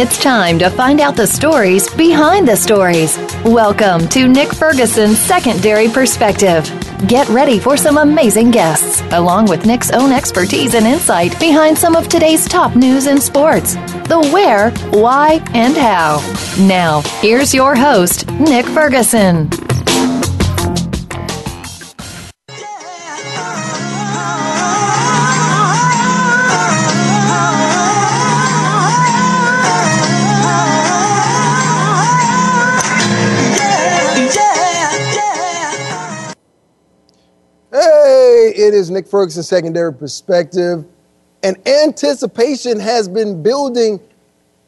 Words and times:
It's 0.00 0.16
time 0.16 0.60
to 0.60 0.70
find 0.70 1.00
out 1.00 1.16
the 1.16 1.26
stories 1.26 1.92
behind 1.92 2.46
the 2.46 2.54
stories. 2.54 3.18
Welcome 3.44 4.06
to 4.10 4.28
Nick 4.28 4.54
Ferguson's 4.54 5.18
Secondary 5.18 5.88
Perspective. 5.88 6.70
Get 7.08 7.28
ready 7.30 7.58
for 7.58 7.76
some 7.76 7.98
amazing 7.98 8.52
guests, 8.52 9.00
along 9.10 9.46
with 9.46 9.66
Nick's 9.66 9.90
own 9.90 10.12
expertise 10.12 10.74
and 10.74 10.86
insight 10.86 11.36
behind 11.40 11.76
some 11.76 11.96
of 11.96 12.06
today's 12.06 12.46
top 12.46 12.76
news 12.76 13.08
in 13.08 13.20
sports 13.20 13.74
the 14.06 14.30
where, 14.32 14.70
why, 14.90 15.44
and 15.52 15.76
how. 15.76 16.20
Now, 16.60 17.00
here's 17.20 17.52
your 17.52 17.74
host, 17.74 18.30
Nick 18.30 18.66
Ferguson. 18.66 19.50
It 38.68 38.74
is 38.74 38.90
Nick 38.90 39.08
Ferguson 39.08 39.42
Secondary 39.42 39.92
Perspective. 39.92 40.84
And 41.42 41.56
anticipation 41.66 42.78
has 42.78 43.08
been 43.08 43.42
building 43.42 43.98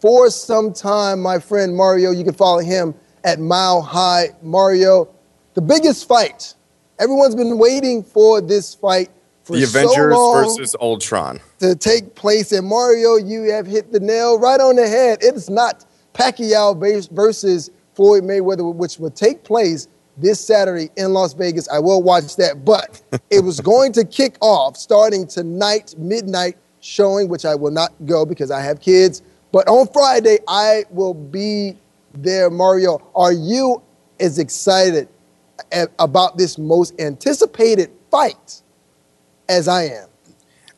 for 0.01 0.31
some 0.31 0.73
time. 0.73 1.21
My 1.21 1.39
friend 1.39 1.77
Mario, 1.77 2.11
you 2.11 2.25
can 2.25 2.33
follow 2.33 2.61
him 2.61 2.95
at 3.25 3.39
Mile 3.39 3.83
High 3.83 4.31
Mario. 4.43 5.09
The 5.55 5.61
biggest 5.61 6.09
fight. 6.09 6.55
Everyone's 6.99 7.35
been 7.35 7.59
waiting 7.59 8.03
for 8.03 8.41
this 8.41 8.75
fight 8.75 9.11
for 9.43 9.57
the 9.57 9.65
Avengers 9.65 10.15
so 10.15 10.33
versus 10.33 10.77
Ultron 10.81 11.41
to 11.59 11.75
take 11.75 12.15
place. 12.15 12.53
And 12.53 12.67
Mario, 12.67 13.17
you 13.17 13.51
have 13.51 13.67
hit 13.67 13.93
the 13.93 14.01
nail 14.01 14.39
right 14.39 14.61
on 14.61 14.77
the 14.77 14.89
head. 14.89 15.19
It's 15.21 15.51
not 15.51 15.85
Pacquiao 16.15 16.79
versus 17.11 17.71
Floyd 17.95 18.23
Mayweather, 18.23 18.75
which 18.75 18.99
will 18.99 19.11
take 19.11 19.45
place 19.45 19.89
this 20.21 20.41
Saturday 20.41 20.91
in 20.97 21.13
Las 21.13 21.33
Vegas. 21.35 21.69
I 21.69 21.79
will 21.79 22.03
watch 22.03 22.37
that, 22.37 22.65
but 22.65 23.03
it 23.31 23.41
was 23.41 23.61
going 23.61 23.93
to 23.93 24.05
kick 24.05 24.37
off 24.41 24.77
starting 24.77 25.27
tonight, 25.27 25.95
midnight 25.99 26.57
showing, 26.81 27.29
which 27.29 27.45
I 27.45 27.55
will 27.55 27.71
not 27.71 27.93
go 28.07 28.25
because 28.25 28.51
I 28.51 28.61
have 28.61 28.81
kids. 28.81 29.23
But 29.53 29.69
on 29.69 29.89
Friday, 29.93 30.39
I 30.47 30.85
will 30.91 31.15
be 31.15 31.77
there. 32.15 32.51
Mario, 32.51 33.03
are 33.15 33.33
you 33.33 33.83
as 34.21 34.39
excited 34.39 35.09
about 35.99 36.39
this 36.39 36.59
most 36.59 36.99
anticipated 37.01 37.91
fight 38.11 38.63
as 39.49 39.69
I 39.69 39.85
am? 39.85 40.10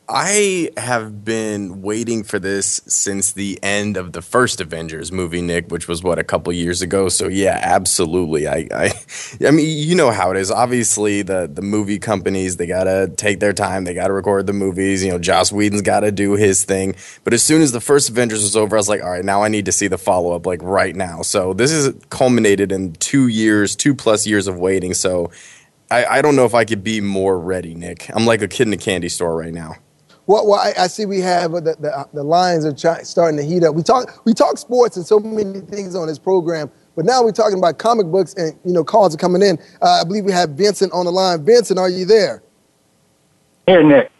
I 0.09 0.69
have 0.75 1.23
been 1.23 1.81
waiting 1.81 2.23
for 2.23 2.37
this 2.37 2.81
since 2.87 3.31
the 3.31 3.57
end 3.63 3.95
of 3.95 4.11
the 4.11 4.21
first 4.21 4.59
Avengers 4.59 5.13
movie, 5.13 5.41
Nick, 5.41 5.71
which 5.71 5.87
was 5.87 6.03
what 6.03 6.19
a 6.19 6.25
couple 6.25 6.51
years 6.51 6.81
ago. 6.81 7.07
So 7.07 7.29
yeah, 7.29 7.57
absolutely. 7.61 8.45
I, 8.45 8.67
I, 8.73 8.91
I 9.47 9.51
mean, 9.51 9.65
you 9.65 9.95
know 9.95 10.11
how 10.11 10.31
it 10.31 10.37
is. 10.37 10.51
Obviously, 10.51 11.21
the 11.21 11.49
the 11.51 11.61
movie 11.61 11.99
companies 11.99 12.57
they 12.57 12.67
gotta 12.67 13.13
take 13.15 13.39
their 13.39 13.53
time. 13.53 13.85
They 13.85 13.93
gotta 13.93 14.11
record 14.11 14.45
the 14.45 14.53
movies. 14.53 15.05
You 15.05 15.11
know, 15.11 15.19
Joss 15.19 15.53
Whedon's 15.53 15.81
gotta 15.81 16.11
do 16.11 16.33
his 16.33 16.65
thing. 16.65 16.95
But 17.23 17.33
as 17.33 17.41
soon 17.41 17.61
as 17.61 17.71
the 17.71 17.81
first 17.81 18.09
Avengers 18.09 18.43
was 18.43 18.57
over, 18.57 18.75
I 18.75 18.79
was 18.79 18.89
like, 18.89 19.01
all 19.01 19.11
right, 19.11 19.23
now 19.23 19.41
I 19.41 19.47
need 19.47 19.65
to 19.65 19.71
see 19.71 19.87
the 19.87 19.97
follow 19.97 20.33
up 20.33 20.45
like 20.45 20.61
right 20.61 20.95
now. 20.95 21.21
So 21.21 21.53
this 21.53 21.71
is 21.71 21.95
culminated 22.09 22.73
in 22.73 22.93
two 22.93 23.29
years, 23.29 23.75
two 23.75 23.95
plus 23.95 24.27
years 24.27 24.47
of 24.47 24.59
waiting. 24.59 24.93
So. 24.93 25.31
I, 25.91 26.05
I 26.05 26.21
don't 26.23 26.35
know 26.35 26.45
if 26.45 26.55
I 26.55 26.65
could 26.65 26.83
be 26.83 27.01
more 27.01 27.37
ready, 27.37 27.75
Nick. 27.75 28.09
I'm 28.15 28.25
like 28.25 28.41
a 28.41 28.47
kid 28.47 28.65
in 28.65 28.73
a 28.73 28.77
candy 28.77 29.09
store 29.09 29.37
right 29.37 29.53
now. 29.53 29.75
Well, 30.27 30.47
well 30.47 30.59
I, 30.59 30.73
I, 30.83 30.87
see 30.87 31.05
we 31.05 31.19
have 31.21 31.51
the, 31.51 31.61
the, 31.61 32.07
the 32.13 32.23
lines 32.23 32.65
are 32.65 32.73
try, 32.73 33.01
starting 33.03 33.37
to 33.37 33.43
heat 33.43 33.63
up. 33.63 33.75
We 33.75 33.83
talk 33.83 34.25
we 34.25 34.33
talk 34.33 34.57
sports 34.57 34.97
and 34.97 35.05
so 35.05 35.19
many 35.19 35.59
things 35.61 35.95
on 35.95 36.07
this 36.07 36.19
program, 36.19 36.71
but 36.95 37.05
now 37.05 37.23
we're 37.23 37.31
talking 37.31 37.57
about 37.57 37.77
comic 37.77 38.07
books 38.07 38.33
and 38.35 38.57
you 38.63 38.73
know 38.73 38.83
calls 38.83 39.13
are 39.13 39.17
coming 39.17 39.41
in. 39.41 39.57
Uh, 39.81 40.01
I 40.01 40.03
believe 40.03 40.25
we 40.25 40.31
have 40.31 40.51
Vincent 40.51 40.93
on 40.93 41.05
the 41.05 41.11
line. 41.11 41.43
Vincent, 41.45 41.79
are 41.79 41.89
you 41.89 42.05
there? 42.05 42.41
Here, 43.65 43.83
Nick. 43.83 44.11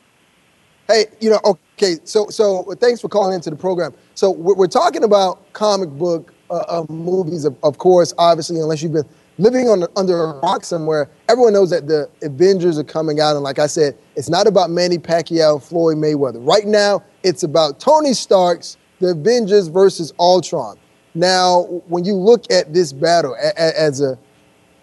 Hey, 0.87 1.05
you 1.21 1.29
know, 1.29 1.39
okay. 1.45 1.95
So 2.03 2.27
so 2.27 2.63
thanks 2.79 2.99
for 2.99 3.07
calling 3.07 3.33
into 3.33 3.49
the 3.49 3.55
program. 3.55 3.93
So 4.15 4.31
we're, 4.31 4.55
we're 4.55 4.67
talking 4.67 5.03
about 5.03 5.53
comic 5.53 5.89
book 5.89 6.33
uh, 6.49 6.63
uh, 6.67 6.85
movies, 6.89 7.45
of, 7.45 7.55
of 7.63 7.77
course. 7.77 8.13
Obviously, 8.17 8.59
unless 8.59 8.83
you've 8.83 8.93
been 8.93 9.07
living 9.37 9.67
on 9.67 9.85
under 9.95 10.23
a 10.23 10.39
rock 10.39 10.63
somewhere, 10.63 11.09
everyone 11.29 11.53
knows 11.53 11.69
that 11.71 11.87
the 11.87 12.09
Avengers 12.21 12.77
are 12.77 12.83
coming 12.83 13.19
out. 13.19 13.35
And 13.35 13.43
like 13.43 13.59
I 13.59 13.67
said, 13.67 13.97
it's 14.15 14.29
not 14.29 14.47
about 14.47 14.69
Manny 14.69 14.97
Pacquiao 14.97 15.55
and 15.55 15.63
Floyd 15.63 15.97
Mayweather. 15.97 16.45
Right 16.45 16.65
now, 16.65 17.03
it's 17.23 17.43
about 17.43 17.79
Tony 17.79 18.13
Stark's 18.13 18.77
The 18.99 19.09
Avengers 19.09 19.67
versus 19.67 20.13
Ultron. 20.19 20.77
Now, 21.15 21.63
when 21.87 22.05
you 22.05 22.15
look 22.15 22.51
at 22.51 22.73
this 22.73 22.91
battle 22.91 23.35
as 23.57 24.01
a, 24.01 24.17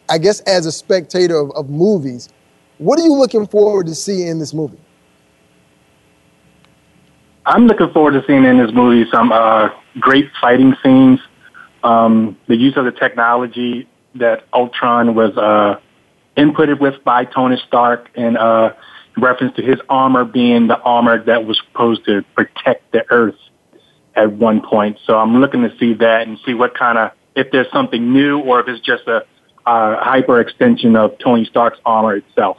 I 0.09 0.19
guess 0.19 0.41
as 0.41 0.67
a 0.67 0.73
spectator 0.73 1.37
of, 1.37 1.51
of 1.53 1.71
movies, 1.71 2.29
what 2.79 2.99
are 2.99 3.03
you 3.03 3.15
looking 3.15 3.47
forward 3.47 3.87
to 3.87 3.95
see 3.95 4.27
in 4.27 4.39
this 4.39 4.55
movie? 4.55 4.79
I'm 7.47 7.67
looking 7.67 7.91
forward 7.93 8.13
to 8.13 8.25
seeing 8.27 8.45
in 8.45 8.59
this 8.59 8.73
movie 8.73 9.11
some 9.11 9.33
uh, 9.33 9.71
great 9.99 10.31
fighting 10.41 10.77
scenes, 10.83 11.19
um, 11.83 12.39
the 12.47 12.57
use 12.57 12.77
of 12.77 12.85
the 12.85 12.93
technology 12.93 13.89
that 14.15 14.45
Ultron 14.53 15.15
was 15.15 15.37
uh, 15.37 15.81
inputted 16.37 16.81
with 16.81 17.03
by 17.05 17.25
Tony 17.25 17.61
Stark 17.67 18.09
in 18.15 18.37
uh, 18.37 18.75
reference 19.17 19.57
to 19.57 19.63
his 19.63 19.79
armor 19.89 20.25
being 20.25 20.67
the 20.67 20.79
armor 20.79 21.23
that 21.25 21.45
was 21.45 21.61
supposed 21.67 22.05
to 22.07 22.23
protect 22.35 22.91
the 22.93 23.05
Earth 23.11 23.37
at 24.15 24.33
one 24.33 24.61
point. 24.63 24.99
So 25.07 25.19
I'm 25.19 25.41
looking 25.41 25.63
to 25.63 25.77
see 25.79 25.95
that 25.95 26.27
and 26.27 26.39
see 26.45 26.55
what 26.55 26.75
kind 26.75 26.99
of 26.99 27.13
if 27.37 27.51
there's 27.53 27.71
something 27.73 28.13
new 28.13 28.41
or 28.41 28.61
if 28.61 28.69
it's 28.69 28.85
just 28.85 29.07
a, 29.07 29.25
a 29.67 29.97
hyper 30.03 30.41
extension 30.41 30.97
of 30.97 31.17
Tony 31.19 31.45
Stark's 31.45 31.79
armor 31.87 32.17
itself. 32.17 32.59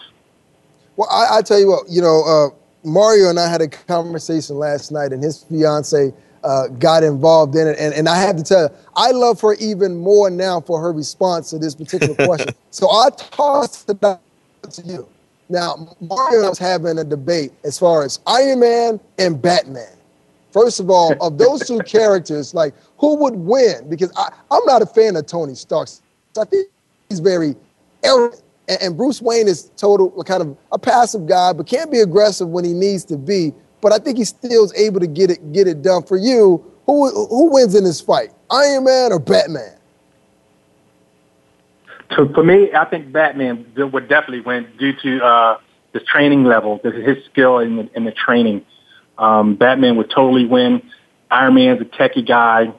Well, 0.96 1.10
I, 1.10 1.38
I 1.38 1.42
tell 1.42 1.60
you 1.60 1.68
what, 1.68 1.90
you 1.90 2.02
know, 2.02 2.24
uh, 2.26 2.56
Mario 2.88 3.30
and 3.30 3.40
I 3.40 3.50
had 3.50 3.62
a 3.62 3.68
conversation 3.68 4.58
last 4.58 4.92
night, 4.92 5.12
and 5.12 5.24
his 5.24 5.44
fiance 5.44 6.14
uh, 6.44 6.68
got 6.68 7.04
involved 7.04 7.56
in 7.56 7.68
it. 7.68 7.78
And, 7.80 7.94
and 7.94 8.10
I 8.10 8.20
have 8.20 8.36
to 8.38 8.44
tell 8.44 8.64
you, 8.64 8.70
I 8.96 9.12
love 9.12 9.40
her 9.42 9.54
even 9.56 9.98
more 9.98 10.30
now 10.30 10.62
for 10.62 10.82
her 10.82 10.92
response 10.92 11.50
to 11.52 11.58
this 11.58 11.76
particular 11.76 12.16
question. 12.16 12.54
so 12.72 12.90
I 12.90 13.10
tossed 13.18 13.90
it 13.90 14.04
out 14.04 14.22
to 14.72 14.82
you. 14.84 15.08
Now, 15.50 15.96
Mario 16.00 16.50
was 16.50 16.58
having 16.58 16.98
a 16.98 17.04
debate 17.04 17.52
as 17.64 17.78
far 17.78 18.04
as 18.04 18.20
Iron 18.26 18.62
Man 18.62 19.00
and 19.20 19.42
Batman. 19.42 19.98
First 20.52 20.80
of 20.80 20.90
all, 20.90 21.14
of 21.22 21.38
those 21.38 21.68
two 21.68 21.80
characters, 21.86 22.54
like 22.54 22.74
who 22.98 23.16
would 23.18 23.36
win? 23.36 23.90
Because 23.90 24.12
I, 24.16 24.30
I'm 24.50 24.66
not 24.66 24.82
a 24.82 24.86
fan 24.86 25.16
of 25.16 25.26
Tony 25.26 25.56
Stark. 25.56 25.90
I 26.40 26.46
think 26.46 26.70
he's 27.10 27.20
very 27.20 27.56
arrogant. 28.04 28.42
And, 28.70 28.82
and 28.82 28.98
Bruce 28.98 29.22
Wayne 29.22 29.48
is 29.48 29.72
total 29.76 30.10
kind 30.24 30.42
of 30.42 30.58
a 30.72 30.80
passive 30.80 31.28
guy, 31.28 31.52
but 31.52 31.68
can't 31.68 31.92
be 31.92 32.00
aggressive 32.00 32.48
when 32.48 32.64
he 32.64 32.74
needs 32.74 33.04
to 33.06 33.18
be 33.18 33.54
but 33.82 33.92
I 33.92 33.98
think 33.98 34.18
he 34.18 34.26
still 34.26 34.64
is 34.64 34.74
able 34.76 35.00
to 35.00 35.08
get 35.08 35.32
it 35.32 35.54
get 35.54 35.68
it 35.68 35.82
done. 35.82 36.04
For 36.04 36.18
you, 36.18 36.64
who 36.86 37.10
who 37.28 37.52
wins 37.54 37.76
in 37.76 37.84
this 37.84 38.02
fight, 38.02 38.30
Iron 38.50 38.84
Man 38.86 39.12
or 39.12 39.20
Batman? 39.20 39.78
So 42.16 42.28
for 42.34 42.44
me, 42.44 42.74
I 42.74 42.86
think 42.86 43.12
Batman 43.12 43.66
would 43.78 44.10
definitely 44.10 44.42
win 44.42 44.68
due 44.78 44.94
to 44.94 45.24
uh, 45.24 45.58
the 45.94 46.02
training 46.02 46.44
level, 46.44 46.80
his 46.84 47.24
skill 47.26 47.60
in 47.60 47.78
the, 47.78 47.90
in 47.96 48.04
the 48.04 48.12
training. 48.12 48.66
Um, 49.18 49.56
Batman 49.56 49.96
would 49.98 50.10
totally 50.10 50.46
win. 50.46 50.82
Iron 51.30 51.54
Man's 51.54 51.82
a 51.82 51.86
techie 51.86 52.28
guy, 52.28 52.74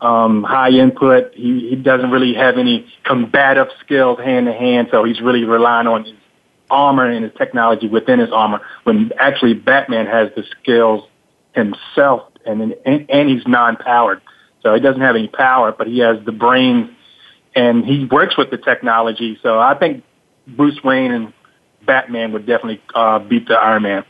um, 0.00 0.42
high 0.42 0.70
input. 0.70 1.34
He, 1.34 1.68
he 1.68 1.76
doesn't 1.76 2.10
really 2.10 2.34
have 2.34 2.56
any 2.56 2.86
combative 3.04 3.68
skills 3.80 4.18
hand 4.18 4.46
to 4.46 4.52
hand, 4.52 4.88
so 4.90 5.04
he's 5.04 5.20
really 5.20 5.44
relying 5.44 5.86
on 5.86 6.04
his 6.04 6.14
armor 6.72 7.08
and 7.08 7.24
his 7.24 7.32
technology 7.36 7.86
within 7.86 8.18
his 8.18 8.30
armor 8.32 8.60
when 8.84 9.12
actually 9.18 9.54
Batman 9.54 10.06
has 10.06 10.30
the 10.34 10.42
skills 10.60 11.06
himself 11.54 12.22
and, 12.46 12.74
and, 12.84 13.10
and 13.10 13.28
he's 13.28 13.46
non-powered. 13.46 14.20
So 14.62 14.74
he 14.74 14.80
doesn't 14.80 15.00
have 15.00 15.14
any 15.14 15.28
power, 15.28 15.72
but 15.72 15.86
he 15.86 15.98
has 15.98 16.16
the 16.24 16.32
brains 16.32 16.90
and 17.54 17.84
he 17.84 18.06
works 18.10 18.36
with 18.38 18.50
the 18.50 18.56
technology. 18.56 19.38
So 19.42 19.60
I 19.60 19.76
think 19.78 20.02
Bruce 20.46 20.82
Wayne 20.82 21.12
and 21.12 21.32
Batman 21.84 22.32
would 22.32 22.46
definitely 22.46 22.82
uh, 22.94 23.18
beat 23.18 23.46
the 23.48 23.54
Iron 23.54 23.82
Man. 23.82 24.04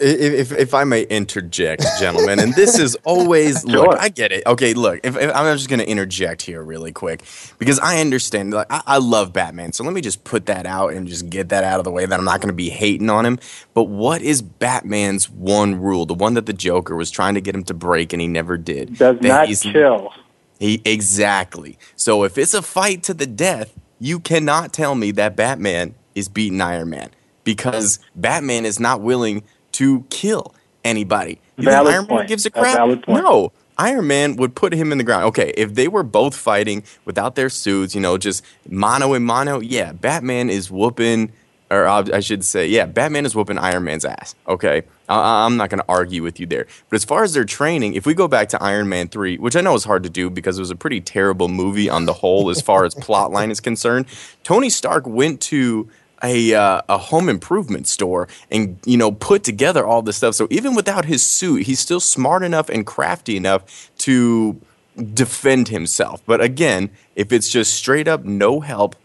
If, 0.00 0.52
if 0.52 0.72
I 0.72 0.84
may 0.84 1.02
interject, 1.02 1.84
gentlemen, 1.98 2.40
and 2.40 2.54
this 2.54 2.78
is 2.78 2.96
always 3.04 3.60
sure. 3.68 3.88
look, 3.88 3.98
I 3.98 4.08
get 4.08 4.32
it. 4.32 4.46
Okay, 4.46 4.72
look, 4.74 5.00
if, 5.04 5.16
if 5.16 5.34
I'm 5.34 5.56
just 5.56 5.68
going 5.68 5.80
to 5.80 5.88
interject 5.88 6.42
here 6.42 6.62
really 6.62 6.92
quick 6.92 7.22
because 7.58 7.78
I 7.78 8.00
understand. 8.00 8.52
Like, 8.52 8.66
I, 8.70 8.82
I, 8.86 8.98
love 8.98 9.32
Batman, 9.32 9.72
so 9.72 9.84
let 9.84 9.92
me 9.92 10.00
just 10.00 10.24
put 10.24 10.46
that 10.46 10.66
out 10.66 10.94
and 10.94 11.06
just 11.06 11.28
get 11.28 11.50
that 11.50 11.64
out 11.64 11.78
of 11.78 11.84
the 11.84 11.90
way. 11.90 12.06
That 12.06 12.18
I'm 12.18 12.24
not 12.24 12.40
going 12.40 12.48
to 12.48 12.54
be 12.54 12.70
hating 12.70 13.10
on 13.10 13.26
him. 13.26 13.38
But 13.74 13.84
what 13.84 14.22
is 14.22 14.42
Batman's 14.42 15.28
one 15.28 15.80
rule? 15.80 16.06
The 16.06 16.14
one 16.14 16.34
that 16.34 16.46
the 16.46 16.52
Joker 16.52 16.96
was 16.96 17.10
trying 17.10 17.34
to 17.34 17.40
get 17.40 17.54
him 17.54 17.64
to 17.64 17.74
break 17.74 18.12
and 18.12 18.22
he 18.22 18.28
never 18.28 18.56
did. 18.56 18.96
Does 18.96 19.18
that 19.18 19.22
not 19.22 19.48
kill. 19.48 20.12
He 20.58 20.82
exactly. 20.84 21.78
So 21.96 22.24
if 22.24 22.38
it's 22.38 22.54
a 22.54 22.62
fight 22.62 23.02
to 23.04 23.14
the 23.14 23.26
death, 23.26 23.78
you 23.98 24.20
cannot 24.20 24.72
tell 24.72 24.94
me 24.94 25.10
that 25.12 25.36
Batman 25.36 25.94
is 26.14 26.28
beating 26.28 26.60
Iron 26.60 26.90
Man 26.90 27.10
because 27.44 27.98
Batman 28.14 28.64
is 28.64 28.78
not 28.78 29.00
willing 29.00 29.42
to 29.72 30.04
kill 30.10 30.54
anybody. 30.84 31.40
You 31.56 31.64
valid 31.64 31.94
Iron 31.94 32.06
point. 32.06 32.28
gives 32.28 32.46
a 32.46 32.50
crap? 32.50 32.78
A 32.78 33.00
no. 33.10 33.52
Iron 33.78 34.06
Man 34.06 34.36
would 34.36 34.54
put 34.54 34.74
him 34.74 34.92
in 34.92 34.98
the 34.98 35.04
ground. 35.04 35.24
Okay, 35.24 35.54
if 35.56 35.74
they 35.74 35.88
were 35.88 36.02
both 36.02 36.36
fighting 36.36 36.84
without 37.06 37.34
their 37.34 37.48
suits, 37.48 37.94
you 37.94 38.00
know, 38.00 38.18
just 38.18 38.44
mano 38.68 39.14
and 39.14 39.24
mano, 39.24 39.60
yeah, 39.60 39.92
Batman 39.92 40.50
is 40.50 40.70
whooping, 40.70 41.32
or 41.70 41.86
uh, 41.86 42.04
I 42.12 42.20
should 42.20 42.44
say, 42.44 42.66
yeah, 42.66 42.84
Batman 42.84 43.24
is 43.24 43.34
whooping 43.34 43.56
Iron 43.56 43.84
Man's 43.84 44.04
ass. 44.04 44.34
Okay, 44.46 44.82
I- 45.08 45.46
am 45.46 45.56
not 45.56 45.70
going 45.70 45.80
to 45.80 45.86
argue 45.88 46.22
with 46.22 46.38
you 46.38 46.44
there. 46.44 46.66
But 46.90 46.96
as 46.96 47.06
far 47.06 47.24
as 47.24 47.32
their 47.32 47.44
training, 47.46 47.94
if 47.94 48.04
we 48.04 48.12
go 48.12 48.28
back 48.28 48.50
to 48.50 48.62
Iron 48.62 48.90
Man 48.90 49.08
3, 49.08 49.38
which 49.38 49.56
I 49.56 49.62
know 49.62 49.74
is 49.74 49.84
hard 49.84 50.02
to 50.02 50.10
do 50.10 50.28
because 50.28 50.58
it 50.58 50.60
was 50.60 50.70
a 50.70 50.76
pretty 50.76 51.00
terrible 51.00 51.48
movie 51.48 51.88
on 51.88 52.04
the 52.04 52.12
whole 52.12 52.50
as 52.50 52.60
far 52.60 52.84
as 52.84 52.94
plot 53.00 53.30
line 53.30 53.50
is 53.50 53.60
concerned, 53.60 54.06
Tony 54.42 54.68
Stark 54.68 55.06
went 55.06 55.40
to 55.42 55.88
a 56.22 56.54
uh, 56.54 56.82
a 56.88 56.98
home 56.98 57.28
improvement 57.28 57.86
store 57.86 58.28
and 58.50 58.78
you 58.84 58.96
know 58.96 59.12
put 59.12 59.44
together 59.44 59.86
all 59.86 60.02
this 60.02 60.16
stuff. 60.16 60.34
So 60.34 60.46
even 60.50 60.74
without 60.74 61.04
his 61.04 61.22
suit, 61.22 61.62
he's 61.66 61.80
still 61.80 62.00
smart 62.00 62.42
enough 62.42 62.68
and 62.68 62.86
crafty 62.86 63.36
enough 63.36 63.90
to 63.98 64.60
defend 65.14 65.68
himself. 65.68 66.22
But 66.26 66.40
again, 66.40 66.90
if 67.16 67.32
it's 67.32 67.48
just 67.48 67.74
straight 67.74 68.08
up 68.08 68.24
no 68.24 68.60
help, 68.60 68.96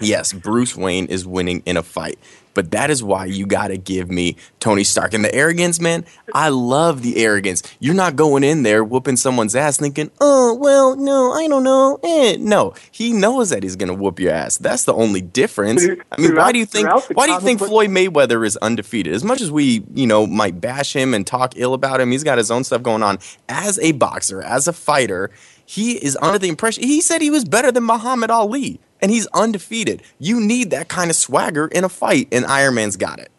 yes, 0.00 0.32
Bruce 0.32 0.76
Wayne 0.76 1.06
is 1.06 1.26
winning 1.26 1.62
in 1.66 1.76
a 1.76 1.82
fight. 1.82 2.18
But 2.54 2.70
that 2.72 2.90
is 2.90 3.02
why 3.02 3.26
you 3.26 3.46
got 3.46 3.68
to 3.68 3.76
give 3.76 4.10
me 4.10 4.36
Tony 4.58 4.84
Stark. 4.84 5.14
And 5.14 5.24
the 5.24 5.34
arrogance, 5.34 5.80
man, 5.80 6.04
I 6.34 6.48
love 6.48 7.02
the 7.02 7.16
arrogance. 7.18 7.62
You're 7.78 7.94
not 7.94 8.16
going 8.16 8.44
in 8.44 8.62
there 8.62 8.82
whooping 8.82 9.16
someone's 9.16 9.54
ass 9.54 9.78
thinking, 9.78 10.10
oh, 10.20 10.54
well, 10.54 10.96
no, 10.96 11.32
I 11.32 11.46
don't 11.48 11.62
know. 11.62 11.98
Eh. 12.02 12.36
No, 12.38 12.74
he 12.90 13.12
knows 13.12 13.50
that 13.50 13.62
he's 13.62 13.76
going 13.76 13.88
to 13.88 13.94
whoop 13.94 14.18
your 14.18 14.32
ass. 14.32 14.58
That's 14.58 14.84
the 14.84 14.94
only 14.94 15.20
difference. 15.20 15.86
I 16.10 16.20
mean, 16.20 16.34
why 16.34 16.52
do 16.52 16.58
you 16.58 16.66
think 16.66 16.88
why 17.14 17.26
do 17.26 17.32
you 17.32 17.40
think 17.40 17.60
Floyd 17.60 17.90
Mayweather 17.90 18.44
is 18.44 18.56
undefeated? 18.58 19.12
As 19.12 19.24
much 19.24 19.40
as 19.40 19.50
we, 19.50 19.84
you 19.94 20.06
know, 20.06 20.26
might 20.26 20.60
bash 20.60 20.94
him 20.94 21.14
and 21.14 21.26
talk 21.26 21.54
ill 21.56 21.74
about 21.74 22.00
him, 22.00 22.10
he's 22.10 22.24
got 22.24 22.38
his 22.38 22.50
own 22.50 22.64
stuff 22.64 22.82
going 22.82 23.02
on. 23.02 23.18
As 23.48 23.78
a 23.78 23.92
boxer, 23.92 24.42
as 24.42 24.66
a 24.66 24.72
fighter, 24.72 25.30
he 25.64 25.92
is 25.92 26.18
under 26.20 26.38
the 26.38 26.48
impression 26.48 26.82
he 26.82 27.00
said 27.00 27.22
he 27.22 27.30
was 27.30 27.44
better 27.44 27.70
than 27.70 27.84
Muhammad 27.84 28.30
Ali 28.30 28.80
and 29.02 29.10
he's 29.10 29.26
undefeated. 29.28 30.02
You 30.18 30.40
need 30.40 30.70
that 30.70 30.88
kind 30.88 31.10
of 31.10 31.16
swagger 31.16 31.66
in 31.66 31.84
a 31.84 31.88
fight, 31.88 32.28
and 32.32 32.44
Iron 32.46 32.74
Man's 32.74 32.96
got 32.96 33.18
it. 33.18 33.30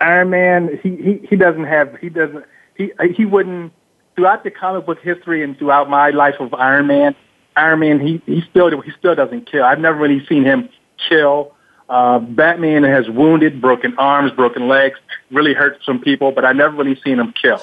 Iron 0.00 0.30
Man, 0.30 0.78
he 0.82 0.96
he, 0.96 1.26
he 1.28 1.36
doesn't 1.36 1.64
have 1.64 1.96
he 2.00 2.08
doesn't 2.08 2.44
he 2.74 2.92
he 3.14 3.24
wouldn't 3.24 3.72
throughout 4.14 4.44
the 4.44 4.50
comic 4.50 4.86
book 4.86 5.00
history 5.00 5.42
and 5.42 5.58
throughout 5.58 5.88
my 5.88 6.10
life 6.10 6.36
of 6.40 6.54
Iron 6.54 6.86
Man, 6.86 7.14
Iron 7.56 7.80
Man 7.80 8.00
he 8.00 8.22
he 8.26 8.42
still 8.50 8.80
he 8.80 8.90
still 8.98 9.14
doesn't 9.14 9.50
kill. 9.50 9.64
I've 9.64 9.80
never 9.80 9.98
really 9.98 10.24
seen 10.26 10.44
him 10.44 10.68
kill. 11.08 11.52
Uh, 11.88 12.18
Batman 12.18 12.82
has 12.82 13.08
wounded, 13.08 13.60
broken 13.60 13.94
arms, 13.96 14.32
broken 14.32 14.66
legs, 14.66 14.98
really 15.30 15.54
hurt 15.54 15.78
some 15.84 16.00
people, 16.00 16.32
but 16.32 16.44
I've 16.44 16.56
never 16.56 16.76
really 16.76 17.00
seen 17.00 17.20
him 17.20 17.32
kill. 17.40 17.60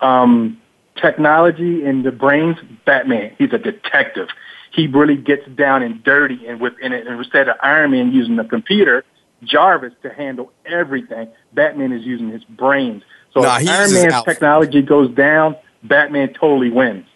Um, 0.00 0.60
technology 0.96 1.84
in 1.84 2.02
the 2.02 2.10
brains, 2.10 2.56
Batman, 2.86 3.34
he's 3.38 3.52
a 3.52 3.58
detective 3.58 4.28
he 4.72 4.86
really 4.86 5.16
gets 5.16 5.46
down 5.48 5.82
and 5.82 6.02
dirty 6.02 6.46
and 6.46 6.60
with 6.60 6.74
and, 6.82 6.94
and 6.94 7.08
instead 7.18 7.48
of 7.48 7.56
Iron 7.62 7.90
Man 7.90 8.12
using 8.12 8.36
the 8.36 8.44
computer, 8.44 9.04
Jarvis 9.44 9.92
to 10.02 10.10
handle 10.10 10.52
everything, 10.64 11.28
Batman 11.52 11.92
is 11.92 12.04
using 12.04 12.30
his 12.30 12.44
brains. 12.44 13.02
So 13.32 13.40
nah, 13.40 13.58
if 13.58 13.68
Iron 13.68 13.92
Man's 13.92 14.24
technology 14.24 14.82
goes 14.82 15.10
down, 15.14 15.56
Batman 15.82 16.32
totally 16.34 16.70
wins. 16.70 17.06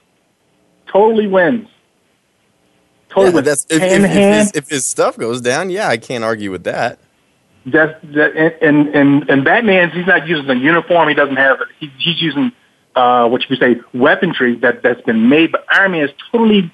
Totally 0.87 1.27
wins. 1.27 1.69
Totally 3.09 3.29
yeah, 3.29 3.35
wins. 3.35 3.47
That's, 3.47 3.67
if, 3.71 3.83
if, 3.83 4.05
if, 4.05 4.11
his, 4.11 4.53
if, 4.55 4.69
his, 4.69 4.87
stuff 4.87 5.17
goes 5.17 5.41
down, 5.41 5.71
yeah, 5.71 5.89
I 5.89 5.97
can't 5.97 6.25
argue 6.25 6.51
with 6.51 6.65
that. 6.65 6.99
That's 7.67 7.99
that, 8.15 8.63
and 8.63 8.89
and 8.89 9.31
and 9.31 9.43
Batman's 9.43 9.95
he's 9.95 10.07
not 10.07 10.27
using 10.27 10.51
a 10.51 10.55
uniform. 10.55 11.09
He 11.09 11.15
doesn't 11.15 11.37
have. 11.37 11.59
He, 11.81 11.91
he's 11.97 12.21
using 12.21 12.53
uh, 12.95 13.27
what 13.27 13.41
you 13.41 13.49
could 13.49 13.59
say 13.59 13.81
weaponry 13.99 14.57
that 14.57 14.83
that's 14.83 15.01
been 15.03 15.31
made. 15.31 15.51
But 15.53 15.65
Iron 15.71 15.93
Man 15.93 16.05
is 16.05 16.11
totally 16.31 16.71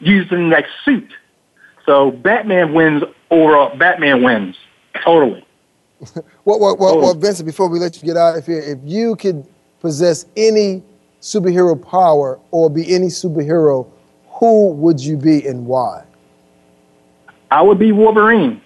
using 0.00 0.50
like 0.50 0.66
suit. 0.84 1.12
So 1.84 2.10
Batman 2.10 2.74
wins 2.74 3.02
overall. 3.30 3.76
Batman 3.76 4.22
wins 4.22 4.56
totally. 5.04 5.44
well, 6.44 6.60
well, 6.60 6.76
well, 6.76 6.98
well, 7.00 7.14
Vincent, 7.14 7.46
before 7.46 7.68
we 7.68 7.78
let 7.78 7.96
you 7.96 8.02
get 8.02 8.16
out 8.16 8.36
of 8.36 8.44
here, 8.44 8.60
if 8.60 8.78
you 8.84 9.16
could 9.16 9.46
possess 9.80 10.26
any 10.36 10.82
superhero 11.20 11.80
power 11.80 12.38
or 12.50 12.68
be 12.68 12.94
any 12.94 13.06
superhero, 13.06 13.88
who 14.28 14.72
would 14.72 15.00
you 15.00 15.16
be 15.16 15.46
and 15.46 15.66
why? 15.66 16.04
I 17.50 17.62
would 17.62 17.78
be 17.78 17.92
Wolverine. 17.92 18.60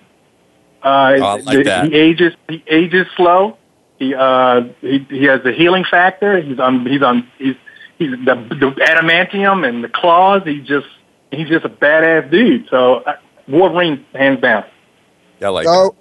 Uh, 0.83 1.19
oh, 1.21 1.37
like 1.45 1.65
that. 1.65 1.87
He 1.87 1.95
ages. 1.95 2.35
He 2.49 2.65
ages 2.69 3.07
slow. 3.17 3.59
He 3.99 4.15
uh, 4.15 4.63
he, 4.81 5.07
he 5.11 5.25
has 5.25 5.43
the 5.43 5.53
healing 5.53 5.85
factor. 5.85 6.41
He's 6.41 6.59
on. 6.59 6.87
He's 6.87 7.03
on. 7.03 7.29
He's 7.39 7.55
he's 7.99 8.11
the, 8.11 8.35
the 8.49 8.71
adamantium 8.81 9.69
and 9.69 9.85
the 9.85 9.89
claws. 9.89 10.43
He 10.45 10.61
just 10.61 10.87
he's 11.33 11.49
just 11.49 11.65
a 11.65 11.69
badass 11.69 12.31
dude. 12.31 12.69
So 12.69 12.97
uh, 12.97 13.17
Wolverine, 13.49 14.05
hands 14.15 14.41
down. 14.41 14.65
Yeah, 15.41 15.49
I 15.49 15.51
like 15.51 15.67
oh, 15.69 15.95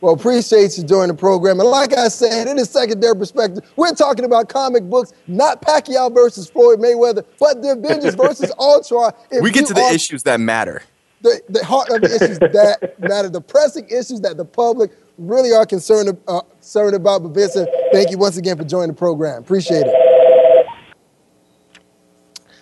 Well, 0.00 0.14
appreciate 0.14 0.76
you 0.76 0.84
joining 0.84 1.08
the 1.08 1.14
program. 1.14 1.60
And 1.60 1.68
like 1.68 1.96
I 1.96 2.08
said, 2.08 2.48
in 2.48 2.58
a 2.58 2.64
secondary 2.64 3.14
perspective, 3.14 3.64
we're 3.76 3.94
talking 3.94 4.24
about 4.24 4.48
comic 4.48 4.84
books, 4.84 5.12
not 5.26 5.62
Pacquiao 5.62 6.12
versus 6.14 6.48
Floyd 6.48 6.78
Mayweather, 6.78 7.24
but 7.38 7.62
the 7.62 7.72
Avengers 7.72 8.14
versus 8.16 8.52
Ultron. 8.58 9.12
If 9.30 9.42
we 9.42 9.50
get 9.50 9.66
to 9.66 9.74
the 9.74 9.82
are, 9.82 9.92
issues 9.92 10.22
that 10.24 10.40
matter. 10.40 10.82
The, 11.22 11.40
the 11.48 11.64
heart 11.64 11.90
of 11.90 12.02
the 12.02 12.14
issues 12.14 12.38
that 12.38 12.94
matter, 13.00 13.28
the 13.28 13.40
pressing 13.40 13.86
issues 13.86 14.20
that 14.20 14.36
the 14.36 14.44
public 14.44 14.92
really 15.18 15.52
are 15.52 15.66
concerned, 15.66 16.16
uh, 16.28 16.40
concerned 16.40 16.94
about. 16.94 17.22
But 17.22 17.30
Vincent, 17.30 17.68
thank 17.92 18.10
you 18.10 18.18
once 18.18 18.36
again 18.36 18.56
for 18.56 18.64
joining 18.64 18.88
the 18.88 18.94
program. 18.94 19.42
Appreciate 19.42 19.86
it. 19.86 20.15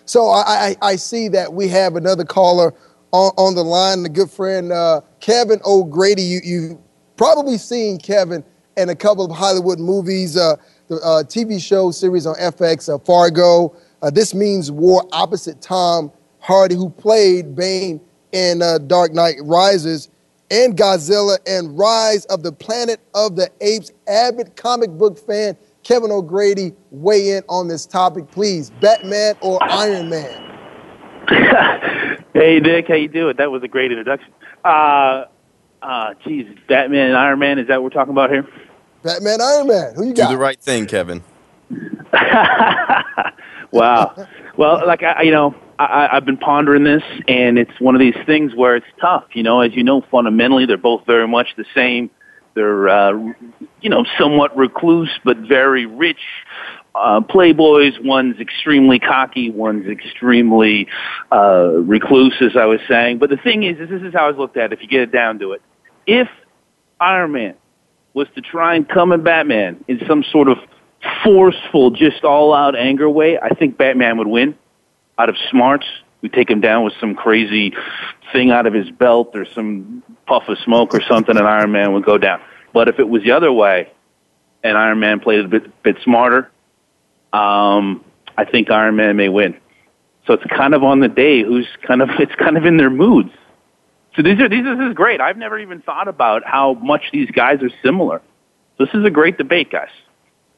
So 0.06 0.28
I, 0.28 0.42
I, 0.46 0.76
I 0.82 0.96
see 0.96 1.28
that 1.28 1.52
we 1.52 1.68
have 1.68 1.96
another 1.96 2.24
caller 2.24 2.74
on, 3.12 3.32
on 3.36 3.54
the 3.54 3.62
line, 3.62 4.02
the 4.02 4.08
good 4.08 4.30
friend 4.30 4.72
uh, 4.72 5.00
Kevin 5.20 5.60
O'Grady. 5.64 6.22
You, 6.22 6.40
you've 6.44 6.78
probably 7.16 7.58
seen 7.58 7.98
Kevin 7.98 8.44
in 8.76 8.88
a 8.88 8.94
couple 8.94 9.24
of 9.24 9.30
Hollywood 9.30 9.78
movies, 9.78 10.36
uh, 10.36 10.56
the 10.88 10.96
uh, 10.96 11.22
TV 11.22 11.62
show 11.62 11.90
series 11.90 12.26
on 12.26 12.34
FX, 12.36 12.92
uh, 12.92 12.98
Fargo. 12.98 13.74
Uh, 14.02 14.10
this 14.10 14.34
means 14.34 14.70
war 14.70 15.06
opposite 15.12 15.60
Tom 15.60 16.12
Hardy, 16.40 16.74
who 16.74 16.90
played 16.90 17.54
Bane 17.54 18.00
in 18.32 18.60
uh, 18.60 18.78
Dark 18.78 19.14
Knight 19.14 19.36
Rises, 19.42 20.10
and 20.50 20.76
Godzilla 20.76 21.38
and 21.46 21.78
Rise 21.78 22.26
of 22.26 22.42
the 22.42 22.52
Planet 22.52 23.00
of 23.14 23.36
the 23.36 23.50
Apes. 23.60 23.92
Avid 24.06 24.54
comic 24.56 24.90
book 24.90 25.18
fan 25.18 25.56
Kevin 25.84 26.10
O'Grady 26.10 26.72
weigh 26.90 27.36
in 27.36 27.42
on 27.48 27.68
this 27.68 27.86
topic, 27.86 28.30
please. 28.30 28.70
Batman 28.80 29.36
or 29.40 29.62
Iron 29.62 30.08
Man? 30.08 30.40
hey, 32.34 32.58
Dick, 32.60 32.88
how 32.88 32.94
you 32.94 33.08
doing? 33.08 33.36
That 33.36 33.50
was 33.50 33.62
a 33.62 33.68
great 33.68 33.92
introduction. 33.92 34.32
Uh, 34.64 35.26
uh, 35.82 36.14
geez, 36.24 36.46
Batman 36.68 37.08
and 37.08 37.16
Iron 37.16 37.38
Man, 37.38 37.58
is 37.58 37.68
that 37.68 37.82
what 37.82 37.84
we're 37.84 37.98
talking 37.98 38.12
about 38.12 38.30
here? 38.30 38.48
Batman, 39.02 39.40
Iron 39.42 39.66
Man. 39.66 39.94
Who 39.94 40.06
you 40.06 40.14
got? 40.14 40.28
Do 40.28 40.34
the 40.34 40.40
right 40.40 40.60
thing, 40.60 40.86
Kevin. 40.86 41.22
wow. 43.70 44.26
well, 44.56 44.86
like 44.86 45.02
I, 45.02 45.22
you 45.22 45.32
know, 45.32 45.54
I, 45.78 46.08
I've 46.12 46.24
been 46.24 46.38
pondering 46.38 46.84
this, 46.84 47.02
and 47.28 47.58
it's 47.58 47.78
one 47.78 47.94
of 47.94 47.98
these 47.98 48.16
things 48.24 48.54
where 48.54 48.76
it's 48.76 48.86
tough. 49.00 49.24
You 49.34 49.42
know, 49.42 49.60
as 49.60 49.74
you 49.74 49.84
know, 49.84 50.00
fundamentally, 50.10 50.64
they're 50.64 50.78
both 50.78 51.04
very 51.04 51.28
much 51.28 51.48
the 51.56 51.66
same 51.74 52.10
they're, 52.54 52.88
uh, 52.88 53.12
you 53.80 53.90
know, 53.90 54.04
somewhat 54.18 54.56
recluse 54.56 55.10
but 55.24 55.36
very 55.38 55.86
rich 55.86 56.20
uh, 56.94 57.20
playboys. 57.20 58.02
One's 58.04 58.38
extremely 58.40 58.98
cocky. 58.98 59.50
One's 59.50 59.86
extremely 59.86 60.86
uh, 61.32 61.70
recluse, 61.78 62.34
as 62.40 62.56
I 62.56 62.66
was 62.66 62.80
saying. 62.88 63.18
But 63.18 63.30
the 63.30 63.36
thing 63.36 63.64
is, 63.64 63.78
is, 63.80 63.88
this 63.88 64.02
is 64.02 64.12
how 64.14 64.28
it's 64.28 64.38
looked 64.38 64.56
at. 64.56 64.72
If 64.72 64.82
you 64.82 64.88
get 64.88 65.00
it 65.00 65.12
down 65.12 65.40
to 65.40 65.52
it, 65.52 65.62
if 66.06 66.28
Iron 67.00 67.32
Man 67.32 67.54
was 68.12 68.28
to 68.36 68.40
try 68.40 68.76
and 68.76 68.88
come 68.88 69.12
at 69.12 69.24
Batman 69.24 69.84
in 69.88 70.00
some 70.06 70.22
sort 70.22 70.48
of 70.48 70.58
forceful, 71.24 71.90
just 71.90 72.22
all-out 72.24 72.76
anger 72.76 73.10
way, 73.10 73.38
I 73.38 73.50
think 73.50 73.76
Batman 73.76 74.18
would 74.18 74.28
win 74.28 74.56
out 75.18 75.28
of 75.28 75.36
smarts. 75.50 75.86
We 76.22 76.28
take 76.28 76.48
him 76.48 76.60
down 76.60 76.84
with 76.84 76.94
some 77.00 77.14
crazy 77.14 77.74
thing 78.32 78.50
out 78.50 78.66
of 78.66 78.72
his 78.72 78.90
belt 78.90 79.32
or 79.34 79.44
some 79.44 80.02
puff 80.26 80.44
of 80.48 80.58
smoke 80.58 80.94
or 80.94 81.02
something, 81.02 81.36
and 81.36 81.46
Iron 81.46 81.72
Man 81.72 81.92
would 81.92 82.04
go 82.04 82.18
down. 82.18 82.40
But 82.72 82.88
if 82.88 82.98
it 82.98 83.08
was 83.08 83.22
the 83.22 83.32
other 83.32 83.52
way, 83.52 83.90
and 84.62 84.76
Iron 84.76 85.00
Man 85.00 85.20
played 85.20 85.44
a 85.44 85.48
bit, 85.48 85.82
bit 85.82 85.96
smarter, 86.02 86.50
um, 87.32 88.04
I 88.36 88.44
think 88.44 88.70
Iron 88.70 88.96
Man 88.96 89.16
may 89.16 89.28
win. 89.28 89.56
So 90.26 90.32
it's 90.32 90.44
kind 90.44 90.74
of 90.74 90.82
on 90.82 91.00
the 91.00 91.08
day 91.08 91.42
who's 91.42 91.68
kind 91.86 92.02
of 92.02 92.08
it's 92.18 92.34
kind 92.34 92.56
of 92.56 92.64
in 92.64 92.76
their 92.76 92.90
moods. 92.90 93.30
So 94.16 94.22
these 94.22 94.40
are 94.40 94.48
these 94.48 94.64
this 94.64 94.78
is 94.78 94.94
great. 94.94 95.20
I've 95.20 95.36
never 95.36 95.58
even 95.58 95.82
thought 95.82 96.08
about 96.08 96.44
how 96.44 96.74
much 96.74 97.02
these 97.12 97.30
guys 97.30 97.62
are 97.62 97.70
similar. 97.82 98.22
This 98.78 98.88
is 98.94 99.04
a 99.04 99.10
great 99.10 99.38
debate, 99.38 99.70
guys. 99.70 99.90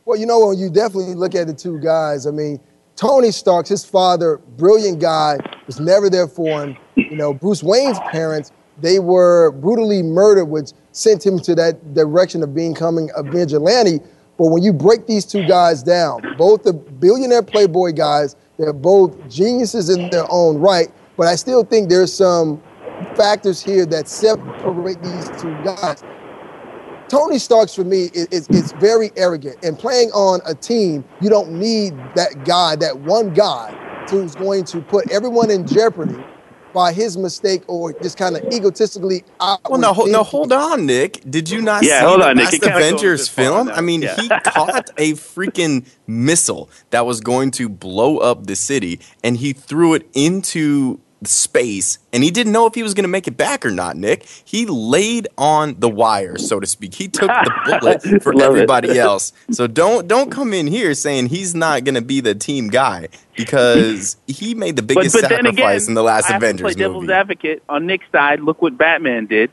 Well, 0.05 0.19
you 0.19 0.27
know, 0.27 0.47
when 0.47 0.59
you 0.59 0.71
definitely 0.71 1.15
look 1.15 1.35
at 1.35 1.47
the 1.49 1.55
two 1.55 1.81
guys, 1.81 2.27
I 2.27 2.31
mean, 2.31 2.61
Tony 2.95 3.31
Stark, 3.31 3.67
his 3.67 3.85
father, 3.85 4.39
brilliant 4.57 5.01
guy, 5.01 5.39
was 5.67 5.81
never 5.81 6.09
there 6.09 6.29
for 6.29 6.63
him. 6.63 6.77
You 6.95 7.17
know, 7.17 7.35
Bruce 7.35 7.63
Wayne's 7.63 7.99
parents 8.11 8.53
they 8.81 8.99
were 8.99 9.53
brutally 9.53 10.03
murdered, 10.03 10.47
which 10.47 10.71
sent 10.93 11.25
him 11.25 11.39
to 11.41 11.55
that 11.55 11.95
direction 11.95 12.43
of 12.43 12.55
becoming 12.55 13.11
a 13.17 13.23
vigilante. 13.23 14.01
But 14.39 14.49
when 14.49 14.63
you 14.63 14.73
break 14.73 15.07
these 15.07 15.25
two 15.25 15.47
guys 15.47 15.83
down, 15.83 16.37
both 16.37 16.63
the 16.63 16.73
billionaire 16.73 17.43
playboy 17.43 17.93
guys, 17.93 18.37
They're 18.59 18.73
both 18.73 19.29
geniuses 19.29 19.91
in 19.91 20.09
their 20.11 20.25
own 20.31 20.59
right, 20.59 20.89
but 21.17 21.27
I 21.27 21.37
still 21.37 21.63
think 21.63 21.89
there's 21.89 22.13
some 22.13 22.63
factors 23.15 23.63
here 23.63 23.85
that 23.87 24.09
separate 24.09 25.03
these 25.03 25.29
two 25.41 25.55
guys. 25.63 26.03
Tony 27.09 27.39
Starks 27.39 27.75
for 27.75 27.85
me 27.85 28.05
is, 28.15 28.27
is, 28.29 28.49
is, 28.49 28.73
very 28.73 29.11
arrogant, 29.17 29.57
and 29.63 29.79
playing 29.79 30.11
on 30.11 30.41
a 30.45 30.55
team, 30.55 31.05
you 31.21 31.31
don't 31.31 31.53
need 31.53 31.95
that 32.17 32.45
guy, 32.45 32.75
that 32.77 32.99
one 32.99 33.33
guy, 33.33 33.71
who's 34.11 34.35
going 34.35 34.65
to 34.65 34.81
put 34.81 35.11
everyone 35.11 35.51
in 35.51 35.67
jeopardy 35.67 36.23
by 36.77 36.93
his 36.93 37.17
mistake 37.17 37.63
or 37.69 37.95
just 38.03 38.19
kind 38.19 38.37
of 38.37 38.45
egotistically. 38.53 39.25
Well, 39.41 39.79
no, 39.79 39.95
no, 39.95 40.23
hold 40.23 40.53
on, 40.53 40.85
Nick. 40.85 41.23
Did 41.29 41.49
you 41.49 41.63
not 41.63 41.83
yeah, 41.83 42.01
see 42.01 42.07
hold 42.07 42.21
the 42.21 42.29
on, 42.29 42.37
last 42.37 42.63
Avengers 42.63 43.29
film? 43.29 43.71
I 43.71 43.81
mean, 43.81 44.03
yeah. 44.03 44.15
he 44.17 44.29
caught 44.45 44.91
a 44.99 45.13
freaking 45.13 45.87
missile 46.07 46.69
that 46.91 47.07
was 47.07 47.23
going 47.23 47.51
to 47.53 47.71
blow 47.71 48.19
up 48.19 48.47
the 48.47 48.55
city, 48.55 49.01
and 49.25 49.39
he 49.39 49.55
threw 49.55 49.95
it 49.95 50.07
into 50.13 51.01
space 51.25 51.99
and 52.13 52.23
he 52.23 52.31
didn't 52.31 52.53
know 52.53 52.67
if 52.67 52.75
he 52.75 52.83
was 52.83 52.93
going 52.95 53.05
to 53.05 53.09
make 53.09 53.27
it 53.27 53.37
back 53.37 53.65
or 53.65 53.71
not 53.71 53.97
nick. 53.97 54.25
He 54.45 54.67
laid 54.67 55.29
on 55.39 55.77
the 55.79 55.89
wire 55.89 56.37
so 56.39 56.61
to 56.61 56.67
speak. 56.67 56.95
He 56.95 57.09
took 57.09 57.29
the 57.29 57.79
bullet 57.81 58.23
for 58.23 58.41
everybody 58.43 58.91
it. 58.91 58.97
else. 58.99 59.33
So 59.51 59.67
don't 59.67 60.07
don't 60.07 60.31
come 60.31 60.53
in 60.53 60.67
here 60.67 60.95
saying 60.95 61.27
he's 61.29 61.55
not 61.55 61.85
going 61.85 61.95
to 61.95 62.03
be 62.03 62.21
the 62.21 62.35
team 62.35 62.69
guy 62.69 63.09
because 63.35 64.17
he 64.27 64.55
made 64.55 64.77
the 64.77 64.83
biggest 64.83 65.15
but, 65.15 65.23
but 65.23 65.31
sacrifice 65.31 65.85
again, 65.85 65.91
in 65.91 65.95
the 65.95 66.03
last 66.03 66.31
I 66.31 66.37
avengers 66.37 66.63
play 66.63 66.71
movie. 66.71 66.81
devil's 66.81 67.11
advocate 67.11 67.63
on 67.69 67.87
nick's 67.87 68.07
side. 68.13 68.41
Look 68.41 68.61
what 68.61 68.77
batman 68.77 69.27
did. 69.27 69.51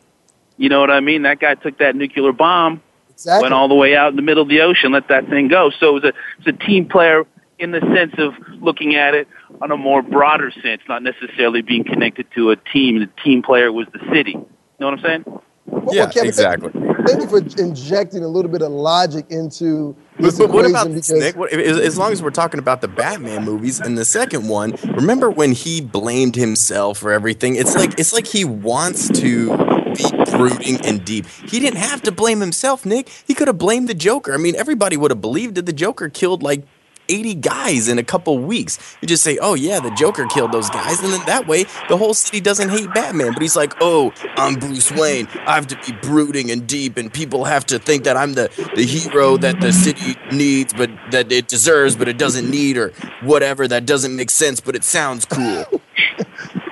You 0.57 0.69
know 0.69 0.81
what 0.81 0.91
i 0.91 0.99
mean? 0.99 1.23
That 1.23 1.39
guy 1.39 1.55
took 1.55 1.77
that 1.79 1.95
nuclear 1.95 2.33
bomb 2.33 2.81
exactly. 3.09 3.43
went 3.43 3.53
all 3.53 3.67
the 3.67 3.75
way 3.75 3.95
out 3.95 4.09
in 4.09 4.15
the 4.15 4.21
middle 4.21 4.43
of 4.43 4.49
the 4.49 4.61
ocean 4.61 4.91
let 4.91 5.07
that 5.07 5.29
thing 5.29 5.47
go. 5.47 5.71
So 5.79 5.89
it 5.89 5.93
was 5.93 6.03
a, 6.03 6.07
it 6.07 6.15
was 6.45 6.47
a 6.47 6.65
team 6.65 6.87
player 6.87 7.25
in 7.59 7.71
the 7.71 7.79
sense 7.79 8.13
of 8.17 8.33
looking 8.61 8.95
at 8.95 9.13
it 9.13 9.27
on 9.61 9.71
a 9.71 9.77
more 9.77 10.01
broader 10.01 10.51
sense, 10.63 10.81
not 10.87 11.03
necessarily 11.03 11.61
being 11.61 11.83
connected 11.83 12.27
to 12.35 12.51
a 12.51 12.55
team. 12.55 12.99
The 12.99 13.09
team 13.23 13.41
player 13.41 13.71
was 13.71 13.87
the 13.93 13.99
city. 14.13 14.31
You 14.31 14.45
know 14.79 14.89
what 14.89 14.99
I'm 14.99 15.05
saying? 15.05 15.41
Well, 15.65 15.95
yeah, 15.95 16.09
Kevin, 16.09 16.27
exactly. 16.27 16.71
Thank 17.05 17.21
you 17.21 17.27
for 17.27 17.37
injecting 17.61 18.23
a 18.23 18.27
little 18.27 18.51
bit 18.51 18.61
of 18.61 18.71
logic 18.71 19.25
into 19.29 19.95
this 20.19 20.37
but, 20.37 20.47
but 20.47 20.53
what 20.53 20.69
about 20.69 20.89
this, 20.91 21.09
Nick? 21.11 21.35
What, 21.35 21.51
as 21.51 21.97
long 21.97 22.11
as 22.11 22.21
we're 22.21 22.31
talking 22.31 22.59
about 22.59 22.81
the 22.81 22.87
Batman 22.87 23.43
movies 23.43 23.79
and 23.79 23.97
the 23.97 24.05
second 24.05 24.47
one, 24.47 24.75
remember 24.95 25.29
when 25.29 25.53
he 25.53 25.81
blamed 25.81 26.35
himself 26.35 26.99
for 26.99 27.11
everything? 27.11 27.55
It's 27.55 27.75
like 27.75 27.99
it's 27.99 28.13
like 28.13 28.27
he 28.27 28.45
wants 28.45 29.07
to 29.19 29.57
be 29.93 30.05
brooding 30.31 30.85
and 30.85 31.03
deep. 31.03 31.25
He 31.27 31.59
didn't 31.59 31.79
have 31.79 32.01
to 32.03 32.11
blame 32.11 32.39
himself, 32.39 32.85
Nick. 32.85 33.09
He 33.09 33.33
could 33.33 33.47
have 33.47 33.57
blamed 33.57 33.87
the 33.87 33.93
Joker. 33.93 34.33
I 34.33 34.37
mean, 34.37 34.55
everybody 34.55 34.97
would 34.97 35.11
have 35.11 35.21
believed 35.21 35.55
that 35.55 35.65
the 35.65 35.73
Joker 35.73 36.09
killed 36.09 36.43
like 36.43 36.63
80 37.09 37.35
guys 37.35 37.87
in 37.87 37.97
a 37.97 38.03
couple 38.03 38.37
weeks. 38.39 38.97
You 39.01 39.07
just 39.07 39.23
say, 39.23 39.37
oh, 39.41 39.53
yeah, 39.53 39.79
the 39.79 39.91
Joker 39.91 40.25
killed 40.27 40.51
those 40.51 40.69
guys. 40.69 41.01
And 41.01 41.13
then 41.13 41.25
that 41.25 41.47
way, 41.47 41.65
the 41.89 41.97
whole 41.97 42.13
city 42.13 42.41
doesn't 42.41 42.69
hate 42.69 42.93
Batman. 42.93 43.33
But 43.33 43.41
he's 43.41 43.55
like, 43.55 43.73
oh, 43.81 44.13
I'm 44.37 44.55
Bruce 44.55 44.91
Wayne. 44.91 45.27
I 45.45 45.55
have 45.55 45.67
to 45.67 45.75
be 45.85 45.97
brooding 46.01 46.51
and 46.51 46.67
deep, 46.67 46.97
and 46.97 47.13
people 47.13 47.45
have 47.45 47.65
to 47.67 47.79
think 47.79 48.03
that 48.03 48.17
I'm 48.17 48.33
the, 48.33 48.49
the 48.75 48.85
hero 48.85 49.37
that 49.37 49.61
the 49.61 49.71
city 49.71 50.15
needs, 50.31 50.73
but 50.73 50.89
that 51.11 51.31
it 51.31 51.47
deserves, 51.47 51.95
but 51.95 52.07
it 52.07 52.17
doesn't 52.17 52.49
need, 52.49 52.77
or 52.77 52.89
whatever 53.21 53.67
that 53.67 53.85
doesn't 53.85 54.15
make 54.15 54.29
sense, 54.29 54.59
but 54.59 54.75
it 54.75 54.83
sounds 54.83 55.25
cool. 55.25 55.65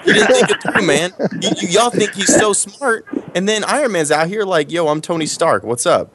You 0.04 0.14
didn't 0.14 0.34
think 0.34 0.50
it 0.50 0.64
through, 0.64 0.86
man. 0.86 1.12
y'all 1.70 1.92
think 1.92 2.16
he's 2.16 2.36
so 2.36 2.54
smart, 2.54 3.06
and 3.36 3.48
then 3.48 3.64
Iron 3.64 3.92
Man's 3.92 4.10
out 4.10 4.28
here 4.28 4.44
like, 4.46 4.72
yo, 4.72 4.88
I'm 4.88 5.00
Tony 5.00 5.28
Stark. 5.28 5.64
What's 5.64 5.86
up? 5.86 6.12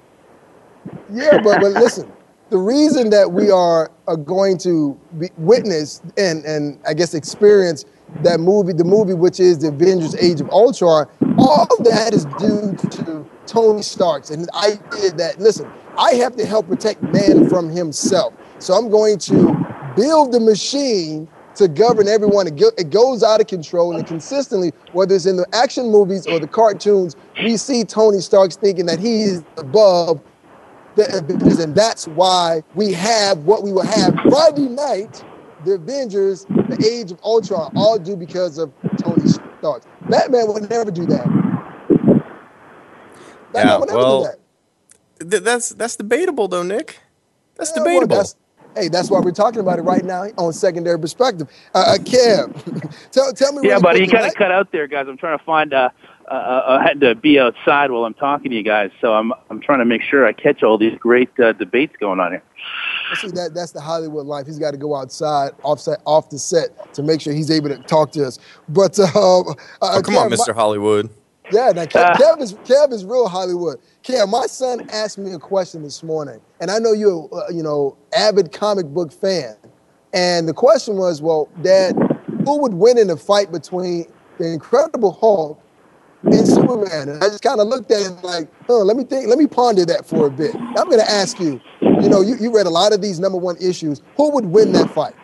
Yeah, 1.13 1.41
but 1.41 1.61
but 1.61 1.73
listen, 1.73 2.11
the 2.49 2.59
reason 2.59 3.11
that 3.11 3.33
we 3.33 3.51
are, 3.51 3.91
are 4.07 4.17
going 4.17 4.59
to 4.59 4.99
witness 5.37 6.01
and, 6.17 6.45
and 6.45 6.79
I 6.87 6.95
guess 6.95 7.15
experience 7.15 7.85
that 8.23 8.39
movie, 8.39 8.73
the 8.73 8.85
movie 8.85 9.15
which 9.15 9.41
is 9.41 9.59
the 9.59 9.69
Avengers 9.69 10.15
Age 10.17 10.41
of 10.41 10.49
Ultron, 10.51 11.07
all 11.39 11.67
of 11.79 11.85
that 11.85 12.15
is 12.15 12.25
due 12.39 12.75
to 12.91 13.27
Tony 13.47 13.83
Stark's 13.83 14.31
and 14.31 14.45
the 14.45 14.55
idea 14.55 15.11
that, 15.13 15.41
listen, 15.41 15.71
I 15.99 16.13
have 16.15 16.37
to 16.37 16.47
help 16.47 16.69
protect 16.69 17.03
man 17.03 17.49
from 17.49 17.69
himself. 17.69 18.33
So 18.59 18.75
I'm 18.75 18.91
going 18.91 19.19
to 19.21 19.93
build 19.97 20.33
the 20.33 20.41
machine 20.41 21.29
to 21.57 21.69
govern 21.69 22.07
everyone. 22.07 22.47
It, 22.47 22.57
go, 22.57 22.71
it 22.79 22.91
goes 22.91 23.23
out 23.23 23.41
of 23.41 23.47
control, 23.47 23.97
and 23.97 24.07
consistently, 24.07 24.73
whether 24.93 25.15
it's 25.15 25.27
in 25.27 25.37
the 25.37 25.47
action 25.53 25.91
movies 25.91 26.27
or 26.27 26.39
the 26.39 26.47
cartoons, 26.47 27.17
we 27.43 27.57
see 27.57 27.83
Tony 27.83 28.21
Stark's 28.21 28.57
thinking 28.57 28.87
that 28.87 28.99
he's 28.99 29.43
above 29.57 30.21
the 30.97 31.19
Avengers, 31.19 31.59
and 31.61 31.75
that's 31.75 32.09
why 32.09 32.63
we 32.75 32.93
have 32.93 33.39
what 33.45 33.63
we 33.63 33.73
will 33.73 33.87
have 33.87 34.15
Friday 34.29 34.69
night. 34.69 35.25
The 35.65 35.73
Avengers, 35.75 36.45
the 36.45 36.87
Age 36.87 37.13
of 37.13 37.21
Ultron, 37.23 37.73
all 37.77 37.99
do 37.99 38.17
because 38.17 38.59
of 38.59 38.73
Tony 38.99 39.27
Stark. 39.29 39.83
Batman 40.09 40.49
would 40.49 40.69
never 40.69 40.91
do 40.91 41.07
that. 41.07 41.25
Batman 43.53 43.89
yeah, 43.89 43.95
well, 43.95 44.23
that. 44.25 45.31
Th- 45.31 45.43
that's 45.43 45.71
that's 45.71 45.97
debatable, 45.97 46.49
though, 46.49 46.63
Nick. 46.63 46.99
That's 47.57 47.73
yeah, 47.75 47.83
debatable. 47.83 48.17
Well, 48.17 48.19
that's, 48.19 48.37
hey, 48.75 48.89
that's 48.89 49.11
why 49.11 49.21
we're 49.21 49.33
talking 49.33 49.61
about 49.61 49.79
it 49.79 49.83
right 49.83 50.05
now 50.05 50.25
on 50.37 50.53
secondary 50.53 50.99
perspective. 50.99 51.49
Uh, 51.75 51.79
uh 51.79 51.99
Kev, 51.99 52.95
tell 53.11 53.33
tell 53.33 53.53
me. 53.53 53.67
Yeah, 53.67 53.75
really 53.75 53.83
buddy, 53.83 54.01
you 54.01 54.09
kind 54.09 54.27
of 54.27 54.35
cut 54.35 54.53
out 54.53 54.73
there, 54.73 54.87
guys. 54.87 55.09
I'm 55.09 55.17
trying 55.17 55.39
to 55.39 55.45
find. 55.45 55.73
Uh, 55.73 55.91
uh, 56.29 56.35
uh, 56.35 56.79
I 56.81 56.83
had 56.83 57.01
to 57.01 57.15
be 57.15 57.39
outside 57.39 57.91
while 57.91 58.05
I'm 58.05 58.15
talking 58.15 58.51
to 58.51 58.57
you 58.57 58.63
guys, 58.63 58.91
so 59.01 59.15
I'm 59.15 59.33
I'm 59.49 59.61
trying 59.61 59.79
to 59.79 59.85
make 59.85 60.03
sure 60.03 60.27
I 60.27 60.33
catch 60.33 60.63
all 60.63 60.77
these 60.77 60.99
great 60.99 61.31
uh, 61.39 61.53
debates 61.53 61.95
going 62.01 62.19
on 62.19 62.33
here. 62.33 62.43
See, 63.15 63.29
that 63.29 63.55
that's 63.55 63.73
the 63.73 63.81
Hollywood 63.81 64.27
life. 64.27 64.47
He's 64.47 64.59
got 64.59 64.73
to 64.73 64.77
go 64.77 64.97
outside, 64.97 65.53
offset, 65.63 66.01
off 66.05 66.31
the 66.31 66.39
set, 66.39 66.93
to 66.95 67.03
make 67.03 67.21
sure 67.21 67.33
he's 67.33 67.51
able 67.51 67.69
to 67.69 67.79
talk 67.79 68.11
to 68.13 68.25
us. 68.27 68.39
But 68.69 68.99
uh, 68.99 69.05
uh 69.05 69.09
oh, 69.15 69.55
come 70.03 70.15
Kev, 70.15 70.25
on, 70.25 70.31
Mr. 70.31 70.49
My, 70.49 70.55
Hollywood. 70.55 71.11
Yeah, 71.53 71.71
now 71.71 71.85
Kev, 71.85 72.03
uh, 72.03 72.15
Kev, 72.37 72.41
is 72.41 72.55
Kev 72.55 72.93
is 72.93 73.05
real 73.05 73.29
Hollywood. 73.29 73.79
Kev, 74.03 74.29
my 74.29 74.47
son 74.47 74.89
asked 74.91 75.19
me 75.19 75.33
a 75.33 75.39
question 75.39 75.83
this 75.85 76.03
morning, 76.03 76.41
and 76.61 76.73
I 76.73 76.79
know 76.79 76.93
you're 76.93 77.29
uh, 77.33 77.51
you 77.51 77.63
know 77.63 77.97
avid 78.17 78.51
comic 78.51 78.87
book 78.87 79.13
fan, 79.13 79.55
and 80.13 80.49
the 80.49 80.55
question 80.55 80.97
was, 80.97 81.23
well, 81.23 81.49
Dad, 81.63 81.95
who 82.45 82.61
would 82.63 82.75
win 82.75 82.99
in 82.99 83.11
a 83.11 83.17
fight 83.17 83.53
between 83.53 84.07
the 84.39 84.53
Incredible 84.53 85.13
Hulk 85.13 85.63
and 86.27 86.47
Superman. 86.47 87.09
And 87.09 87.25
I 87.25 87.29
just 87.29 87.43
kind 87.43 87.61
of 87.61 87.69
looked 87.69 87.91
at 87.91 88.03
him 88.03 88.21
like, 88.23 88.49
oh, 88.69 88.83
let 88.83 88.97
me 88.97 89.05
think, 89.05 89.29
let 89.29 89.39
me 89.39 89.47
ponder 89.47 89.85
that 89.87 90.07
for 90.07 90.27
a 90.27 90.31
bit. 90.31 90.55
I'm 90.55 90.89
going 90.89 90.99
to 90.99 91.11
ask 91.11 91.39
you, 91.41 91.61
you 91.81 92.09
know, 92.09 92.21
you, 92.21 92.37
you 92.37 92.55
read 92.55 92.67
a 92.67 92.71
lot 92.71 92.93
of 92.93 93.01
these 93.01 93.19
number 93.19 93.39
one 93.39 93.57
issues. 93.59 94.03
Who 94.17 94.31
would 94.33 94.47
win 94.47 94.73
that 94.73 94.91
fight? 94.91 95.15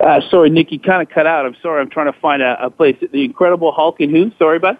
Uh, 0.00 0.20
sorry, 0.30 0.50
Nicky, 0.50 0.78
kind 0.78 1.02
of 1.02 1.08
cut 1.08 1.26
out. 1.26 1.46
I'm 1.46 1.56
sorry. 1.62 1.80
I'm 1.80 1.90
trying 1.90 2.12
to 2.12 2.18
find 2.18 2.42
a, 2.42 2.62
a 2.64 2.70
place. 2.70 2.96
The 3.00 3.24
Incredible 3.24 3.72
Hulk 3.72 4.00
and 4.00 4.10
who? 4.10 4.30
Sorry, 4.38 4.58
bud? 4.58 4.78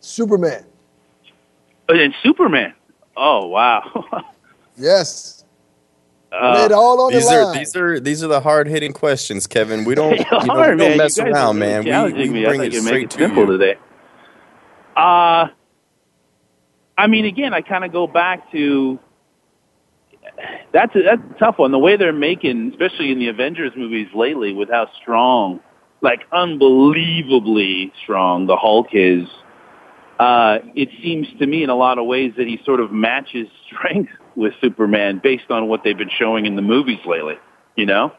Superman. 0.00 0.64
Oh, 1.88 1.94
and 1.94 2.14
Superman. 2.22 2.74
Oh, 3.16 3.46
wow. 3.48 4.24
yes. 4.76 5.39
Uh, 6.32 6.68
all 6.72 7.00
on 7.00 7.12
these 7.12 7.28
the 7.28 7.34
are 7.34 7.44
line. 7.44 7.58
these 7.58 7.76
are 7.76 8.00
these 8.00 8.22
are 8.22 8.28
the 8.28 8.40
hard 8.40 8.68
hitting 8.68 8.92
questions, 8.92 9.46
Kevin. 9.46 9.84
We 9.84 9.94
don't, 9.96 10.16
you 10.16 10.24
know, 10.30 10.70
we 10.70 10.76
don't 10.76 10.96
mess 10.96 11.18
around, 11.18 11.58
man. 11.58 11.84
We, 11.84 12.30
we 12.30 12.44
bring 12.44 12.62
it 12.62 12.74
straight 12.74 13.10
to 13.10 13.18
simple 13.18 13.46
you. 13.46 13.58
today. 13.58 13.78
Uh 14.96 15.48
I 16.96 17.06
mean, 17.06 17.24
again, 17.24 17.54
I 17.54 17.62
kind 17.62 17.84
of 17.84 17.92
go 17.92 18.06
back 18.06 18.52
to 18.52 18.98
that's 20.72 20.94
a, 20.94 21.02
that's 21.02 21.22
a 21.34 21.38
tough 21.38 21.58
one. 21.58 21.72
The 21.72 21.78
way 21.78 21.96
they're 21.96 22.12
making, 22.12 22.70
especially 22.72 23.10
in 23.10 23.18
the 23.18 23.28
Avengers 23.28 23.72
movies 23.76 24.08
lately, 24.14 24.52
with 24.52 24.68
how 24.68 24.88
strong, 25.00 25.60
like 26.02 26.20
unbelievably 26.30 27.92
strong, 28.02 28.46
the 28.46 28.56
Hulk 28.56 28.88
is. 28.92 29.26
Uh, 30.18 30.58
it 30.74 30.90
seems 31.02 31.26
to 31.38 31.46
me, 31.46 31.62
in 31.64 31.70
a 31.70 31.74
lot 31.74 31.98
of 31.98 32.04
ways, 32.04 32.34
that 32.36 32.46
he 32.46 32.60
sort 32.64 32.80
of 32.80 32.92
matches 32.92 33.48
strength 33.66 34.12
with 34.36 34.52
Superman 34.60 35.20
based 35.22 35.50
on 35.50 35.68
what 35.68 35.82
they've 35.84 35.96
been 35.96 36.10
showing 36.18 36.46
in 36.46 36.56
the 36.56 36.62
movies 36.62 37.00
lately, 37.06 37.36
you 37.76 37.86
know? 37.86 38.12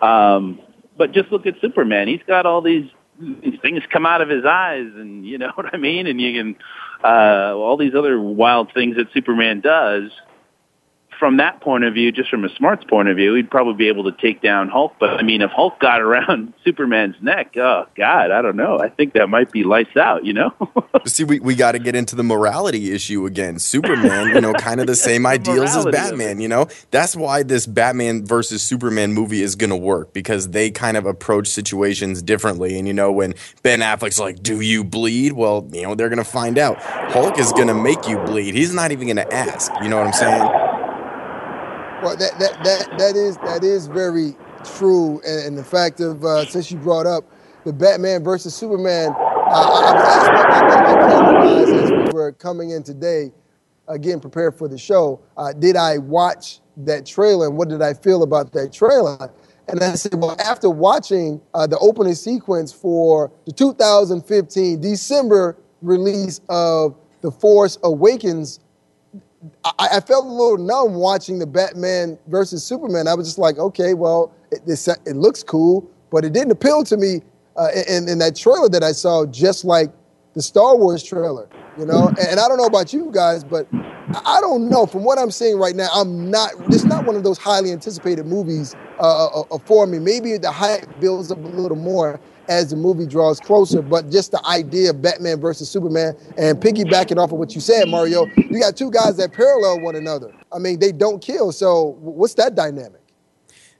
Um, 0.00 0.60
but 0.96 1.12
just 1.12 1.30
look 1.30 1.46
at 1.46 1.54
Superman. 1.60 2.08
He's 2.08 2.22
got 2.26 2.46
all 2.46 2.62
these, 2.62 2.90
these 3.18 3.58
things 3.62 3.82
come 3.92 4.06
out 4.06 4.20
of 4.20 4.28
his 4.28 4.44
eyes 4.44 4.86
and 4.94 5.26
you 5.26 5.38
know 5.38 5.50
what 5.54 5.74
I 5.74 5.76
mean? 5.76 6.06
And 6.06 6.20
you 6.20 6.32
can, 6.32 6.56
uh, 7.04 7.54
all 7.54 7.76
these 7.76 7.94
other 7.94 8.20
wild 8.20 8.72
things 8.74 8.96
that 8.96 9.06
Superman 9.12 9.60
does 9.60 10.10
from 11.22 11.36
that 11.36 11.60
point 11.60 11.84
of 11.84 11.94
view, 11.94 12.10
just 12.10 12.28
from 12.28 12.44
a 12.44 12.48
smarts 12.56 12.82
point 12.82 13.08
of 13.08 13.16
view, 13.16 13.34
he'd 13.34 13.48
probably 13.48 13.74
be 13.74 13.86
able 13.86 14.02
to 14.10 14.20
take 14.20 14.42
down 14.42 14.68
Hulk. 14.68 14.96
But 14.98 15.10
I 15.10 15.22
mean, 15.22 15.40
if 15.40 15.52
Hulk 15.52 15.78
got 15.78 16.00
around 16.00 16.52
Superman's 16.64 17.14
neck, 17.22 17.56
oh 17.56 17.86
God, 17.94 18.32
I 18.32 18.42
don't 18.42 18.56
know. 18.56 18.80
I 18.80 18.88
think 18.88 19.12
that 19.12 19.28
might 19.28 19.52
be 19.52 19.62
lights 19.62 19.96
out. 19.96 20.24
You 20.24 20.32
know. 20.32 20.52
See, 21.06 21.22
we, 21.22 21.38
we 21.38 21.54
got 21.54 21.72
to 21.72 21.78
get 21.78 21.94
into 21.94 22.16
the 22.16 22.24
morality 22.24 22.90
issue 22.90 23.24
again. 23.24 23.60
Superman, 23.60 24.34
you 24.34 24.40
know, 24.40 24.52
kind 24.52 24.80
of 24.80 24.88
the 24.88 24.96
same 24.96 25.24
ideals 25.36 25.76
as 25.76 25.86
Batman. 25.86 26.40
You 26.40 26.48
know, 26.48 26.66
that's 26.90 27.14
why 27.14 27.44
this 27.44 27.68
Batman 27.68 28.26
versus 28.26 28.60
Superman 28.60 29.12
movie 29.12 29.42
is 29.42 29.54
going 29.54 29.70
to 29.70 29.76
work 29.76 30.12
because 30.12 30.48
they 30.48 30.72
kind 30.72 30.96
of 30.96 31.06
approach 31.06 31.46
situations 31.46 32.20
differently. 32.20 32.76
And 32.76 32.88
you 32.88 32.94
know, 32.94 33.12
when 33.12 33.34
Ben 33.62 33.78
Affleck's 33.78 34.18
like, 34.18 34.42
"Do 34.42 34.60
you 34.60 34.82
bleed?" 34.82 35.34
Well, 35.34 35.68
you 35.70 35.82
know, 35.82 35.94
they're 35.94 36.08
going 36.08 36.16
to 36.16 36.24
find 36.24 36.58
out. 36.58 36.78
Hulk 36.82 37.38
is 37.38 37.52
going 37.52 37.68
to 37.68 37.74
make 37.74 38.08
you 38.08 38.18
bleed. 38.18 38.56
He's 38.56 38.74
not 38.74 38.90
even 38.90 39.06
going 39.06 39.24
to 39.24 39.32
ask. 39.32 39.70
You 39.80 39.88
know 39.88 39.98
what 39.98 40.08
I'm 40.08 40.12
saying? 40.12 40.71
Well, 42.02 42.16
that, 42.16 42.36
that, 42.40 42.64
that, 42.64 42.98
that 42.98 43.14
is 43.14 43.36
that 43.38 43.62
is 43.62 43.86
very 43.86 44.34
true, 44.64 45.20
and, 45.24 45.46
and 45.46 45.58
the 45.58 45.62
fact 45.62 46.00
of 46.00 46.24
uh, 46.24 46.44
since 46.46 46.68
you 46.68 46.78
brought 46.78 47.06
up 47.06 47.24
the 47.64 47.72
Batman 47.72 48.24
versus 48.24 48.56
Superman, 48.56 49.10
uh, 49.10 49.52
I, 49.52 49.94
was 51.44 51.70
asked 51.70 51.84
as 51.84 51.90
we 51.92 52.12
were 52.12 52.32
coming 52.32 52.70
in 52.70 52.82
today, 52.82 53.30
again 53.86 54.18
prepared 54.18 54.58
for 54.58 54.66
the 54.66 54.76
show. 54.76 55.20
Uh, 55.36 55.52
did 55.52 55.76
I 55.76 55.98
watch 55.98 56.58
that 56.78 57.06
trailer, 57.06 57.46
and 57.46 57.56
what 57.56 57.68
did 57.68 57.82
I 57.82 57.94
feel 57.94 58.24
about 58.24 58.52
that 58.54 58.72
trailer? 58.72 59.30
And 59.68 59.80
I 59.80 59.94
said, 59.94 60.14
well, 60.14 60.36
after 60.44 60.68
watching 60.68 61.40
uh, 61.54 61.68
the 61.68 61.78
opening 61.78 62.16
sequence 62.16 62.72
for 62.72 63.30
the 63.46 63.52
2015 63.52 64.80
December 64.80 65.56
release 65.82 66.40
of 66.48 66.96
The 67.20 67.30
Force 67.30 67.78
Awakens, 67.84 68.58
I, 69.64 69.88
I, 69.94 70.00
felt 70.00 70.24
a 70.24 70.28
little 70.28 70.58
numb 70.58 70.94
watching 70.94 71.38
the 71.38 71.46
Batman 71.46 72.18
versus 72.28 72.64
Superman. 72.64 73.08
I 73.08 73.14
was 73.14 73.26
just 73.26 73.38
like, 73.38 73.58
okay, 73.58 73.94
well, 73.94 74.32
it, 74.50 74.62
it, 74.66 74.98
it 75.06 75.16
looks 75.16 75.42
cool, 75.42 75.88
but 76.10 76.24
it 76.24 76.32
didn't 76.32 76.52
appeal 76.52 76.84
to 76.84 76.96
me 76.96 77.22
uh, 77.56 77.68
in, 77.88 78.08
in 78.08 78.18
that 78.18 78.36
trailer 78.36 78.68
that 78.68 78.82
I 78.82 78.92
saw, 78.92 79.26
just 79.26 79.64
like 79.64 79.90
the 80.34 80.42
Star 80.42 80.76
Wars 80.76 81.02
trailer, 81.02 81.48
you 81.78 81.86
know. 81.86 82.08
And, 82.08 82.18
and 82.18 82.40
I 82.40 82.48
don't 82.48 82.58
know 82.58 82.66
about 82.66 82.92
you 82.92 83.10
guys, 83.12 83.44
but 83.44 83.66
I 83.72 84.38
don't 84.40 84.68
know. 84.68 84.86
From 84.86 85.04
what 85.04 85.18
I'm 85.18 85.30
seeing 85.30 85.58
right 85.58 85.74
now, 85.74 85.88
I'm 85.94 86.30
not. 86.30 86.52
It's 86.68 86.84
not 86.84 87.04
one 87.04 87.16
of 87.16 87.24
those 87.24 87.38
highly 87.38 87.72
anticipated 87.72 88.26
movies 88.26 88.74
uh, 89.00 89.26
uh, 89.26 89.44
uh, 89.50 89.58
for 89.58 89.86
me. 89.86 89.98
Maybe 89.98 90.36
the 90.38 90.50
hype 90.50 91.00
builds 91.00 91.30
up 91.30 91.38
a 91.38 91.48
little 91.48 91.76
more 91.76 92.20
as 92.52 92.70
the 92.70 92.76
movie 92.76 93.06
draws 93.06 93.40
closer. 93.40 93.82
But 93.82 94.10
just 94.10 94.30
the 94.30 94.46
idea 94.46 94.90
of 94.90 95.02
Batman 95.02 95.40
versus 95.40 95.70
Superman 95.70 96.16
and 96.36 96.58
piggybacking 96.58 97.16
off 97.16 97.32
of 97.32 97.38
what 97.38 97.54
you 97.54 97.60
said, 97.60 97.88
Mario, 97.88 98.26
you 98.36 98.60
got 98.60 98.76
two 98.76 98.90
guys 98.90 99.16
that 99.16 99.32
parallel 99.32 99.80
one 99.80 99.96
another. 99.96 100.32
I 100.52 100.58
mean, 100.58 100.78
they 100.78 100.92
don't 100.92 101.20
kill. 101.20 101.52
So 101.52 101.96
what's 102.00 102.34
that 102.34 102.54
dynamic? 102.54 103.00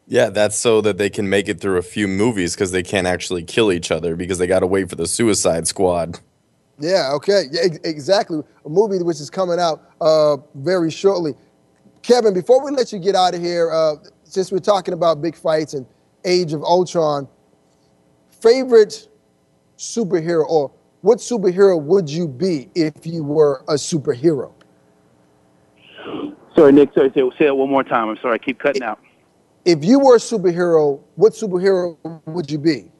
Yeah, 0.07 0.31
that's 0.31 0.57
so 0.57 0.81
that 0.81 0.99
they 0.99 1.11
can 1.11 1.29
make 1.29 1.49
it 1.49 1.61
through 1.61 1.79
a 1.79 1.83
few 1.83 2.09
movies 2.09 2.55
because 2.55 2.73
they 2.73 2.83
can't 2.83 3.07
actually 3.07 3.45
kill 3.45 3.71
each 3.71 3.91
other 3.91 4.17
because 4.17 4.38
they 4.38 4.47
got 4.47 4.61
to 4.61 4.67
wait 4.67 4.91
for 4.91 4.97
the 4.97 5.07
Suicide 5.07 5.67
Squad. 5.69 6.19
Yeah, 6.79 7.12
okay. 7.14 7.45
Yeah, 7.50 7.62
exactly. 7.85 8.43
A 8.64 8.69
movie 8.69 9.02
which 9.02 9.21
is 9.21 9.31
coming 9.31 9.61
out 9.61 9.91
uh, 10.00 10.38
very 10.57 10.91
shortly. 10.91 11.35
Kevin, 12.02 12.35
before 12.35 12.64
we 12.64 12.73
let 12.73 12.93
you 12.93 12.99
get 12.99 13.14
out 13.14 13.35
of 13.35 13.41
here, 13.41 13.71
uh, 13.71 13.95
since 14.25 14.50
we're 14.50 14.59
talking 14.59 14.93
about 14.93 15.23
big 15.23 15.37
fights 15.37 15.75
and 15.75 15.87
Age 16.25 16.52
of 16.52 16.62
Ultron, 16.62 17.29
favorite 18.43 19.09
superhero 19.79 20.45
or 20.49 20.73
what 21.01 21.19
superhero 21.19 21.81
would 21.81 22.09
you 22.09 22.29
be 22.29 22.71
if 22.75 23.07
you 23.07 23.25
were 23.25 23.65
a 23.69 23.75
superhero? 23.75 24.53
Sorry, 26.55 26.73
Nick. 26.73 26.93
Sorry, 26.95 27.11
say, 27.15 27.23
say 27.39 27.45
that 27.47 27.55
one 27.55 27.71
more 27.71 27.83
time. 27.85 28.09
I'm 28.09 28.19
sorry. 28.21 28.35
I 28.35 28.39
keep 28.39 28.59
cutting 28.59 28.83
out. 28.83 29.01
If 29.65 29.85
you 29.85 29.99
were 29.99 30.17
a 30.17 30.19
superhero, 30.19 31.01
what 31.17 31.33
superhero 31.33 31.97
would 32.27 32.51
you 32.51 32.59
be? 32.59 32.91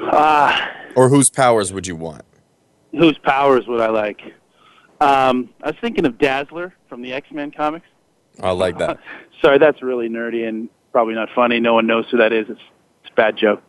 Uh, 0.00 0.66
or 0.94 1.08
whose 1.08 1.30
powers 1.30 1.72
would 1.72 1.86
you 1.86 1.96
want? 1.96 2.22
Whose 2.92 3.18
powers 3.18 3.66
would 3.66 3.80
I 3.80 3.88
like? 3.88 4.20
Um, 5.00 5.50
I 5.62 5.68
was 5.68 5.76
thinking 5.80 6.06
of 6.06 6.18
Dazzler 6.18 6.74
from 6.88 7.02
the 7.02 7.12
X 7.12 7.28
Men 7.30 7.50
comics. 7.50 7.86
I 8.40 8.50
like 8.50 8.78
that. 8.78 8.98
Sorry, 9.42 9.58
that's 9.58 9.82
really 9.82 10.08
nerdy 10.08 10.48
and 10.48 10.68
probably 10.92 11.14
not 11.14 11.28
funny. 11.34 11.60
No 11.60 11.74
one 11.74 11.86
knows 11.86 12.06
who 12.10 12.18
that 12.18 12.32
is. 12.32 12.46
It's, 12.48 12.60
it's 12.60 12.60
a 12.60 12.77
bad 13.18 13.36
joke. 13.36 13.62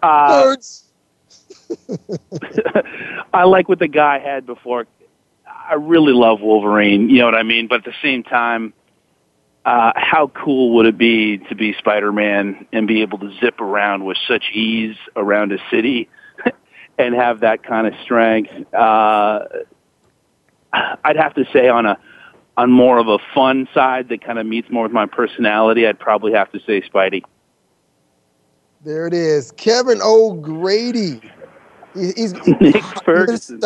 Uh, 0.00 0.56
I 3.34 3.44
like 3.44 3.68
what 3.68 3.80
the 3.80 3.88
guy 3.88 4.20
had 4.20 4.46
before. 4.46 4.86
I 5.44 5.74
really 5.74 6.12
love 6.12 6.40
Wolverine. 6.40 7.10
You 7.10 7.18
know 7.18 7.24
what 7.24 7.34
I 7.34 7.42
mean? 7.42 7.66
But 7.66 7.80
at 7.80 7.84
the 7.84 7.94
same 8.00 8.22
time, 8.22 8.72
uh, 9.64 9.92
how 9.96 10.28
cool 10.28 10.74
would 10.76 10.86
it 10.86 10.96
be 10.96 11.38
to 11.38 11.56
be 11.56 11.74
Spider-Man 11.78 12.68
and 12.72 12.86
be 12.86 13.02
able 13.02 13.18
to 13.18 13.32
zip 13.40 13.60
around 13.60 14.04
with 14.04 14.18
such 14.28 14.44
ease 14.52 14.96
around 15.16 15.52
a 15.52 15.58
city 15.68 16.08
and 16.98 17.14
have 17.14 17.40
that 17.40 17.64
kind 17.64 17.88
of 17.88 17.94
strength? 18.04 18.52
Uh, 18.72 19.40
I'd 20.72 21.16
have 21.16 21.34
to 21.34 21.44
say 21.52 21.68
on 21.68 21.86
a 21.86 21.98
on 22.56 22.70
more 22.70 22.98
of 22.98 23.08
a 23.08 23.18
fun 23.34 23.66
side 23.72 24.10
that 24.10 24.22
kind 24.22 24.38
of 24.38 24.46
meets 24.46 24.70
more 24.70 24.82
with 24.84 24.92
my 24.92 25.06
personality, 25.06 25.86
I'd 25.86 25.98
probably 25.98 26.34
have 26.34 26.52
to 26.52 26.60
say 26.60 26.82
Spidey. 26.82 27.22
There 28.84 29.06
it 29.06 29.14
is, 29.14 29.52
Kevin 29.52 30.00
O'Grady. 30.02 31.20
He's 31.94 32.32
Nick 32.60 32.82
Ferguson. 33.04 33.60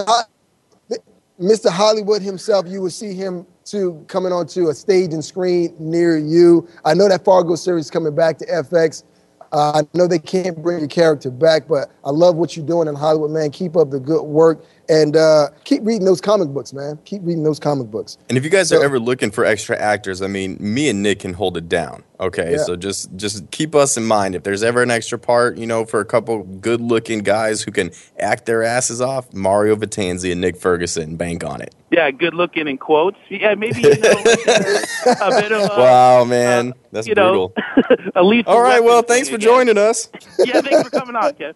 Mr. 1.41 1.71
Hollywood 1.71 2.23
himself, 2.23 2.67
you 2.67 2.81
will 2.81 2.91
see 2.91 3.15
him 3.15 3.47
to 3.67 4.05
coming 4.09 4.33
onto 4.33 4.69
a 4.69 4.75
stage 4.75 5.13
and 5.13 5.25
screen 5.25 5.75
near 5.79 6.17
you. 6.19 6.67
I 6.85 6.95
know 6.95 7.09
that 7.09 7.25
Fargo 7.25 7.57
series 7.57 7.87
is 7.87 7.91
coming 7.91 8.15
back 8.15 8.39
to 8.39 8.47
FX. 8.47 9.05
Uh, 9.53 9.83
I 9.83 9.97
know 9.97 10.07
they 10.07 10.19
can't 10.19 10.61
bring 10.63 10.81
your 10.81 10.89
character 10.89 11.31
back, 11.31 11.69
but 11.69 11.91
I 12.05 12.11
love 12.11 12.37
what 12.37 12.57
you're 12.57 12.67
doing 12.67 12.89
in 12.89 12.95
Hollywood, 12.95 13.31
man. 13.31 13.51
Keep 13.51 13.77
up 13.77 13.91
the 13.91 14.01
good 14.01 14.23
work 14.23 14.65
and 14.89 15.17
uh, 15.17 15.49
keep 15.65 15.83
reading 15.85 16.05
those 16.05 16.21
comic 16.21 16.49
books, 16.49 16.73
man. 16.73 16.99
Keep 17.05 17.23
reading 17.25 17.43
those 17.43 17.59
comic 17.59 17.91
books. 17.91 18.19
And 18.29 18.39
if 18.39 18.45
you 18.45 18.51
guys 18.51 18.69
so, 18.69 18.79
are 18.79 18.85
ever 18.85 18.99
looking 18.99 19.31
for 19.31 19.45
extra 19.45 19.77
actors, 19.79 20.23
I 20.23 20.27
mean, 20.27 20.57
me 20.61 20.89
and 20.89 21.03
Nick 21.03 21.21
can 21.21 21.35
hold 21.35 21.57
it 21.57 21.69
down. 21.69 22.03
Okay, 22.19 22.53
yeah. 22.53 22.65
so 22.65 22.77
just 22.77 23.15
just 23.17 23.51
keep 23.51 23.75
us 23.75 23.99
in 23.99 24.05
mind. 24.05 24.35
If 24.35 24.43
there's 24.43 24.63
ever 24.63 24.83
an 24.83 24.91
extra 24.91 25.19
part, 25.19 25.59
you 25.59 25.67
know, 25.67 25.85
for 25.85 26.01
a 26.01 26.05
couple 26.05 26.45
good-looking 26.45 27.19
guys 27.19 27.61
who 27.61 27.71
can 27.71 27.91
act 28.19 28.47
their 28.47 28.63
asses 28.63 29.03
off, 29.03 29.33
Mario 29.35 29.77
Vitanzi 29.77 30.33
and 30.33 30.41
Nick 30.41 30.57
Ferguson, 30.57 31.17
bank 31.17 31.45
on 31.45 31.61
it. 31.61 31.75
Yeah, 31.91 32.11
good-looking 32.11 32.69
in 32.69 32.79
quotes. 32.79 33.19
Yeah, 33.29 33.55
maybe 33.55 33.83
you 33.83 33.99
know, 33.99 34.13
a 34.13 35.31
bit 35.31 35.53
of. 35.53 35.71
A, 35.71 35.75
wow, 35.77 36.25
man, 36.25 36.71
uh, 36.71 36.75
that's 36.93 37.07
brutal. 37.07 37.53
Know, 37.77 38.23
elite. 38.23 38.47
All 38.47 38.63
right, 38.63 38.83
well, 38.83 39.03
thanks 39.03 39.29
for 39.29 39.35
again. 39.35 39.49
joining 39.49 39.79
us. 39.79 40.09
yeah, 40.39 40.63
thanks 40.63 40.89
for 40.89 40.91
coming 40.91 41.17
on, 41.17 41.35
Kev. 41.35 41.55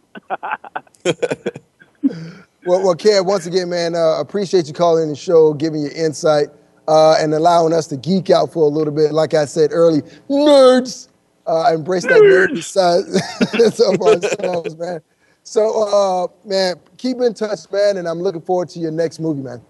well, 2.67 2.83
well, 2.83 2.95
Kev, 2.95 3.25
once 3.25 3.47
again, 3.47 3.71
man, 3.71 3.95
uh, 3.95 4.21
appreciate 4.21 4.67
you 4.67 4.73
calling 4.73 5.09
the 5.09 5.17
show, 5.17 5.55
giving 5.55 5.81
your 5.83 5.93
insight 5.93 6.49
uh, 6.89 7.17
and 7.19 7.33
allowing 7.33 7.73
us 7.73 7.87
to 7.89 7.97
geek 7.97 8.31
out 8.31 8.53
for 8.53 8.65
a 8.65 8.69
little 8.69 8.93
bit. 8.93 9.13
Like 9.13 9.35
I 9.35 9.45
said 9.45 9.71
early, 9.73 10.03
nerds 10.29 11.09
uh, 11.47 11.73
embrace 11.73 12.05
that 12.05 12.21
nerdy 12.21 12.63
side 12.63 13.05
of 13.95 14.01
ourselves, 14.01 14.77
man. 14.77 15.01
So, 15.43 15.83
uh, 15.83 16.29
man, 16.45 16.77
keep 16.97 17.21
in 17.21 17.35
touch, 17.35 17.61
man, 17.73 17.97
and 17.97 18.07
I'm 18.07 18.21
looking 18.21 18.43
forward 18.43 18.69
to 18.71 18.79
your 18.79 18.91
next 18.91 19.21
movie, 19.21 19.43
man. 19.43 19.63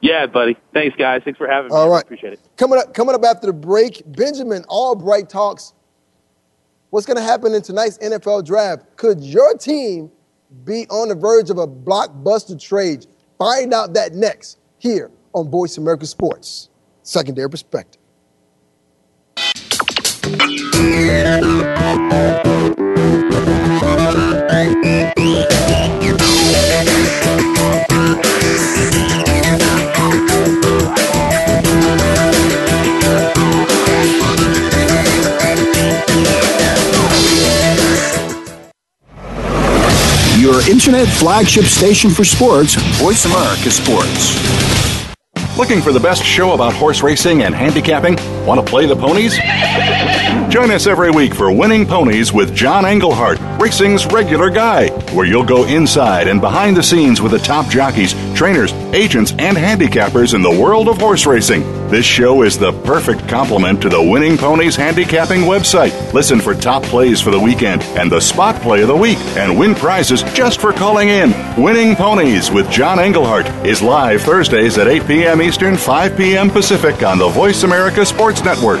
Yeah, 0.00 0.26
buddy. 0.26 0.56
Thanks, 0.72 0.96
guys. 0.96 1.22
Thanks 1.24 1.38
for 1.38 1.48
having 1.48 1.70
me. 1.70 1.76
All 1.76 1.88
right. 1.88 2.02
Appreciate 2.02 2.34
it. 2.34 2.40
Coming 2.56 2.78
up, 2.78 2.94
coming 2.94 3.14
up 3.14 3.24
after 3.24 3.46
the 3.46 3.52
break, 3.52 4.02
Benjamin 4.06 4.64
Albright 4.64 5.28
talks. 5.28 5.72
What's 6.90 7.06
going 7.06 7.16
to 7.16 7.22
happen 7.22 7.54
in 7.54 7.62
tonight's 7.62 7.98
NFL 7.98 8.44
draft? 8.44 8.96
Could 8.96 9.20
your 9.22 9.56
team 9.56 10.10
be 10.64 10.86
on 10.88 11.08
the 11.08 11.14
verge 11.14 11.50
of 11.50 11.58
a 11.58 11.66
blockbuster 11.66 12.60
trade? 12.60 13.06
Find 13.38 13.72
out 13.74 13.94
that 13.94 14.14
next 14.14 14.58
here 14.78 15.10
on 15.32 15.50
Voice 15.50 15.76
America 15.78 16.06
Sports. 16.06 16.70
Secondary 17.02 17.50
perspective. 17.50 18.00
Your 40.56 40.70
internet 40.70 41.06
flagship 41.06 41.64
station 41.64 42.10
for 42.10 42.24
sports, 42.24 42.76
Voice 42.98 43.26
America 43.26 43.70
Sports. 43.70 44.34
Looking 45.58 45.82
for 45.82 45.92
the 45.92 46.00
best 46.00 46.24
show 46.24 46.54
about 46.54 46.72
horse 46.72 47.02
racing 47.02 47.42
and 47.42 47.54
handicapping? 47.54 48.16
Want 48.46 48.64
to 48.64 48.66
play 48.66 48.86
the 48.86 48.96
ponies? 48.96 49.36
Join 50.50 50.70
us 50.70 50.86
every 50.86 51.10
week 51.10 51.34
for 51.34 51.52
Winning 51.52 51.84
Ponies 51.84 52.32
with 52.32 52.54
John 52.54 52.86
Englehart, 52.86 53.38
racing's 53.60 54.06
regular 54.06 54.48
guy, 54.48 54.88
where 55.12 55.26
you'll 55.26 55.44
go 55.44 55.66
inside 55.66 56.26
and 56.26 56.40
behind 56.40 56.74
the 56.74 56.82
scenes 56.82 57.20
with 57.20 57.32
the 57.32 57.38
top 57.38 57.68
jockeys, 57.68 58.14
trainers, 58.36 58.72
agents, 58.94 59.32
and 59.38 59.56
handicappers 59.56 60.34
in 60.34 60.42
the 60.42 60.50
world 60.50 60.88
of 60.88 60.98
horse 60.98 61.26
racing. 61.26 61.62
This 61.88 62.04
show 62.04 62.42
is 62.42 62.58
the 62.58 62.72
perfect 62.82 63.26
complement 63.28 63.80
to 63.82 63.88
the 63.88 64.02
Winning 64.02 64.36
Ponies 64.36 64.76
handicapping 64.76 65.40
website. 65.40 66.12
Listen 66.12 66.40
for 66.40 66.54
top 66.54 66.82
plays 66.84 67.20
for 67.20 67.30
the 67.30 67.40
weekend 67.40 67.82
and 67.98 68.10
the 68.12 68.20
spot 68.20 68.60
play 68.62 68.82
of 68.82 68.88
the 68.88 68.96
week 68.96 69.18
and 69.36 69.58
win 69.58 69.74
prizes 69.74 70.22
just 70.34 70.60
for 70.60 70.72
calling 70.72 71.08
in. 71.08 71.30
Winning 71.60 71.96
Ponies 71.96 72.50
with 72.50 72.70
John 72.70 72.98
Englehart 72.98 73.46
is 73.66 73.82
live 73.82 74.22
Thursdays 74.22 74.78
at 74.78 74.88
8 74.88 75.06
p.m. 75.06 75.42
Eastern, 75.42 75.76
5 75.76 76.16
p.m. 76.16 76.50
Pacific 76.50 77.02
on 77.02 77.18
the 77.18 77.28
Voice 77.28 77.62
America 77.62 78.04
Sports 78.04 78.44
Network. 78.44 78.80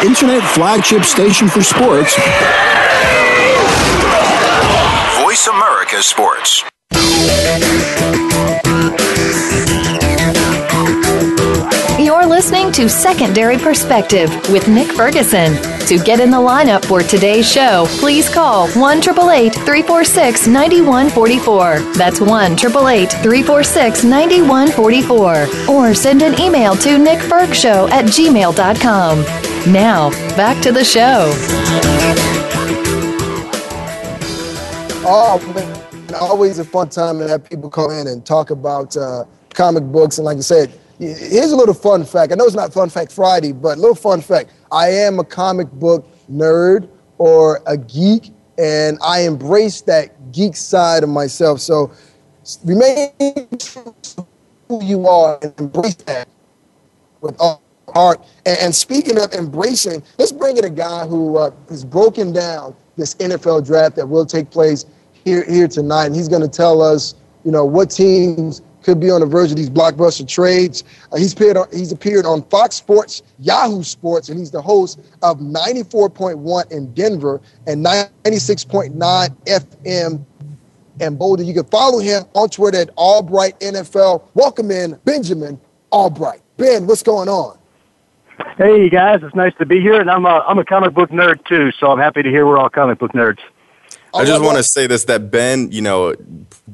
Your 0.00 0.08
internet 0.08 0.42
flagship 0.54 1.04
station 1.04 1.48
for 1.48 1.62
sports. 1.62 2.16
Voice 5.22 5.46
America 5.46 6.02
Sports. 6.02 6.64
You're 11.98 12.26
listening 12.26 12.72
to 12.72 12.88
Secondary 12.88 13.58
Perspective 13.58 14.30
with 14.50 14.68
Nick 14.68 14.88
Ferguson. 14.88 15.56
To 15.86 15.98
get 15.98 16.20
in 16.20 16.30
the 16.30 16.36
lineup 16.36 16.84
for 16.84 17.02
today's 17.02 17.50
show, 17.50 17.86
please 17.98 18.28
call 18.28 18.68
1 18.70 19.02
346 19.02 20.46
9144. 20.46 21.80
That's 21.94 22.20
1 22.20 22.56
346 22.56 24.04
9144. 24.04 25.48
Or 25.68 25.94
send 25.94 26.22
an 26.22 26.40
email 26.40 26.74
to 26.76 26.90
nickfergshow 26.90 27.90
at 27.90 28.06
gmail.com. 28.06 29.49
Now, 29.66 30.10
back 30.36 30.62
to 30.62 30.72
the 30.72 30.84
show. 30.84 31.32
Oh, 35.02 35.38
man, 35.54 36.14
always 36.14 36.58
a 36.58 36.64
fun 36.64 36.88
time 36.88 37.18
to 37.18 37.28
have 37.28 37.48
people 37.48 37.68
come 37.68 37.90
in 37.90 38.06
and 38.06 38.24
talk 38.24 38.50
about 38.50 38.96
uh, 38.96 39.24
comic 39.50 39.84
books. 39.84 40.18
And 40.18 40.24
like 40.24 40.38
I 40.38 40.40
said, 40.40 40.72
here's 40.98 41.52
a 41.52 41.56
little 41.56 41.74
fun 41.74 42.04
fact. 42.04 42.32
I 42.32 42.36
know 42.36 42.46
it's 42.46 42.54
not 42.54 42.72
Fun 42.72 42.88
Fact 42.88 43.12
Friday, 43.12 43.52
but 43.52 43.76
a 43.76 43.80
little 43.80 43.94
fun 43.94 44.22
fact. 44.22 44.50
I 44.72 44.88
am 44.88 45.18
a 45.18 45.24
comic 45.24 45.70
book 45.72 46.06
nerd 46.30 46.88
or 47.18 47.60
a 47.66 47.76
geek, 47.76 48.30
and 48.58 48.98
I 49.02 49.20
embrace 49.20 49.82
that 49.82 50.32
geek 50.32 50.56
side 50.56 51.02
of 51.02 51.10
myself. 51.10 51.60
So 51.60 51.92
remain 52.64 53.10
true 53.58 53.94
to 54.02 54.26
who 54.68 54.82
you 54.84 55.06
are 55.06 55.38
and 55.42 55.52
embrace 55.58 55.96
that 55.96 56.28
with 57.20 57.36
all 57.38 57.62
art. 57.94 58.24
And, 58.46 58.74
speaking 58.74 59.18
of 59.18 59.32
embracing, 59.32 60.02
let's 60.18 60.32
bring 60.32 60.56
in 60.56 60.64
a 60.64 60.70
guy 60.70 61.06
who 61.06 61.36
uh, 61.36 61.50
has 61.68 61.84
broken 61.84 62.32
down 62.32 62.74
this 62.96 63.14
NFL 63.16 63.66
draft 63.66 63.96
that 63.96 64.06
will 64.06 64.26
take 64.26 64.50
place 64.50 64.86
here 65.24 65.44
here 65.44 65.68
tonight, 65.68 66.06
and 66.06 66.14
he's 66.14 66.28
going 66.28 66.42
to 66.42 66.48
tell 66.48 66.82
us, 66.82 67.14
you 67.44 67.52
know, 67.52 67.64
what 67.64 67.90
teams 67.90 68.62
could 68.82 69.00
be 69.00 69.10
on 69.10 69.20
the 69.20 69.26
verge 69.26 69.50
of 69.50 69.56
these 69.56 69.70
blockbuster 69.70 70.26
trades. 70.26 70.84
Uh, 71.12 71.16
he's 71.16 71.32
appeared 71.32 71.56
on, 71.56 71.66
he's 71.72 71.92
appeared 71.92 72.24
on 72.24 72.42
Fox 72.44 72.76
Sports, 72.76 73.22
Yahoo 73.38 73.82
Sports, 73.82 74.28
and 74.28 74.38
he's 74.38 74.50
the 74.50 74.62
host 74.62 75.00
of 75.22 75.38
94.1 75.38 76.72
in 76.72 76.92
Denver 76.94 77.40
and 77.66 77.84
96.9 77.84 78.94
FM 79.44 80.24
and 81.00 81.18
Boulder. 81.18 81.42
You 81.42 81.54
can 81.54 81.64
follow 81.64 81.98
him 81.98 82.24
on 82.34 82.48
Twitter 82.48 82.78
at 82.78 82.90
Albright 82.96 83.58
NFL. 83.60 84.22
Welcome 84.34 84.70
in 84.70 84.98
Benjamin 85.04 85.60
Albright. 85.92 86.40
Ben, 86.56 86.86
what's 86.86 87.02
going 87.02 87.28
on? 87.28 87.59
Hey 88.56 88.88
guys, 88.88 89.20
it's 89.22 89.34
nice 89.34 89.54
to 89.58 89.66
be 89.66 89.80
here, 89.80 90.00
and 90.00 90.10
I'm 90.10 90.24
a 90.24 90.44
I'm 90.46 90.58
a 90.58 90.64
comic 90.64 90.94
book 90.94 91.10
nerd 91.10 91.44
too, 91.46 91.70
so 91.72 91.88
I'm 91.88 91.98
happy 91.98 92.22
to 92.22 92.28
hear 92.28 92.46
we're 92.46 92.58
all 92.58 92.70
comic 92.70 92.98
book 92.98 93.12
nerds. 93.12 93.38
I 94.14 94.24
just 94.24 94.42
want 94.42 94.56
to 94.56 94.62
say 94.62 94.86
this 94.86 95.04
that 95.04 95.30
Ben, 95.30 95.70
you 95.72 95.82
know, 95.82 96.14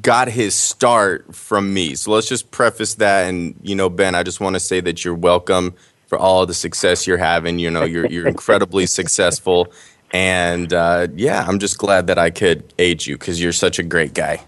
got 0.01 0.27
his 0.27 0.55
start 0.55 1.35
from 1.35 1.73
me. 1.73 1.95
So 1.95 2.11
let's 2.11 2.27
just 2.27 2.51
preface 2.51 2.95
that 2.95 3.27
and 3.27 3.55
you 3.61 3.75
know, 3.75 3.89
Ben, 3.89 4.15
I 4.15 4.23
just 4.23 4.39
want 4.39 4.55
to 4.55 4.59
say 4.59 4.81
that 4.81 5.03
you're 5.03 5.15
welcome 5.15 5.75
for 6.07 6.17
all 6.17 6.45
the 6.45 6.53
success 6.53 7.05
you're 7.05 7.17
having. 7.17 7.59
You 7.59 7.69
know, 7.69 7.83
you're 7.83 8.07
you're 8.07 8.27
incredibly 8.35 8.85
successful 8.85 9.71
and 10.11 10.71
uh, 10.73 11.07
yeah, 11.15 11.45
I'm 11.47 11.59
just 11.59 11.77
glad 11.77 12.07
that 12.07 12.17
I 12.17 12.29
could 12.29 12.73
aid 12.79 13.05
you 13.05 13.17
cuz 13.17 13.41
you're 13.41 13.51
such 13.53 13.77
a 13.77 13.83
great 13.83 14.13
guy. 14.13 14.45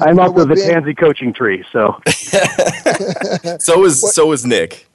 I'm 0.00 0.18
up 0.18 0.34
with 0.34 0.48
the 0.48 0.56
pansy 0.56 0.94
coaching 0.94 1.32
tree, 1.32 1.64
so. 1.72 2.00
so 3.58 3.84
is 3.84 4.14
so 4.14 4.32
is 4.32 4.44
Nick. 4.44 4.86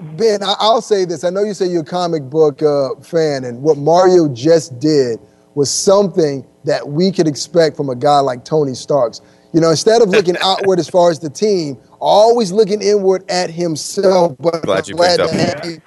Ben, 0.00 0.40
I'll 0.42 0.80
say 0.80 1.04
this. 1.04 1.24
I 1.24 1.30
know 1.30 1.42
you 1.42 1.54
say 1.54 1.66
you're 1.66 1.82
a 1.82 1.84
comic 1.84 2.24
book 2.24 2.62
uh, 2.62 2.94
fan, 3.00 3.44
and 3.44 3.62
what 3.62 3.76
Mario 3.76 4.28
just 4.28 4.78
did 4.78 5.18
was 5.54 5.70
something 5.70 6.46
that 6.64 6.88
we 6.88 7.10
could 7.12 7.28
expect 7.28 7.76
from 7.76 7.90
a 7.90 7.94
guy 7.94 8.20
like 8.20 8.44
Tony 8.44 8.74
Starks. 8.74 9.20
You 9.52 9.60
know, 9.60 9.70
instead 9.70 10.00
of 10.00 10.08
looking 10.08 10.36
outward 10.42 10.78
as 10.78 10.88
far 10.88 11.10
as 11.10 11.18
the 11.18 11.28
team, 11.28 11.76
always 12.00 12.50
looking 12.52 12.80
inward 12.80 13.28
at 13.30 13.50
himself. 13.50 14.36
But 14.38 14.62
glad 14.62 14.88
you 14.88 14.94
glad 14.94 15.20
picked 15.20 15.58
up. 15.58 15.64
You, 15.64 15.80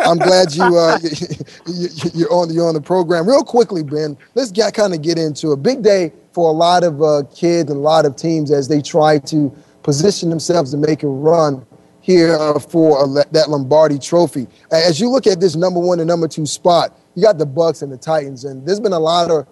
I'm 0.00 0.18
glad 0.18 0.52
you, 0.52 0.64
uh, 0.64 0.98
you, 2.14 2.26
are 2.26 2.32
on 2.32 2.52
you're 2.52 2.66
on 2.66 2.74
the 2.74 2.82
program. 2.82 3.28
Real 3.28 3.44
quickly, 3.44 3.84
Ben, 3.84 4.16
let's 4.34 4.50
get 4.50 4.74
kind 4.74 4.94
of 4.94 5.02
get 5.02 5.18
into 5.18 5.52
a 5.52 5.56
big 5.56 5.82
day 5.82 6.12
for 6.32 6.48
a 6.48 6.52
lot 6.52 6.82
of 6.82 7.00
uh, 7.00 7.22
kids 7.34 7.70
and 7.70 7.78
a 7.78 7.82
lot 7.82 8.04
of 8.04 8.16
teams 8.16 8.50
as 8.50 8.66
they 8.66 8.82
try 8.82 9.18
to 9.18 9.54
position 9.84 10.30
themselves 10.30 10.72
to 10.72 10.76
make 10.76 11.04
a 11.04 11.06
run 11.06 11.64
here 12.04 12.34
uh, 12.34 12.58
for 12.58 13.08
that 13.32 13.48
Lombardi 13.48 13.98
Trophy. 13.98 14.46
As 14.70 15.00
you 15.00 15.08
look 15.08 15.26
at 15.26 15.40
this 15.40 15.56
number 15.56 15.80
one 15.80 16.00
and 16.00 16.06
number 16.06 16.28
two 16.28 16.44
spot, 16.44 16.94
you 17.14 17.22
got 17.22 17.38
the 17.38 17.46
Bucs 17.46 17.82
and 17.82 17.90
the 17.90 17.96
Titans, 17.96 18.44
and 18.44 18.66
there's 18.66 18.78
been 18.78 18.92
a 18.92 18.98
lot 18.98 19.30
of 19.30 19.46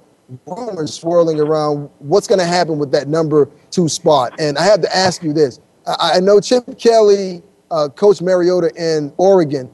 rumors 0.47 0.93
swirling 0.93 1.41
around 1.41 1.89
what's 1.99 2.27
going 2.27 2.39
to 2.39 2.45
happen 2.45 2.79
with 2.79 2.93
that 2.93 3.09
number 3.09 3.49
two 3.71 3.89
spot. 3.89 4.35
And 4.39 4.59
I 4.59 4.65
have 4.65 4.83
to 4.83 4.95
ask 4.95 5.23
you 5.23 5.33
this: 5.33 5.61
I, 5.87 6.17
I 6.17 6.21
know 6.21 6.41
Chip 6.41 6.79
Kelly, 6.79 7.43
uh, 7.71 7.89
Coach 7.89 8.21
Mariota 8.21 8.71
in 8.77 9.15
Oregon. 9.17 9.71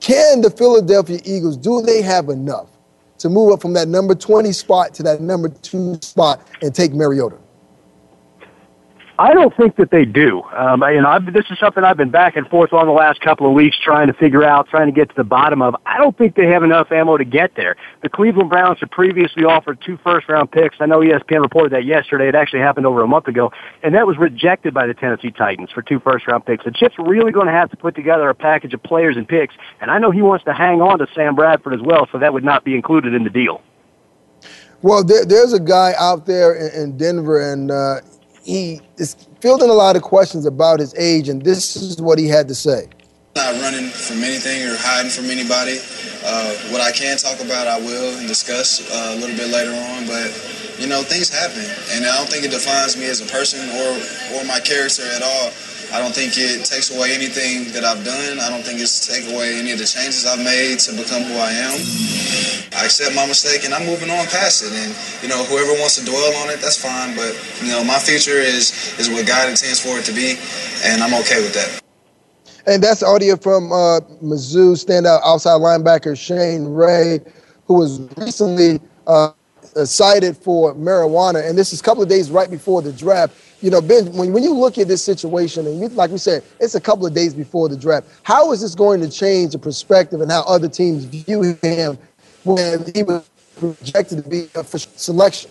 Can 0.00 0.40
the 0.40 0.50
Philadelphia 0.50 1.20
Eagles 1.26 1.58
do 1.58 1.82
they 1.82 2.00
have 2.00 2.30
enough 2.30 2.70
to 3.18 3.28
move 3.28 3.52
up 3.52 3.60
from 3.60 3.74
that 3.74 3.88
number 3.88 4.14
20 4.14 4.50
spot 4.52 4.94
to 4.94 5.02
that 5.02 5.20
number 5.20 5.50
two 5.50 5.98
spot 6.00 6.46
and 6.62 6.74
take 6.74 6.94
Mariota? 6.94 7.36
I 9.16 9.32
don't 9.32 9.56
think 9.56 9.76
that 9.76 9.92
they 9.92 10.04
do. 10.04 10.42
Um, 10.42 10.82
you 10.82 11.00
know, 11.00 11.08
I've, 11.08 11.32
this 11.32 11.44
is 11.48 11.58
something 11.60 11.84
I've 11.84 11.96
been 11.96 12.10
back 12.10 12.34
and 12.34 12.48
forth 12.48 12.72
on 12.72 12.86
the 12.86 12.92
last 12.92 13.20
couple 13.20 13.46
of 13.46 13.52
weeks, 13.52 13.78
trying 13.78 14.08
to 14.08 14.12
figure 14.12 14.42
out, 14.42 14.68
trying 14.68 14.86
to 14.86 14.92
get 14.92 15.08
to 15.10 15.14
the 15.14 15.24
bottom 15.24 15.62
of. 15.62 15.76
I 15.86 15.98
don't 15.98 16.18
think 16.18 16.34
they 16.34 16.48
have 16.48 16.64
enough 16.64 16.90
ammo 16.90 17.16
to 17.16 17.24
get 17.24 17.54
there. 17.54 17.76
The 18.02 18.08
Cleveland 18.08 18.50
Browns 18.50 18.80
had 18.80 18.90
previously 18.90 19.44
offered 19.44 19.80
two 19.86 19.98
first-round 19.98 20.50
picks. 20.50 20.78
I 20.80 20.86
know 20.86 20.98
ESPN 20.98 21.42
reported 21.42 21.72
that 21.72 21.84
yesterday. 21.84 22.28
It 22.28 22.34
actually 22.34 22.60
happened 22.60 22.86
over 22.86 23.02
a 23.02 23.06
month 23.06 23.28
ago, 23.28 23.52
and 23.84 23.94
that 23.94 24.04
was 24.04 24.18
rejected 24.18 24.74
by 24.74 24.88
the 24.88 24.94
Tennessee 24.94 25.30
Titans 25.30 25.70
for 25.70 25.82
two 25.82 26.00
first-round 26.00 26.44
picks. 26.44 26.64
The 26.64 26.72
Chip's 26.72 26.96
really 26.98 27.30
going 27.30 27.46
to 27.46 27.52
have 27.52 27.70
to 27.70 27.76
put 27.76 27.94
together 27.94 28.28
a 28.28 28.34
package 28.34 28.74
of 28.74 28.82
players 28.82 29.16
and 29.16 29.28
picks, 29.28 29.54
and 29.80 29.92
I 29.92 29.98
know 29.98 30.10
he 30.10 30.22
wants 30.22 30.44
to 30.46 30.52
hang 30.52 30.82
on 30.82 30.98
to 30.98 31.06
Sam 31.14 31.36
Bradford 31.36 31.74
as 31.74 31.80
well, 31.80 32.08
so 32.10 32.18
that 32.18 32.32
would 32.32 32.44
not 32.44 32.64
be 32.64 32.74
included 32.74 33.14
in 33.14 33.22
the 33.22 33.30
deal. 33.30 33.62
Well, 34.82 35.02
there, 35.02 35.24
there's 35.24 35.52
a 35.52 35.60
guy 35.60 35.94
out 35.98 36.26
there 36.26 36.54
in, 36.54 36.82
in 36.82 36.98
Denver, 36.98 37.52
and 37.52 37.70
uh, 37.70 38.00
he 38.44 38.80
is 38.98 39.16
fielding 39.40 39.70
a 39.70 39.74
lot 39.74 39.96
of 39.96 40.02
questions 40.02 40.46
about 40.46 40.78
his 40.78 40.94
age, 40.96 41.28
and 41.28 41.42
this 41.42 41.76
is 41.76 42.00
what 42.00 42.18
he 42.18 42.28
had 42.28 42.46
to 42.48 42.54
say. 42.54 42.88
Not 43.34 43.60
running 43.60 43.88
from 43.88 44.22
anything 44.22 44.62
or 44.62 44.76
hiding 44.76 45.10
from 45.10 45.26
anybody. 45.26 45.80
Uh, 46.22 46.54
what 46.70 46.80
I 46.80 46.92
can 46.92 47.16
talk 47.16 47.40
about, 47.40 47.66
I 47.66 47.78
will 47.78 48.18
and 48.18 48.28
discuss 48.28 48.84
uh, 48.92 49.14
a 49.14 49.16
little 49.18 49.36
bit 49.36 49.50
later 49.50 49.72
on. 49.72 50.06
But 50.06 50.30
you 50.78 50.86
know, 50.86 51.02
things 51.02 51.32
happen, 51.32 51.64
and 51.96 52.04
I 52.04 52.14
don't 52.16 52.28
think 52.28 52.44
it 52.44 52.52
defines 52.52 52.96
me 52.96 53.06
as 53.06 53.20
a 53.20 53.26
person 53.26 53.64
or 53.74 53.90
or 54.38 54.44
my 54.44 54.60
character 54.60 55.02
at 55.02 55.22
all. 55.22 55.50
I 55.94 56.00
don't 56.00 56.10
think 56.12 56.34
it 56.34 56.66
takes 56.66 56.90
away 56.90 57.14
anything 57.14 57.70
that 57.70 57.84
I've 57.84 58.04
done. 58.04 58.40
I 58.40 58.50
don't 58.50 58.66
think 58.66 58.80
it's 58.80 59.06
take 59.06 59.30
away 59.30 59.54
any 59.54 59.70
of 59.70 59.78
the 59.78 59.86
changes 59.86 60.26
I've 60.26 60.42
made 60.42 60.80
to 60.80 60.90
become 60.90 61.22
who 61.22 61.38
I 61.38 61.54
am. 61.54 61.78
I 62.74 62.82
accept 62.82 63.14
my 63.14 63.24
mistake 63.30 63.62
and 63.62 63.72
I'm 63.72 63.86
moving 63.86 64.10
on 64.10 64.26
past 64.26 64.66
it. 64.66 64.74
And 64.74 64.90
you 65.22 65.28
know, 65.28 65.44
whoever 65.46 65.70
wants 65.78 65.94
to 66.02 66.04
dwell 66.04 66.34
on 66.42 66.50
it, 66.50 66.58
that's 66.58 66.82
fine. 66.82 67.14
But 67.14 67.38
you 67.62 67.70
know, 67.70 67.84
my 67.84 68.02
future 68.02 68.42
is 68.42 68.98
is 68.98 69.08
what 69.08 69.24
God 69.24 69.48
intends 69.48 69.78
for 69.78 69.94
it 69.96 70.04
to 70.06 70.12
be, 70.12 70.34
and 70.82 71.00
I'm 71.00 71.14
okay 71.22 71.38
with 71.38 71.54
that. 71.54 71.78
And 72.66 72.82
that's 72.82 73.04
audio 73.04 73.36
from 73.36 73.70
uh, 73.70 74.00
Mizzou 74.18 74.74
standout 74.74 75.20
outside 75.24 75.62
linebacker 75.62 76.18
Shane 76.18 76.64
Ray, 76.64 77.20
who 77.66 77.74
was 77.74 78.00
recently 78.16 78.80
uh, 79.06 79.30
cited 79.84 80.36
for 80.36 80.74
marijuana. 80.74 81.48
And 81.48 81.56
this 81.56 81.72
is 81.72 81.78
a 81.78 81.84
couple 81.84 82.02
of 82.02 82.08
days 82.08 82.32
right 82.32 82.50
before 82.50 82.82
the 82.82 82.92
draft 82.92 83.38
you 83.64 83.70
know, 83.70 83.80
Ben, 83.80 84.12
when, 84.12 84.30
when 84.34 84.42
you 84.42 84.52
look 84.52 84.76
at 84.76 84.88
this 84.88 85.02
situation, 85.02 85.66
and 85.66 85.80
you, 85.80 85.88
like 85.88 86.10
we 86.10 86.18
said, 86.18 86.44
it's 86.60 86.74
a 86.74 86.80
couple 86.80 87.06
of 87.06 87.14
days 87.14 87.32
before 87.32 87.70
the 87.70 87.78
draft, 87.78 88.06
how 88.22 88.52
is 88.52 88.60
this 88.60 88.74
going 88.74 89.00
to 89.00 89.08
change 89.08 89.52
the 89.52 89.58
perspective 89.58 90.20
and 90.20 90.30
how 90.30 90.42
other 90.42 90.68
teams 90.68 91.04
view 91.04 91.56
him 91.62 91.96
when 92.44 92.84
he 92.94 93.02
was 93.02 93.26
projected 93.56 94.22
to 94.22 94.28
be 94.28 94.50
a 94.54 94.62
selection? 94.64 95.50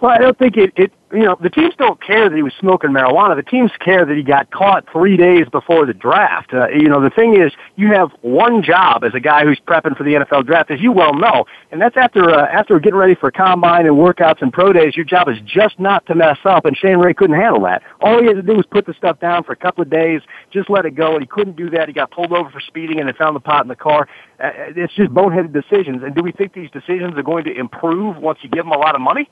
Well, 0.00 0.10
I 0.10 0.16
don't 0.16 0.38
think 0.38 0.56
it, 0.56 0.72
it, 0.76 0.92
you 1.12 1.24
know, 1.24 1.36
the 1.42 1.50
teams 1.50 1.74
don't 1.76 2.02
care 2.02 2.30
that 2.30 2.34
he 2.34 2.42
was 2.42 2.54
smoking 2.58 2.88
marijuana. 2.88 3.36
The 3.36 3.42
teams 3.42 3.70
care 3.80 4.06
that 4.06 4.16
he 4.16 4.22
got 4.22 4.50
caught 4.50 4.86
three 4.90 5.14
days 5.14 5.46
before 5.52 5.84
the 5.84 5.92
draft. 5.92 6.54
Uh, 6.54 6.68
you 6.68 6.88
know, 6.88 7.02
the 7.02 7.10
thing 7.10 7.38
is, 7.38 7.52
you 7.76 7.88
have 7.88 8.10
one 8.22 8.62
job 8.62 9.04
as 9.04 9.14
a 9.14 9.20
guy 9.20 9.44
who's 9.44 9.60
prepping 9.60 9.98
for 9.98 10.04
the 10.04 10.14
NFL 10.14 10.46
draft, 10.46 10.70
as 10.70 10.80
you 10.80 10.90
well 10.90 11.12
know, 11.12 11.44
and 11.70 11.82
that's 11.82 11.98
after, 11.98 12.30
uh, 12.30 12.46
after 12.46 12.78
getting 12.78 12.98
ready 12.98 13.14
for 13.14 13.30
combine 13.30 13.86
and 13.86 13.96
workouts 13.96 14.40
and 14.40 14.54
pro 14.54 14.72
days, 14.72 14.96
your 14.96 15.04
job 15.04 15.28
is 15.28 15.36
just 15.44 15.78
not 15.78 16.06
to 16.06 16.14
mess 16.14 16.38
up, 16.46 16.64
and 16.64 16.74
Shane 16.78 16.96
Ray 16.96 17.12
couldn't 17.12 17.38
handle 17.38 17.62
that. 17.64 17.82
All 18.00 18.20
he 18.20 18.26
had 18.26 18.36
to 18.36 18.42
do 18.42 18.54
was 18.54 18.64
put 18.70 18.86
the 18.86 18.94
stuff 18.94 19.20
down 19.20 19.44
for 19.44 19.52
a 19.52 19.56
couple 19.56 19.82
of 19.82 19.90
days, 19.90 20.22
just 20.50 20.70
let 20.70 20.86
it 20.86 20.94
go, 20.94 21.12
and 21.12 21.20
he 21.20 21.26
couldn't 21.26 21.56
do 21.56 21.68
that. 21.70 21.88
He 21.88 21.92
got 21.92 22.10
pulled 22.10 22.32
over 22.32 22.48
for 22.48 22.60
speeding 22.60 23.00
and 23.00 23.08
they 23.08 23.12
found 23.12 23.36
the 23.36 23.40
pot 23.40 23.64
in 23.64 23.68
the 23.68 23.76
car. 23.76 24.08
Uh, 24.42 24.48
it's 24.74 24.94
just 24.94 25.10
boneheaded 25.10 25.52
decisions, 25.52 26.02
and 26.02 26.14
do 26.14 26.22
we 26.22 26.32
think 26.32 26.54
these 26.54 26.70
decisions 26.70 27.18
are 27.18 27.22
going 27.22 27.44
to 27.44 27.54
improve 27.54 28.16
once 28.16 28.38
you 28.40 28.48
give 28.48 28.64
them 28.64 28.72
a 28.72 28.78
lot 28.78 28.94
of 28.94 29.02
money? 29.02 29.28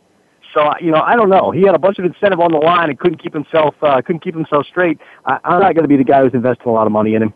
So 0.59 0.73
you 0.81 0.91
know, 0.91 1.01
I 1.01 1.15
don't 1.15 1.29
know. 1.29 1.53
He 1.53 1.63
had 1.63 1.75
a 1.75 1.79
bunch 1.79 1.99
of 1.99 2.05
incentive 2.05 2.41
on 2.41 2.51
the 2.51 2.59
line 2.59 2.91
and 2.91 2.99
couldn't 2.99 3.23
keep 3.23 3.33
himself 3.33 3.75
uh, 3.83 4.03
couldn't 4.03 4.23
keep 4.23 4.35
himself 4.35 4.67
straight. 4.67 4.99
I, 5.25 5.39
I'm 5.45 5.61
not 5.61 5.75
going 5.75 5.85
to 5.85 5.89
be 5.89 5.97
the 5.97 6.05
guy 6.05 6.23
who's 6.23 6.35
investing 6.35 6.67
a 6.67 6.73
lot 6.73 6.87
of 6.87 6.93
money 6.93 7.15
in 7.15 7.23
him. 7.23 7.35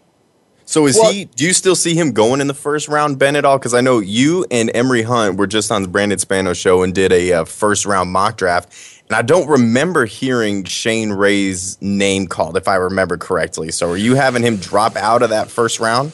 So 0.65 0.87
is 0.87 1.01
he? 1.01 1.27
Do 1.27 1.45
you 1.45 1.53
still 1.53 1.75
see 1.75 1.95
him 1.95 2.13
going 2.13 2.41
in 2.41 2.47
the 2.47 2.55
first 2.55 2.89
round, 2.89 3.19
Ben, 3.19 3.37
at 3.37 3.45
all? 3.45 3.59
Because 3.59 3.75
I 3.75 3.81
know 3.81 3.99
you 3.99 4.47
and 4.51 4.71
Emery 4.75 5.03
Hunt 5.03 5.37
were 5.37 5.47
just 5.47 5.71
on 5.71 5.83
the 5.83 5.89
Brandon 5.89 6.19
Spano 6.19 6.53
show 6.53 6.83
and 6.83 6.95
did 6.95 7.13
a 7.13 7.33
uh, 7.33 7.45
first 7.45 7.85
round 7.85 8.11
mock 8.11 8.37
draft, 8.37 8.73
and 9.09 9.17
I 9.17 9.23
don't 9.23 9.49
remember 9.49 10.05
hearing 10.05 10.65
Shane 10.65 11.13
Ray's 11.13 11.81
name 11.81 12.27
called, 12.27 12.57
if 12.57 12.67
I 12.67 12.77
remember 12.77 13.19
correctly. 13.19 13.71
So 13.71 13.91
are 13.91 13.97
you 13.97 14.15
having 14.15 14.43
him 14.43 14.57
drop 14.57 14.97
out 14.97 15.23
of 15.23 15.31
that 15.31 15.49
first 15.49 15.79
round? 15.79 16.13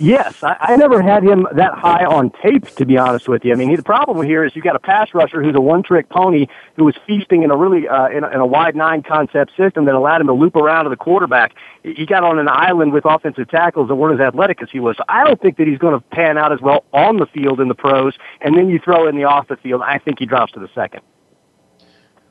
Yes, 0.00 0.44
I, 0.44 0.56
I 0.60 0.76
never 0.76 1.02
had 1.02 1.24
him 1.24 1.48
that 1.52 1.74
high 1.74 2.04
on 2.04 2.30
tape, 2.30 2.66
to 2.76 2.86
be 2.86 2.96
honest 2.96 3.28
with 3.28 3.44
you. 3.44 3.52
I 3.52 3.56
mean, 3.56 3.68
he, 3.68 3.74
the 3.74 3.82
problem 3.82 4.24
here 4.24 4.44
is 4.44 4.54
you 4.54 4.62
got 4.62 4.76
a 4.76 4.80
pass 4.80 5.12
rusher 5.12 5.42
who's 5.42 5.56
a 5.56 5.60
one-trick 5.60 6.08
pony 6.08 6.46
who 6.76 6.84
was 6.84 6.94
feasting 7.04 7.42
in 7.42 7.50
a 7.50 7.56
really 7.56 7.88
uh, 7.88 8.08
in, 8.08 8.22
a, 8.22 8.28
in 8.28 8.38
a 8.38 8.46
wide 8.46 8.76
nine 8.76 9.02
concept 9.02 9.56
system 9.56 9.86
that 9.86 9.96
allowed 9.96 10.20
him 10.20 10.28
to 10.28 10.32
loop 10.32 10.54
around 10.54 10.84
to 10.84 10.90
the 10.90 10.96
quarterback. 10.96 11.52
He 11.82 12.06
got 12.06 12.22
on 12.22 12.38
an 12.38 12.48
island 12.48 12.92
with 12.92 13.06
offensive 13.06 13.48
tackles 13.48 13.88
that 13.88 13.96
weren't 13.96 14.20
as 14.20 14.24
athletic 14.24 14.62
as 14.62 14.70
he 14.70 14.78
was. 14.78 14.96
So 14.96 15.04
I 15.08 15.24
don't 15.24 15.40
think 15.40 15.56
that 15.56 15.66
he's 15.66 15.78
going 15.78 15.98
to 15.98 16.06
pan 16.14 16.38
out 16.38 16.52
as 16.52 16.60
well 16.60 16.84
on 16.92 17.16
the 17.16 17.26
field 17.26 17.60
in 17.60 17.66
the 17.66 17.74
pros. 17.74 18.14
And 18.40 18.56
then 18.56 18.68
you 18.68 18.78
throw 18.78 19.08
in 19.08 19.16
the 19.16 19.24
off 19.24 19.48
the 19.48 19.56
field, 19.56 19.82
I 19.84 19.98
think 19.98 20.20
he 20.20 20.26
drops 20.26 20.52
to 20.52 20.60
the 20.60 20.68
second. 20.76 21.02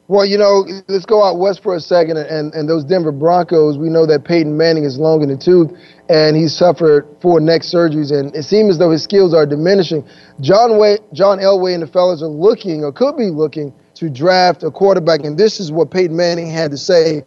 Well, 0.10 0.26
you 0.26 0.38
know, 0.38 0.66
let's 0.88 1.06
go 1.06 1.22
out 1.22 1.38
west 1.38 1.62
for 1.62 1.76
a 1.76 1.82
second. 1.82 2.18
And, 2.18 2.54
and 2.54 2.70
those 2.70 2.86
Denver 2.86 3.12
Broncos, 3.12 3.78
we 3.78 3.90
know 3.90 4.06
that 4.06 4.24
Peyton 4.24 4.56
Manning 4.56 4.86
is 4.86 4.98
long 4.98 5.22
in 5.22 5.28
the 5.28 5.36
tooth, 5.36 5.70
and 6.08 6.38
he 6.38 6.48
suffered 6.48 7.06
four 7.22 7.42
neck 7.42 7.62
surgeries, 7.62 8.18
and 8.18 8.34
it 8.34 8.44
seems 8.44 8.72
as 8.72 8.78
though 8.78 8.92
his 8.92 9.04
skills 9.04 9.34
are 9.34 9.46
diminishing. 9.46 10.08
John 10.40 10.78
Way, 10.78 11.00
John 11.12 11.40
Elway 11.40 11.74
and 11.74 11.84
the 11.84 11.88
fellas 11.88 12.22
are 12.22 12.28
looking, 12.28 12.86
or 12.86 12.94
could 12.94 13.18
be 13.18 13.30
looking, 13.30 13.74
to 13.96 14.10
draft 14.10 14.64
a 14.64 14.72
quarterback, 14.72 15.26
and 15.26 15.38
this 15.38 15.60
is 15.60 15.72
what 15.72 15.92
Peyton 15.92 16.16
Manning 16.16 16.50
had 16.50 16.72
to 16.72 16.78
say 16.78 17.26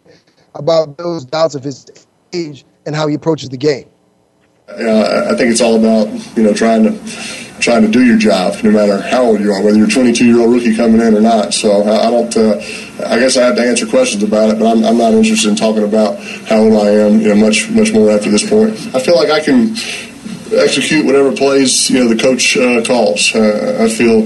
about 0.55 0.97
those 0.97 1.25
doubts 1.25 1.53
of 1.53 1.63
his 1.63 1.85
age 2.33 2.65
and 2.85 2.95
how 2.95 3.07
he 3.07 3.13
approaches 3.13 3.49
the 3.49 3.57
game. 3.57 3.87
Uh, 4.69 5.27
I 5.29 5.35
think 5.35 5.51
it's 5.51 5.59
all 5.59 5.75
about 5.75 6.07
you 6.37 6.43
know 6.43 6.53
trying 6.53 6.83
to 6.83 7.50
trying 7.61 7.83
to 7.83 7.87
do 7.87 8.03
your 8.03 8.17
job, 8.17 8.61
no 8.63 8.71
matter 8.71 9.01
how 9.01 9.23
old 9.23 9.39
you 9.39 9.51
are, 9.51 9.61
whether 9.61 9.77
you're 9.77 9.87
a 9.87 9.91
22 9.91 10.25
year 10.25 10.39
old 10.39 10.53
rookie 10.53 10.75
coming 10.75 10.99
in 10.99 11.15
or 11.15 11.21
not. 11.21 11.53
So 11.53 11.83
I, 11.83 12.07
I 12.07 12.11
don't. 12.11 12.35
Uh, 12.35 12.61
I 13.07 13.19
guess 13.19 13.37
I 13.37 13.45
have 13.45 13.55
to 13.55 13.63
answer 13.63 13.87
questions 13.87 14.21
about 14.23 14.49
it, 14.49 14.59
but 14.59 14.69
I'm, 14.69 14.83
I'm 14.83 14.97
not 14.97 15.13
interested 15.13 15.49
in 15.49 15.55
talking 15.55 15.83
about 15.83 16.19
how 16.47 16.57
old 16.57 16.73
I 16.73 16.91
am. 16.91 17.21
You 17.21 17.29
know, 17.29 17.35
much 17.35 17.69
much 17.69 17.93
more 17.93 18.11
after 18.11 18.29
this 18.29 18.47
point. 18.47 18.73
I 18.95 18.99
feel 18.99 19.15
like 19.15 19.29
I 19.29 19.39
can 19.39 19.75
execute 20.53 21.05
whatever 21.05 21.31
plays 21.31 21.89
you 21.89 21.99
know 21.99 22.07
the 22.07 22.21
coach 22.21 22.57
uh, 22.57 22.83
calls. 22.83 23.33
Uh, 23.33 23.77
I 23.81 23.89
feel 23.89 24.21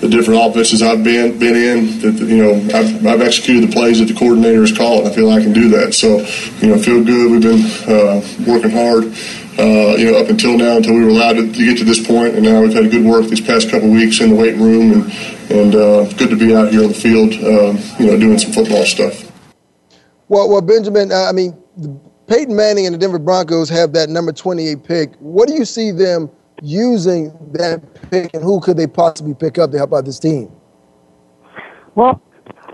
the 0.00 0.08
different 0.08 0.40
offenses 0.40 0.82
I've 0.82 1.04
been 1.04 1.38
been 1.38 1.56
in 1.56 2.00
that 2.00 2.24
you 2.24 2.42
know 2.42 2.54
I've, 2.76 3.06
I've 3.06 3.20
executed 3.20 3.68
the 3.68 3.72
plays 3.72 3.98
that 3.98 4.06
the 4.06 4.14
coordinator 4.14 4.60
has 4.60 4.76
called. 4.76 5.06
I 5.06 5.14
feel 5.14 5.30
I 5.30 5.40
can 5.40 5.52
do 5.52 5.68
that. 5.70 5.94
So 5.94 6.18
you 6.64 6.74
know, 6.74 6.78
feel 6.78 7.04
good. 7.04 7.30
We've 7.30 7.42
been 7.42 7.64
uh, 7.88 8.22
working 8.46 8.70
hard 8.70 9.12
uh, 9.58 9.96
you 9.96 10.10
know, 10.10 10.18
up 10.18 10.28
until 10.28 10.56
now, 10.58 10.76
until 10.76 10.94
we 10.94 11.04
were 11.04 11.10
allowed 11.10 11.34
to, 11.34 11.50
to, 11.50 11.64
get 11.64 11.78
to 11.78 11.84
this 11.84 12.04
point, 12.06 12.34
and 12.34 12.44
now 12.44 12.60
we've 12.60 12.74
had 12.74 12.90
good 12.90 13.04
work 13.04 13.26
these 13.26 13.40
past 13.40 13.70
couple 13.70 13.90
weeks 13.90 14.20
in 14.20 14.30
the 14.30 14.36
weight 14.36 14.56
room, 14.56 14.92
and 14.92 15.12
and 15.50 15.74
uh, 15.74 16.04
good 16.14 16.30
to 16.30 16.36
be 16.36 16.54
out 16.54 16.72
here 16.72 16.82
on 16.82 16.88
the 16.88 16.94
field, 16.94 17.32
uh, 17.34 17.72
you 17.98 18.10
know, 18.10 18.18
doing 18.18 18.38
some 18.38 18.52
football 18.52 18.84
stuff. 18.84 19.32
Well, 20.28 20.50
well, 20.50 20.60
Benjamin, 20.60 21.12
uh, 21.12 21.24
I 21.24 21.32
mean, 21.32 21.56
Peyton 22.26 22.54
Manning 22.54 22.86
and 22.86 22.94
the 22.94 22.98
Denver 22.98 23.18
Broncos 23.18 23.68
have 23.68 23.92
that 23.92 24.08
number 24.08 24.32
28 24.32 24.82
pick. 24.82 25.14
What 25.20 25.48
do 25.48 25.54
you 25.54 25.64
see 25.64 25.92
them 25.92 26.28
using 26.62 27.32
that 27.52 27.80
pick, 28.10 28.34
and 28.34 28.42
who 28.42 28.60
could 28.60 28.76
they 28.76 28.86
possibly 28.86 29.34
pick 29.34 29.58
up 29.58 29.70
to 29.70 29.78
help 29.78 29.92
out 29.92 30.04
this 30.04 30.18
team? 30.18 30.50
Well, 31.94 32.20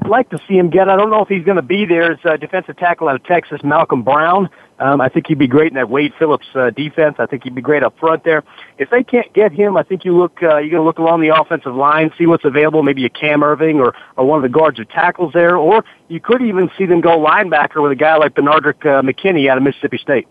I'd 0.03 0.09
like 0.09 0.31
to 0.31 0.39
see 0.49 0.55
him 0.57 0.71
get. 0.71 0.89
I 0.89 0.97
don't 0.97 1.11
know 1.11 1.23
if 1.23 1.29
he's 1.29 1.45
going 1.45 1.57
to 1.57 1.63
be 1.63 1.85
there 1.85 2.13
as 2.13 2.19
a 2.25 2.39
defensive 2.39 2.77
tackle 2.77 3.09
out 3.09 3.17
of 3.17 3.25
Texas, 3.25 3.61
Malcolm 3.63 4.03
Brown. 4.03 4.49
Um, 4.83 5.01
I 5.01 5.09
think 5.09 5.29
he'd 5.29 5.39
be 5.39 5.47
great 5.47 5.69
in 5.69 5.75
that 5.75 5.89
Wade 5.89 6.13
Phillips 6.19 6.47
uh, 6.57 6.71
defense. 6.71 7.17
I 7.21 7.27
think 7.27 7.45
he'd 7.45 7.55
be 7.55 7.63
great 7.63 7.85
up 7.85 7.97
front 8.01 8.25
there. 8.25 8.43
If 8.79 8.91
they 8.91 9.05
can't 9.05 9.33
get 9.33 9.53
him, 9.53 9.77
I 9.77 9.85
think 9.85 10.05
you 10.05 10.17
look 10.17 10.43
uh, 10.43 10.57
you're 10.57 10.71
going 10.71 10.73
to 10.73 10.83
look 10.83 10.99
along 10.99 11.21
the 11.21 11.29
offensive 11.29 11.75
line, 11.77 12.11
see 12.19 12.27
what's 12.27 12.45
available. 12.45 12.83
Maybe 12.83 13.05
a 13.05 13.09
Cam 13.09 13.43
Erving 13.43 13.77
or 13.77 13.95
or 14.17 14.27
one 14.27 14.39
of 14.39 14.43
the 14.43 14.49
guards 14.59 14.81
or 14.81 14.85
tackles 14.85 15.33
there, 15.35 15.57
or 15.57 15.85
you 16.09 16.19
could 16.19 16.43
even 16.43 16.69
see 16.77 16.87
them 16.87 17.01
go 17.01 17.17
linebacker 17.17 17.81
with 17.81 17.93
a 17.93 17.97
guy 17.97 18.17
like 18.17 18.35
Benardrick 18.35 18.85
uh, 18.85 19.03
McKinney 19.03 19.49
out 19.49 19.57
of 19.57 19.63
Mississippi 19.63 19.99
State. 19.99 20.27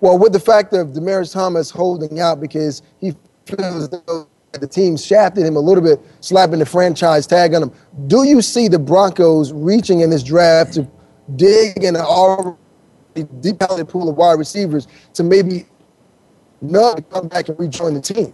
Well, 0.00 0.18
with 0.18 0.32
the 0.32 0.40
fact 0.40 0.72
of 0.72 0.88
Demaryius 0.88 1.32
Thomas 1.32 1.70
holding 1.70 2.18
out 2.18 2.40
because 2.40 2.82
he 3.00 3.14
feels 3.46 3.88
the 3.88 4.68
team 4.68 4.96
shafted 4.96 5.46
him 5.46 5.54
a 5.54 5.60
little 5.60 5.84
bit, 5.84 6.00
slapping 6.18 6.58
the 6.58 6.66
franchise 6.66 7.28
tag 7.28 7.54
on 7.54 7.62
him. 7.62 7.72
Do 8.08 8.24
you 8.24 8.42
see 8.42 8.66
the 8.66 8.80
Broncos 8.80 9.52
reaching 9.52 10.00
in 10.00 10.10
this 10.10 10.24
draft 10.24 10.74
to 10.74 10.90
dig 11.36 11.84
in 11.84 11.94
an 11.94 12.02
already 12.02 12.58
deep 13.14 13.58
talented 13.58 13.88
pool 13.88 14.08
of 14.08 14.16
wide 14.16 14.38
receivers 14.38 14.86
to 15.14 15.22
maybe 15.22 15.66
not 16.60 17.08
come 17.10 17.28
back 17.28 17.48
and 17.48 17.58
rejoin 17.58 17.94
the 17.94 18.00
team? 18.00 18.32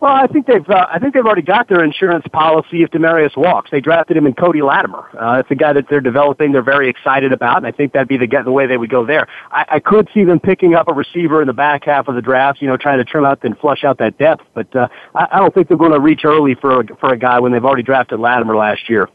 Well, 0.00 0.12
I 0.12 0.28
think 0.28 0.46
they've 0.46 0.68
uh, 0.68 0.86
I 0.88 1.00
think 1.00 1.14
they've 1.14 1.26
already 1.26 1.42
got 1.42 1.68
their 1.68 1.82
insurance 1.82 2.24
policy 2.32 2.84
if 2.84 2.90
Demaryius 2.90 3.36
walks. 3.36 3.72
They 3.72 3.80
drafted 3.80 4.16
him 4.16 4.26
in 4.26 4.34
Cody 4.34 4.62
Latimer. 4.62 5.08
Uh, 5.18 5.40
it's 5.40 5.50
a 5.50 5.56
guy 5.56 5.72
that 5.72 5.86
they're 5.90 6.00
developing. 6.00 6.52
They're 6.52 6.62
very 6.62 6.88
excited 6.88 7.32
about, 7.32 7.56
and 7.56 7.66
I 7.66 7.72
think 7.72 7.94
that'd 7.94 8.06
be 8.06 8.16
the 8.16 8.28
the 8.44 8.52
way 8.52 8.66
they 8.66 8.76
would 8.76 8.90
go 8.90 9.04
there. 9.04 9.26
I, 9.50 9.64
I 9.68 9.80
could 9.80 10.08
see 10.14 10.22
them 10.22 10.38
picking 10.38 10.74
up 10.74 10.86
a 10.86 10.92
receiver 10.92 11.40
in 11.40 11.48
the 11.48 11.52
back 11.52 11.84
half 11.84 12.06
of 12.06 12.14
the 12.14 12.22
draft. 12.22 12.62
You 12.62 12.68
know, 12.68 12.76
trying 12.76 12.98
to 12.98 13.04
trim 13.04 13.24
out 13.24 13.42
and 13.42 13.58
flush 13.58 13.82
out 13.82 13.98
that 13.98 14.18
depth. 14.18 14.44
But 14.54 14.74
uh, 14.76 14.86
I, 15.16 15.26
I 15.32 15.38
don't 15.40 15.52
think 15.52 15.66
they're 15.66 15.76
going 15.76 15.90
to 15.90 16.00
reach 16.00 16.24
early 16.24 16.54
for 16.54 16.80
a, 16.80 16.96
for 16.98 17.12
a 17.12 17.18
guy 17.18 17.40
when 17.40 17.50
they've 17.50 17.64
already 17.64 17.82
drafted 17.82 18.20
Latimer 18.20 18.54
last 18.54 18.88
year. 18.88 19.08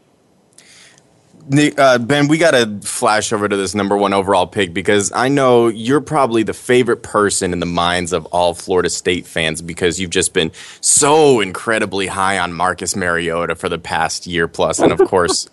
Uh, 1.52 1.98
ben, 1.98 2.28
we 2.28 2.38
got 2.38 2.52
to 2.52 2.80
flash 2.88 3.30
over 3.30 3.46
to 3.46 3.56
this 3.56 3.74
number 3.74 3.94
one 3.98 4.14
overall 4.14 4.46
pick 4.46 4.72
because 4.72 5.12
I 5.12 5.28
know 5.28 5.68
you're 5.68 6.00
probably 6.00 6.42
the 6.42 6.54
favorite 6.54 7.02
person 7.02 7.52
in 7.52 7.60
the 7.60 7.66
minds 7.66 8.14
of 8.14 8.24
all 8.26 8.54
Florida 8.54 8.88
State 8.88 9.26
fans 9.26 9.60
because 9.60 10.00
you've 10.00 10.10
just 10.10 10.32
been 10.32 10.52
so 10.80 11.40
incredibly 11.40 12.06
high 12.06 12.38
on 12.38 12.54
Marcus 12.54 12.96
Mariota 12.96 13.56
for 13.56 13.68
the 13.68 13.78
past 13.78 14.26
year 14.26 14.48
plus. 14.48 14.78
And 14.78 14.90
of 14.90 14.98
course, 15.08 15.50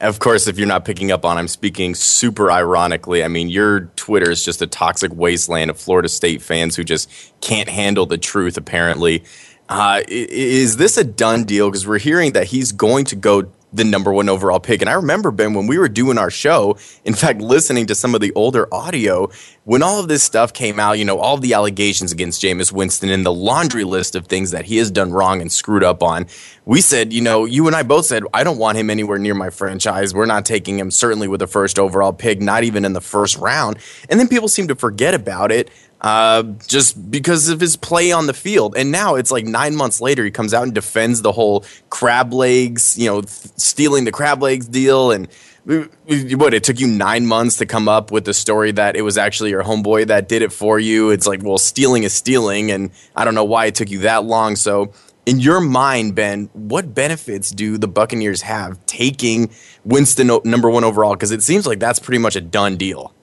of 0.00 0.20
course, 0.20 0.46
if 0.46 0.58
you're 0.58 0.68
not 0.68 0.84
picking 0.84 1.10
up 1.10 1.24
on, 1.24 1.38
I'm 1.38 1.48
speaking 1.48 1.96
super 1.96 2.52
ironically. 2.52 3.24
I 3.24 3.28
mean, 3.28 3.48
your 3.48 3.80
Twitter 3.96 4.30
is 4.30 4.44
just 4.44 4.62
a 4.62 4.68
toxic 4.68 5.12
wasteland 5.12 5.70
of 5.70 5.78
Florida 5.78 6.08
State 6.08 6.40
fans 6.40 6.76
who 6.76 6.84
just 6.84 7.10
can't 7.40 7.68
handle 7.68 8.06
the 8.06 8.18
truth. 8.18 8.56
Apparently, 8.56 9.24
uh, 9.68 10.02
is 10.06 10.76
this 10.76 10.96
a 10.96 11.04
done 11.04 11.42
deal? 11.42 11.68
Because 11.68 11.84
we're 11.84 11.98
hearing 11.98 12.32
that 12.32 12.46
he's 12.46 12.70
going 12.70 13.06
to 13.06 13.16
go 13.16 13.50
the 13.72 13.84
number 13.84 14.12
one 14.12 14.28
overall 14.28 14.60
pick. 14.60 14.82
And 14.82 14.90
I 14.90 14.94
remember, 14.94 15.30
Ben, 15.30 15.54
when 15.54 15.66
we 15.66 15.78
were 15.78 15.88
doing 15.88 16.18
our 16.18 16.30
show, 16.30 16.76
in 17.04 17.14
fact, 17.14 17.40
listening 17.40 17.86
to 17.86 17.94
some 17.94 18.14
of 18.14 18.20
the 18.20 18.32
older 18.34 18.72
audio, 18.72 19.30
when 19.64 19.82
all 19.82 20.00
of 20.00 20.08
this 20.08 20.22
stuff 20.22 20.52
came 20.52 20.78
out, 20.78 20.98
you 20.98 21.04
know, 21.04 21.18
all 21.18 21.36
the 21.38 21.54
allegations 21.54 22.12
against 22.12 22.42
Jameis 22.42 22.72
Winston 22.72 23.10
and 23.10 23.24
the 23.24 23.32
laundry 23.32 23.84
list 23.84 24.14
of 24.14 24.26
things 24.26 24.50
that 24.50 24.66
he 24.66 24.76
has 24.76 24.90
done 24.90 25.12
wrong 25.12 25.40
and 25.40 25.50
screwed 25.50 25.84
up 25.84 26.02
on, 26.02 26.26
we 26.64 26.80
said, 26.80 27.12
you 27.12 27.20
know, 27.20 27.44
you 27.44 27.66
and 27.66 27.74
I 27.74 27.82
both 27.82 28.06
said, 28.06 28.24
I 28.34 28.44
don't 28.44 28.58
want 28.58 28.78
him 28.78 28.90
anywhere 28.90 29.18
near 29.18 29.34
my 29.34 29.50
franchise. 29.50 30.14
We're 30.14 30.26
not 30.26 30.44
taking 30.44 30.78
him, 30.78 30.90
certainly 30.90 31.28
with 31.28 31.40
the 31.40 31.46
first 31.46 31.78
overall 31.78 32.12
pick, 32.12 32.40
not 32.40 32.64
even 32.64 32.84
in 32.84 32.92
the 32.92 33.00
first 33.00 33.36
round. 33.38 33.78
And 34.08 34.20
then 34.20 34.28
people 34.28 34.48
seem 34.48 34.68
to 34.68 34.74
forget 34.74 35.14
about 35.14 35.50
it 35.50 35.70
uh, 36.02 36.42
just 36.66 37.10
because 37.10 37.48
of 37.48 37.60
his 37.60 37.76
play 37.76 38.10
on 38.12 38.26
the 38.26 38.34
field. 38.34 38.74
And 38.76 38.90
now 38.90 39.14
it's 39.14 39.30
like 39.30 39.44
nine 39.44 39.76
months 39.76 40.00
later, 40.00 40.24
he 40.24 40.30
comes 40.30 40.52
out 40.52 40.64
and 40.64 40.74
defends 40.74 41.22
the 41.22 41.32
whole 41.32 41.64
crab 41.90 42.32
legs, 42.32 42.98
you 42.98 43.06
know, 43.06 43.20
th- 43.20 43.52
stealing 43.56 44.04
the 44.04 44.12
crab 44.12 44.42
legs 44.42 44.66
deal. 44.66 45.12
And 45.12 45.28
what 45.64 46.54
it 46.54 46.64
took 46.64 46.80
you 46.80 46.88
nine 46.88 47.24
months 47.24 47.58
to 47.58 47.66
come 47.66 47.88
up 47.88 48.10
with 48.10 48.24
the 48.24 48.34
story 48.34 48.72
that 48.72 48.96
it 48.96 49.02
was 49.02 49.16
actually 49.16 49.50
your 49.50 49.62
homeboy 49.62 50.08
that 50.08 50.28
did 50.28 50.42
it 50.42 50.52
for 50.52 50.80
you. 50.80 51.10
It's 51.10 51.28
like, 51.28 51.40
well, 51.44 51.58
stealing 51.58 52.02
is 52.02 52.12
stealing. 52.12 52.72
And 52.72 52.90
I 53.14 53.24
don't 53.24 53.36
know 53.36 53.44
why 53.44 53.66
it 53.66 53.76
took 53.76 53.88
you 53.88 54.00
that 54.00 54.24
long. 54.24 54.56
So, 54.56 54.92
in 55.24 55.38
your 55.38 55.60
mind, 55.60 56.16
Ben, 56.16 56.50
what 56.52 56.96
benefits 56.96 57.52
do 57.52 57.78
the 57.78 57.86
Buccaneers 57.86 58.42
have 58.42 58.84
taking 58.86 59.50
Winston 59.84 60.26
number 60.44 60.68
one 60.68 60.82
overall? 60.82 61.14
Because 61.14 61.30
it 61.30 61.44
seems 61.44 61.64
like 61.64 61.78
that's 61.78 62.00
pretty 62.00 62.18
much 62.18 62.34
a 62.34 62.40
done 62.40 62.76
deal 62.76 63.14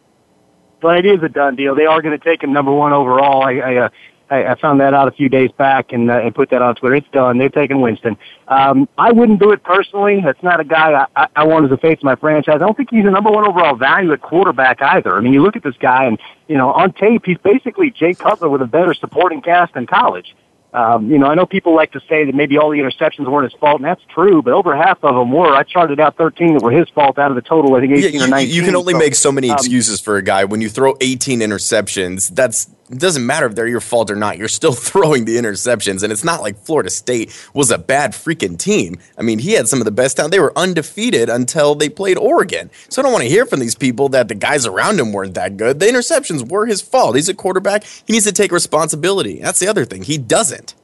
but 0.81 0.97
it 0.97 1.05
is 1.05 1.21
a 1.23 1.29
done 1.29 1.55
deal. 1.55 1.75
They 1.75 1.85
are 1.85 2.01
going 2.01 2.17
to 2.17 2.23
take 2.23 2.43
him 2.43 2.53
number 2.53 2.71
one 2.71 2.93
overall. 2.93 3.43
I, 3.43 3.53
I, 3.55 3.75
uh, 3.77 3.89
I, 4.29 4.45
I 4.51 4.55
found 4.55 4.79
that 4.79 4.93
out 4.93 5.07
a 5.07 5.11
few 5.11 5.29
days 5.29 5.51
back 5.51 5.91
and, 5.91 6.09
uh, 6.09 6.19
and 6.19 6.33
put 6.33 6.49
that 6.51 6.61
on 6.61 6.75
Twitter. 6.75 6.95
It's 6.95 7.07
done. 7.11 7.37
They're 7.37 7.49
taking 7.49 7.81
Winston. 7.81 8.17
Um, 8.47 8.87
I 8.97 9.11
wouldn't 9.11 9.39
do 9.39 9.51
it 9.51 9.63
personally. 9.63 10.21
That's 10.23 10.41
not 10.43 10.59
a 10.59 10.63
guy 10.63 11.05
I, 11.15 11.27
I 11.35 11.43
want 11.45 11.65
as 11.65 11.71
a 11.71 11.77
face 11.77 11.97
of 11.97 12.03
my 12.03 12.15
franchise. 12.15 12.55
I 12.55 12.59
don't 12.59 12.77
think 12.77 12.89
he's 12.91 13.05
a 13.05 13.11
number 13.11 13.31
one 13.31 13.47
overall 13.47 13.75
value 13.75 14.11
at 14.11 14.21
quarterback 14.21 14.81
either. 14.81 15.15
I 15.15 15.21
mean, 15.21 15.33
you 15.33 15.41
look 15.41 15.55
at 15.55 15.63
this 15.63 15.77
guy 15.79 16.05
and, 16.05 16.19
you 16.47 16.57
know, 16.57 16.71
on 16.71 16.93
tape, 16.93 17.25
he's 17.25 17.37
basically 17.39 17.91
Jay 17.91 18.13
Cutler 18.13 18.49
with 18.49 18.61
a 18.61 18.67
better 18.67 18.93
supporting 18.93 19.41
cast 19.41 19.75
in 19.75 19.87
college. 19.87 20.35
Um, 20.71 21.09
you 21.09 21.17
know, 21.17 21.25
I 21.25 21.33
know 21.33 21.47
people 21.47 21.75
like 21.75 21.91
to 21.93 21.99
say 22.07 22.25
that 22.25 22.35
maybe 22.35 22.57
all 22.57 22.69
the 22.69 22.77
interceptions 22.77 23.27
weren't 23.27 23.51
his 23.51 23.59
fault, 23.59 23.77
and 23.77 23.85
that's 23.85 24.03
true, 24.13 24.43
but 24.43 24.53
over 24.53 24.75
half 24.75 25.03
of 25.03 25.15
them 25.15 25.31
were. 25.31 25.53
I 25.53 25.63
charted 25.63 25.99
out 25.99 26.15
13 26.15 26.53
that 26.53 26.63
were 26.63 26.71
his 26.71 26.87
fault 26.89 27.17
out 27.17 27.31
of 27.31 27.35
the 27.35 27.41
total, 27.41 27.75
I 27.75 27.79
think 27.79 27.93
18 27.93 28.03
yeah, 28.03 28.19
you, 28.19 28.25
or 28.25 28.27
19. 28.27 28.55
You 28.55 28.61
can 28.63 28.75
only 28.75 28.93
so, 28.93 28.99
make 28.99 29.15
so 29.15 29.31
many 29.31 29.49
um, 29.49 29.55
excuses 29.55 29.99
for 29.99 30.17
a 30.17 30.21
guy. 30.21 30.45
When 30.45 30.61
you 30.61 30.69
throw 30.69 30.95
18 31.01 31.39
interceptions, 31.39 32.33
that's 32.35 32.69
it 32.91 32.99
doesn't 32.99 33.25
matter 33.25 33.45
if 33.45 33.55
they're 33.55 33.67
your 33.67 33.81
fault 33.81 34.09
or 34.09 34.15
not. 34.15 34.37
You're 34.37 34.47
still 34.47 34.73
throwing 34.89 35.25
the 35.25 35.37
interceptions, 35.37 36.03
and 36.03 36.11
it's 36.11 36.23
not 36.23 36.41
like 36.41 36.57
Florida 36.59 36.89
State 36.89 37.31
was 37.53 37.71
a 37.71 37.77
bad 37.77 38.11
freaking 38.11 38.57
team. 38.57 38.97
I 39.17 39.21
mean, 39.21 39.39
he 39.39 39.53
had 39.53 39.67
some 39.67 39.79
of 39.79 39.85
the 39.85 39.91
best 39.91 40.17
talent. 40.17 40.31
They 40.31 40.39
were 40.39 40.57
undefeated 40.57 41.29
until 41.29 41.75
they 41.75 41.89
played 41.89 42.17
Oregon. 42.17 42.69
So 42.89 43.01
I 43.01 43.03
don't 43.03 43.11
want 43.11 43.23
to 43.23 43.29
hear 43.29 43.45
from 43.45 43.59
these 43.59 43.75
people 43.75 44.09
that 44.09 44.27
the 44.27 44.35
guys 44.35 44.65
around 44.65 44.99
him 44.99 45.11
weren't 45.13 45.35
that 45.35 45.57
good. 45.57 45.79
The 45.79 45.87
interceptions 45.87 46.49
were 46.49 46.65
his 46.65 46.81
fault. 46.81 47.15
He's 47.15 47.29
a 47.29 47.33
quarterback. 47.33 47.83
He 47.83 48.13
needs 48.13 48.25
to 48.25 48.31
take 48.31 48.51
responsibility. 48.51 49.39
That's 49.39 49.59
the 49.59 49.67
other 49.67 49.85
thing. 49.85 50.03
He 50.03 50.17
doesn't. 50.17 50.75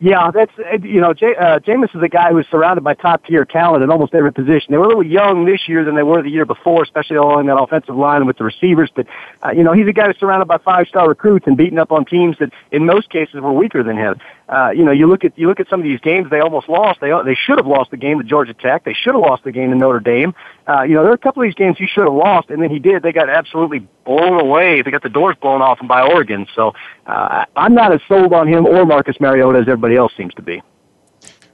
Yeah, 0.00 0.30
that's 0.30 0.52
you 0.84 1.00
know, 1.00 1.10
uh, 1.10 1.58
Jameis 1.58 1.94
is 1.94 2.02
a 2.02 2.08
guy 2.08 2.30
who's 2.30 2.46
surrounded 2.48 2.84
by 2.84 2.94
top 2.94 3.24
tier 3.24 3.44
talent 3.44 3.82
in 3.82 3.90
almost 3.90 4.14
every 4.14 4.32
position. 4.32 4.70
They 4.70 4.78
were 4.78 4.84
a 4.84 4.88
little 4.88 5.06
young 5.06 5.44
this 5.44 5.68
year 5.68 5.84
than 5.84 5.96
they 5.96 6.04
were 6.04 6.22
the 6.22 6.30
year 6.30 6.44
before, 6.44 6.84
especially 6.84 7.16
along 7.16 7.46
that 7.46 7.60
offensive 7.60 7.96
line 7.96 8.24
with 8.24 8.38
the 8.38 8.44
receivers. 8.44 8.92
But 8.94 9.08
uh, 9.44 9.50
you 9.50 9.64
know, 9.64 9.72
he's 9.72 9.88
a 9.88 9.92
guy 9.92 10.06
who's 10.06 10.18
surrounded 10.18 10.46
by 10.46 10.58
five 10.58 10.86
star 10.86 11.08
recruits 11.08 11.48
and 11.48 11.56
beating 11.56 11.80
up 11.80 11.90
on 11.90 12.04
teams 12.04 12.38
that, 12.38 12.52
in 12.70 12.86
most 12.86 13.10
cases, 13.10 13.40
were 13.40 13.52
weaker 13.52 13.82
than 13.82 13.96
him. 13.96 14.20
Uh, 14.48 14.70
you 14.70 14.82
know, 14.82 14.92
you 14.92 15.06
look 15.06 15.24
at 15.24 15.38
you 15.38 15.46
look 15.46 15.60
at 15.60 15.68
some 15.68 15.80
of 15.80 15.84
these 15.84 16.00
games 16.00 16.30
they 16.30 16.40
almost 16.40 16.68
lost. 16.68 17.00
They 17.00 17.10
they 17.24 17.34
should 17.34 17.58
have 17.58 17.66
lost 17.66 17.90
the 17.90 17.98
game 17.98 18.18
to 18.18 18.24
Georgia 18.24 18.54
Tech. 18.54 18.84
They 18.84 18.94
should 18.94 19.14
have 19.14 19.20
lost 19.20 19.44
the 19.44 19.52
game 19.52 19.70
to 19.70 19.76
Notre 19.76 20.00
Dame. 20.00 20.34
Uh, 20.66 20.82
you 20.82 20.94
know, 20.94 21.02
there 21.02 21.10
are 21.10 21.14
a 21.14 21.18
couple 21.18 21.42
of 21.42 21.46
these 21.46 21.54
games 21.54 21.76
he 21.76 21.86
should 21.86 22.04
have 22.04 22.14
lost, 22.14 22.48
and 22.48 22.62
then 22.62 22.70
he 22.70 22.78
did. 22.78 23.02
They 23.02 23.12
got 23.12 23.28
absolutely 23.28 23.86
blown 24.06 24.40
away. 24.40 24.80
They 24.80 24.90
got 24.90 25.02
the 25.02 25.10
doors 25.10 25.36
blown 25.40 25.60
off 25.60 25.78
them 25.78 25.86
by 25.86 26.00
Oregon. 26.00 26.46
So 26.54 26.72
uh, 27.06 27.44
I'm 27.56 27.74
not 27.74 27.92
as 27.92 28.00
sold 28.08 28.32
on 28.32 28.48
him 28.48 28.66
or 28.66 28.86
Marcus 28.86 29.20
Mariota 29.20 29.58
as 29.58 29.68
everybody 29.68 29.96
else 29.96 30.12
seems 30.16 30.32
to 30.34 30.42
be. 30.42 30.62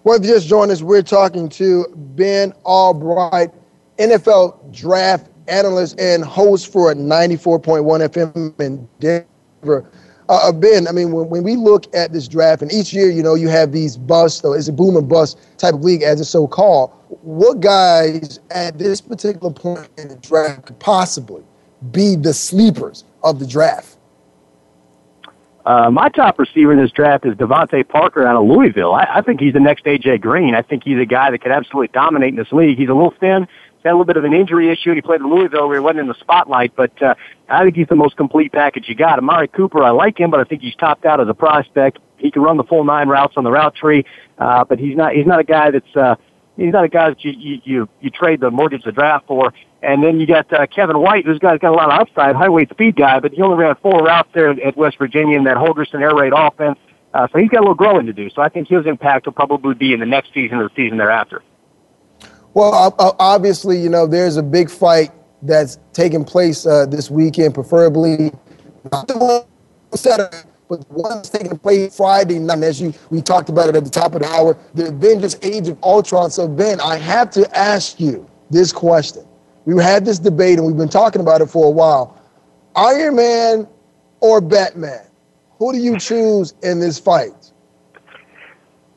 Well, 0.04 0.16
if 0.16 0.24
you 0.24 0.32
just 0.34 0.46
joined 0.46 0.70
us, 0.70 0.82
we're 0.82 1.02
talking 1.02 1.48
to 1.50 1.86
Ben 1.96 2.52
Albright, 2.64 3.50
NFL 3.98 4.72
draft 4.72 5.30
analyst 5.48 5.98
and 5.98 6.24
host 6.24 6.72
for 6.72 6.94
94.1 6.94 8.08
FM 8.08 8.60
in 8.60 8.88
Denver. 9.00 9.90
Uh, 10.28 10.52
ben, 10.52 10.88
I 10.88 10.92
mean, 10.92 11.12
when, 11.12 11.28
when 11.28 11.42
we 11.42 11.56
look 11.56 11.92
at 11.94 12.12
this 12.12 12.28
draft, 12.28 12.62
and 12.62 12.72
each 12.72 12.92
year, 12.92 13.10
you 13.10 13.22
know, 13.22 13.34
you 13.34 13.48
have 13.48 13.72
these 13.72 13.96
bust, 13.96 14.44
or 14.44 14.56
it's 14.56 14.68
a 14.68 14.72
boom 14.72 14.96
and 14.96 15.08
bust 15.08 15.38
type 15.58 15.74
of 15.74 15.84
league, 15.84 16.02
as 16.02 16.20
it's 16.20 16.30
so 16.30 16.46
called. 16.46 16.90
What 17.22 17.60
guys 17.60 18.40
at 18.50 18.78
this 18.78 19.00
particular 19.00 19.52
point 19.52 19.88
in 19.98 20.08
the 20.08 20.16
draft 20.16 20.66
could 20.66 20.78
possibly 20.78 21.42
be 21.92 22.16
the 22.16 22.32
sleepers 22.32 23.04
of 23.22 23.38
the 23.38 23.46
draft? 23.46 23.98
Uh, 25.66 25.90
my 25.90 26.08
top 26.10 26.38
receiver 26.38 26.72
in 26.72 26.78
this 26.78 26.90
draft 26.90 27.24
is 27.24 27.34
DeVante 27.34 27.88
Parker 27.88 28.26
out 28.26 28.36
of 28.36 28.46
Louisville. 28.46 28.94
I, 28.94 29.06
I 29.14 29.22
think 29.22 29.40
he's 29.40 29.54
the 29.54 29.60
next 29.60 29.84
AJ 29.84 30.20
Green. 30.20 30.54
I 30.54 30.60
think 30.60 30.84
he's 30.84 30.98
a 30.98 31.06
guy 31.06 31.30
that 31.30 31.38
could 31.38 31.52
absolutely 31.52 31.88
dominate 31.88 32.30
in 32.30 32.36
this 32.36 32.52
league. 32.52 32.76
He's 32.76 32.90
a 32.90 32.94
little 32.94 33.14
thin. 33.18 33.48
Had 33.84 33.90
a 33.90 33.96
little 33.96 34.06
bit 34.06 34.16
of 34.16 34.24
an 34.24 34.32
injury 34.32 34.70
issue. 34.70 34.94
He 34.94 35.02
played 35.02 35.20
in 35.20 35.28
Louisville 35.28 35.68
where 35.68 35.76
he 35.76 35.80
wasn't 35.80 36.00
in 36.00 36.08
the 36.08 36.14
spotlight, 36.18 36.74
but 36.74 37.02
uh, 37.02 37.14
I 37.50 37.64
think 37.64 37.76
he's 37.76 37.88
the 37.88 37.94
most 37.94 38.16
complete 38.16 38.50
package 38.50 38.88
you 38.88 38.94
got. 38.94 39.18
Amari 39.18 39.46
Cooper, 39.48 39.82
I 39.82 39.90
like 39.90 40.18
him, 40.18 40.30
but 40.30 40.40
I 40.40 40.44
think 40.44 40.62
he's 40.62 40.74
topped 40.76 41.04
out 41.04 41.20
as 41.20 41.28
a 41.28 41.34
prospect. 41.34 41.98
He 42.16 42.30
can 42.30 42.40
run 42.40 42.56
the 42.56 42.64
full 42.64 42.84
nine 42.84 43.08
routes 43.08 43.34
on 43.36 43.44
the 43.44 43.50
route 43.50 43.74
tree, 43.74 44.06
uh, 44.38 44.64
but 44.64 44.78
he's 44.78 44.96
not 44.96 45.12
he's 45.12 45.26
not 45.26 45.38
a 45.38 45.44
guy 45.44 45.70
that's 45.70 45.96
uh, 45.96 46.14
he's 46.56 46.72
not 46.72 46.84
a 46.84 46.88
guy 46.88 47.10
that 47.10 47.22
you 47.22 47.32
you 47.32 47.60
you, 47.64 47.88
you 48.00 48.08
trade 48.08 48.40
the 48.40 48.50
mortgage 48.50 48.84
the 48.84 48.92
draft 48.92 49.26
for. 49.26 49.52
And 49.82 50.02
then 50.02 50.18
you 50.18 50.26
got 50.26 50.50
uh, 50.50 50.66
Kevin 50.66 50.98
White, 50.98 51.26
who's 51.26 51.38
got, 51.38 51.60
got 51.60 51.72
a 51.72 51.76
lot 51.76 51.92
of 51.92 52.00
upside, 52.00 52.34
highway 52.36 52.64
speed 52.70 52.96
guy, 52.96 53.20
but 53.20 53.32
he 53.32 53.42
only 53.42 53.58
ran 53.58 53.74
four 53.82 53.98
routes 53.98 54.30
there 54.32 54.48
at 54.48 54.78
West 54.78 54.96
Virginia 54.96 55.36
in 55.36 55.44
that 55.44 55.58
Holgorsen 55.58 56.00
air 56.00 56.14
raid 56.14 56.32
offense. 56.34 56.78
Uh, 57.12 57.28
so 57.30 57.38
he's 57.38 57.50
got 57.50 57.58
a 57.58 57.60
little 57.60 57.74
growing 57.74 58.06
to 58.06 58.14
do. 58.14 58.30
So 58.30 58.40
I 58.40 58.48
think 58.48 58.66
his 58.66 58.86
impact 58.86 59.26
will 59.26 59.34
probably 59.34 59.74
be 59.74 59.92
in 59.92 60.00
the 60.00 60.06
next 60.06 60.32
season 60.32 60.56
or 60.56 60.70
the 60.70 60.74
season 60.74 60.96
thereafter. 60.96 61.42
Well, 62.54 62.94
obviously, 63.18 63.78
you 63.80 63.88
know, 63.88 64.06
there's 64.06 64.36
a 64.36 64.42
big 64.42 64.70
fight 64.70 65.10
that's 65.42 65.78
taking 65.92 66.24
place 66.24 66.66
uh, 66.66 66.86
this 66.86 67.10
weekend, 67.10 67.54
preferably 67.54 68.32
not 68.92 69.08
the 69.08 69.18
one 69.18 69.44
Saturday, 69.98 70.48
but 70.68 70.88
one 70.88 71.16
that's 71.16 71.30
taking 71.30 71.58
place 71.58 71.96
Friday 71.96 72.38
night. 72.38 72.62
As 72.62 72.80
you 72.80 72.94
we 73.10 73.20
talked 73.20 73.48
about 73.48 73.68
it 73.68 73.76
at 73.76 73.84
the 73.84 73.90
top 73.90 74.14
of 74.14 74.22
the 74.22 74.28
hour, 74.28 74.56
the 74.74 74.88
Avengers 74.88 75.36
Age 75.42 75.68
of 75.68 75.82
Ultron. 75.82 76.30
So, 76.30 76.46
Ben, 76.46 76.80
I 76.80 76.96
have 76.96 77.30
to 77.30 77.58
ask 77.58 77.98
you 77.98 78.28
this 78.50 78.72
question. 78.72 79.26
We 79.64 79.82
had 79.82 80.04
this 80.04 80.20
debate 80.20 80.58
and 80.58 80.66
we've 80.66 80.76
been 80.76 80.88
talking 80.88 81.20
about 81.20 81.40
it 81.40 81.46
for 81.46 81.66
a 81.66 81.70
while. 81.70 82.20
Iron 82.76 83.16
Man 83.16 83.68
or 84.20 84.40
Batman? 84.40 85.06
Who 85.58 85.72
do 85.72 85.78
you 85.78 85.98
choose 85.98 86.54
in 86.62 86.78
this 86.80 86.98
fight? 86.98 87.43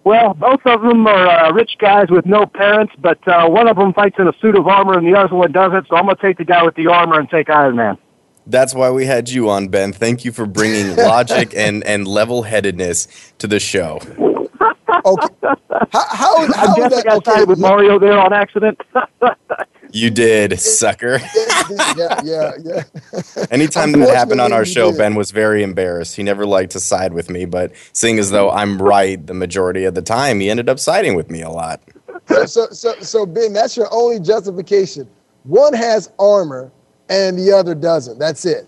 Well, 0.08 0.34
both 0.36 0.62
of 0.63 0.84
them 0.84 1.06
are 1.06 1.28
uh, 1.28 1.52
rich 1.52 1.72
guys 1.80 2.10
with 2.10 2.26
no 2.26 2.46
parents, 2.46 2.93
but 2.98 3.20
uh, 3.28 3.46
one 3.50 3.67
of 3.67 3.76
them 3.76 3.91
fights 3.91 4.15
in 4.17 4.26
a 4.26 4.32
suit 4.39 4.56
of 4.56 4.65
armor 4.65 4.98
and 4.98 5.06
the 5.06 5.20
other 5.20 5.36
one 5.36 5.52
doesn't. 5.52 5.86
So 5.89 5.98
I'm 5.98 6.06
going 6.06 6.15
to 6.15 6.22
take 6.22 6.38
the 6.38 6.46
guy 6.46 6.63
with 6.63 6.76
the 6.76 6.88
armor 6.88 7.20
and 7.20 7.30
take 7.30 7.50
Iron 7.50 7.76
Man. 7.76 7.98
That's 8.46 8.74
why 8.74 8.89
we 8.89 9.06
had 9.06 9.28
you 9.28 9.50
on, 9.50 9.67
Ben. 9.67 9.91
Thank 9.91 10.24
you 10.24 10.32
for 10.32 10.46
bringing 10.46 10.96
logic 10.96 11.54
and, 11.58 11.84
and 11.84 12.08
level 12.08 12.43
headedness 12.43 13.10
to 13.39 13.48
the 13.48 13.60
show. 13.60 14.00
Okay. 14.00 15.28
How, 15.41 15.58
how, 15.91 16.38
I 16.38 16.52
how 16.56 16.76
guess 16.76 16.93
I 16.93 17.04
got 17.04 17.17
okay, 17.17 17.32
sided 17.32 17.50
with 17.50 17.60
Mario 17.60 18.00
there 18.00 18.17
on 18.17 18.32
accident. 18.32 18.80
You 19.91 20.10
did, 20.10 20.60
sucker. 20.60 21.19
yeah, 21.95 22.21
yeah, 22.23 22.52
yeah. 22.63 22.84
Anytime 23.52 23.91
that 23.93 24.13
happened 24.15 24.41
on 24.41 24.52
our 24.54 24.65
show, 24.65 24.91
did. 24.91 24.97
Ben 24.97 25.15
was 25.15 25.32
very 25.32 25.63
embarrassed. 25.63 26.15
He 26.15 26.23
never 26.23 26.45
liked 26.45 26.71
to 26.73 26.80
side 26.80 27.13
with 27.13 27.30
me, 27.30 27.45
but 27.45 27.71
seeing 27.93 28.19
as 28.19 28.32
though 28.32 28.52
I'm 28.52 28.82
right 28.82 29.26
the 29.26 29.34
majority 29.34 29.86
of 29.86 29.95
the 29.95 30.02
time, 30.02 30.39
he 30.39 30.50
ended 30.50 30.69
up 30.69 30.80
siding 30.80 31.15
with 31.15 31.30
me 31.30 31.41
a 31.41 31.50
lot. 31.50 31.82
so, 32.28 32.45
so, 32.45 32.67
so, 32.71 32.93
so, 33.02 33.26
Ben, 33.26 33.54
that's 33.54 33.78
your 33.78 33.88
only 33.91 34.19
justification. 34.19 35.08
One 35.43 35.73
has 35.73 36.12
armor 36.19 36.71
and 37.10 37.38
the 37.38 37.52
other 37.52 37.73
doesn't. 37.73 38.19
That's 38.19 38.45
it. 38.45 38.67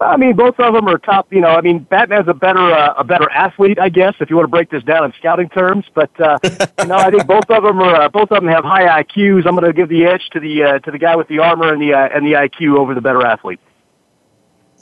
I 0.00 0.16
mean, 0.16 0.34
both 0.34 0.58
of 0.58 0.72
them 0.72 0.88
are 0.88 0.96
top. 0.96 1.30
You 1.30 1.42
know, 1.42 1.48
I 1.48 1.60
mean, 1.60 1.80
Batman's 1.80 2.28
a 2.28 2.34
better 2.34 2.58
uh, 2.58 2.94
a 2.96 3.04
better 3.04 3.30
athlete, 3.30 3.78
I 3.78 3.90
guess, 3.90 4.14
if 4.20 4.30
you 4.30 4.36
want 4.36 4.46
to 4.46 4.50
break 4.50 4.70
this 4.70 4.82
down 4.82 5.04
in 5.04 5.12
scouting 5.18 5.50
terms. 5.50 5.84
But 5.94 6.10
uh, 6.18 6.38
you 6.42 6.86
know, 6.86 6.96
I 6.96 7.10
think 7.10 7.26
both 7.26 7.50
of 7.50 7.62
them 7.62 7.80
are 7.80 8.02
uh, 8.02 8.08
both 8.08 8.30
of 8.30 8.42
them 8.42 8.48
have 8.48 8.64
high 8.64 9.02
IQs. 9.02 9.46
I'm 9.46 9.54
going 9.54 9.64
to 9.64 9.74
give 9.74 9.90
the 9.90 10.06
edge 10.06 10.30
to 10.32 10.40
the 10.40 10.62
uh, 10.62 10.78
to 10.80 10.90
the 10.90 10.98
guy 10.98 11.16
with 11.16 11.28
the 11.28 11.38
armor 11.38 11.72
and 11.72 11.82
the 11.82 11.92
uh, 11.92 12.08
and 12.14 12.24
the 12.24 12.32
IQ 12.32 12.78
over 12.78 12.94
the 12.94 13.02
better 13.02 13.24
athlete. 13.26 13.60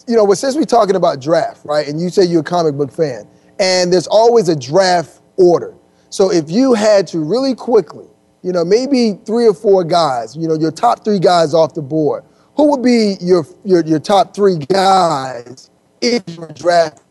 You 0.06 0.14
know, 0.14 0.24
well, 0.24 0.36
since 0.36 0.54
we're 0.54 0.64
talking 0.64 0.94
about 0.94 1.20
draft, 1.20 1.64
right, 1.64 1.88
and 1.88 2.00
you 2.00 2.10
say 2.10 2.24
you're 2.24 2.40
a 2.40 2.44
comic 2.44 2.76
book 2.76 2.92
fan, 2.92 3.28
and 3.58 3.92
there's 3.92 4.06
always 4.06 4.48
a 4.48 4.56
draft 4.56 5.20
order. 5.36 5.74
So 6.10 6.30
if 6.30 6.48
you 6.48 6.74
had 6.74 7.08
to 7.08 7.18
really 7.18 7.54
quickly, 7.54 8.06
you 8.42 8.52
know, 8.52 8.64
maybe 8.64 9.18
three 9.26 9.46
or 9.46 9.54
four 9.54 9.82
guys, 9.82 10.36
you 10.36 10.46
know, 10.46 10.54
your 10.54 10.70
top 10.70 11.04
three 11.04 11.18
guys 11.18 11.54
off 11.54 11.74
the 11.74 11.82
board, 11.82 12.24
who 12.58 12.70
would 12.72 12.82
be 12.82 13.16
your 13.20 13.46
your, 13.64 13.82
your 13.86 14.00
top 14.00 14.34
three 14.34 14.58
guys 14.58 15.70
if 16.02 16.22
you 16.28 16.40
were 16.42 16.48
drafting? 16.48 17.04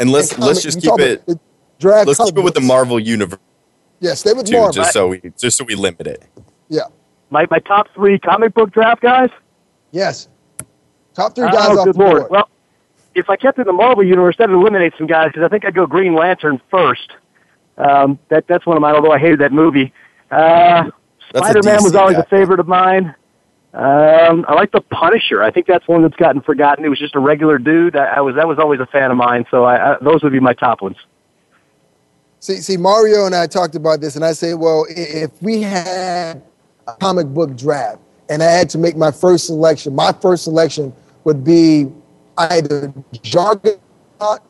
And 0.00 0.10
let's 0.10 0.32
in 0.32 0.40
let's 0.40 0.62
just 0.62 0.80
keep 0.80 0.98
it 0.98 1.22
draft 1.78 2.08
let's 2.08 2.18
keep 2.18 2.36
it 2.36 2.40
with 2.40 2.54
the. 2.54 2.60
Marvel 2.62 2.98
universe 2.98 3.38
Yeah, 4.00 4.14
stay 4.14 4.32
with 4.32 4.46
too, 4.46 4.54
Marvel. 4.54 4.72
just 4.72 4.92
so 4.92 5.08
we 5.08 5.20
just 5.38 5.58
so 5.58 5.64
we 5.64 5.76
limit 5.76 6.08
it. 6.08 6.24
yeah. 6.68 6.80
My 7.30 7.46
my 7.50 7.58
top 7.60 7.88
three 7.94 8.18
comic 8.18 8.54
book 8.54 8.72
draft 8.72 9.02
guys. 9.02 9.30
Yes. 9.92 10.28
Top 11.14 11.34
three 11.34 11.48
guys 11.50 11.68
oh, 11.70 11.78
off 11.78 11.84
good 11.84 11.94
the 11.94 11.98
lord. 11.98 12.18
board. 12.20 12.30
Well, 12.30 12.48
if 13.14 13.28
I 13.30 13.36
kept 13.36 13.58
it 13.58 13.62
in 13.62 13.66
the 13.66 13.72
Marvel 13.72 14.04
universe, 14.04 14.36
that'd 14.36 14.54
eliminate 14.54 14.94
some 14.98 15.06
guys 15.06 15.28
because 15.28 15.42
I 15.44 15.48
think 15.48 15.64
I'd 15.64 15.74
go 15.74 15.86
Green 15.86 16.14
Lantern 16.14 16.60
first. 16.70 17.12
Um, 17.78 18.18
that 18.28 18.46
that's 18.46 18.64
one 18.64 18.76
of 18.76 18.80
mine. 18.80 18.94
Although 18.94 19.12
I 19.12 19.18
hated 19.18 19.40
that 19.40 19.52
movie. 19.52 19.92
Uh, 20.30 20.90
Spider 21.34 21.62
Man 21.62 21.82
was 21.82 21.94
always 21.94 22.16
guy. 22.16 22.22
a 22.22 22.26
favorite 22.26 22.60
of 22.60 22.68
mine. 22.68 23.14
Um, 23.76 24.46
I 24.48 24.54
like 24.54 24.72
the 24.72 24.80
Punisher. 24.80 25.42
I 25.42 25.50
think 25.50 25.66
that's 25.66 25.86
one 25.86 26.00
that's 26.00 26.16
gotten 26.16 26.40
forgotten. 26.40 26.82
It 26.82 26.88
was 26.88 26.98
just 26.98 27.14
a 27.14 27.20
regular 27.20 27.58
dude. 27.58 27.94
I, 27.94 28.06
I 28.06 28.20
was 28.20 28.34
that 28.36 28.48
was 28.48 28.58
always 28.58 28.80
a 28.80 28.86
fan 28.86 29.10
of 29.10 29.18
mine. 29.18 29.44
So 29.50 29.64
I, 29.64 29.92
I, 29.92 29.96
those 30.00 30.22
would 30.22 30.32
be 30.32 30.40
my 30.40 30.54
top 30.54 30.80
ones. 30.80 30.96
See, 32.40 32.56
see, 32.56 32.78
Mario 32.78 33.26
and 33.26 33.34
I 33.34 33.46
talked 33.46 33.74
about 33.74 34.00
this, 34.00 34.16
and 34.16 34.24
I 34.24 34.32
said, 34.32 34.54
well, 34.54 34.86
if 34.88 35.30
we 35.42 35.60
had 35.60 36.42
a 36.86 36.92
comic 36.94 37.26
book 37.26 37.54
draft 37.54 38.00
and 38.30 38.42
I 38.42 38.50
had 38.50 38.70
to 38.70 38.78
make 38.78 38.96
my 38.96 39.10
first 39.10 39.44
selection, 39.44 39.94
my 39.94 40.12
first 40.22 40.44
selection 40.44 40.94
would 41.24 41.44
be 41.44 41.92
either 42.38 42.94
Juggernaut 43.20 44.40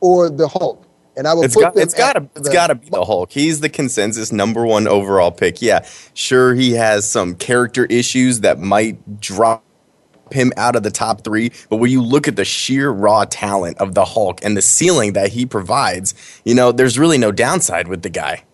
or 0.00 0.30
the 0.30 0.46
Hulk. 0.46 0.85
And 1.16 1.26
I 1.26 1.34
would 1.34 1.46
It's 1.46 1.54
put 1.54 1.62
got 1.62 1.76
it's 1.76 1.94
got 1.94 2.12
to 2.14 2.28
it's 2.36 2.48
got 2.48 2.66
to 2.66 2.74
be 2.74 2.90
the 2.90 3.04
Hulk. 3.04 3.32
He's 3.32 3.60
the 3.60 3.68
consensus 3.68 4.32
number 4.32 4.66
one 4.66 4.86
overall 4.86 5.30
pick. 5.30 5.62
Yeah, 5.62 5.86
sure 6.14 6.54
he 6.54 6.72
has 6.72 7.08
some 7.10 7.34
character 7.34 7.86
issues 7.86 8.40
that 8.40 8.58
might 8.58 9.20
drop 9.20 9.64
him 10.30 10.52
out 10.56 10.76
of 10.76 10.82
the 10.82 10.90
top 10.90 11.24
three. 11.24 11.52
But 11.70 11.76
when 11.76 11.90
you 11.90 12.02
look 12.02 12.28
at 12.28 12.36
the 12.36 12.44
sheer 12.44 12.90
raw 12.90 13.24
talent 13.24 13.78
of 13.78 13.94
the 13.94 14.04
Hulk 14.04 14.40
and 14.44 14.56
the 14.56 14.62
ceiling 14.62 15.14
that 15.14 15.32
he 15.32 15.46
provides, 15.46 16.14
you 16.44 16.54
know, 16.54 16.72
there's 16.72 16.98
really 16.98 17.18
no 17.18 17.32
downside 17.32 17.88
with 17.88 18.02
the 18.02 18.10
guy. 18.10 18.44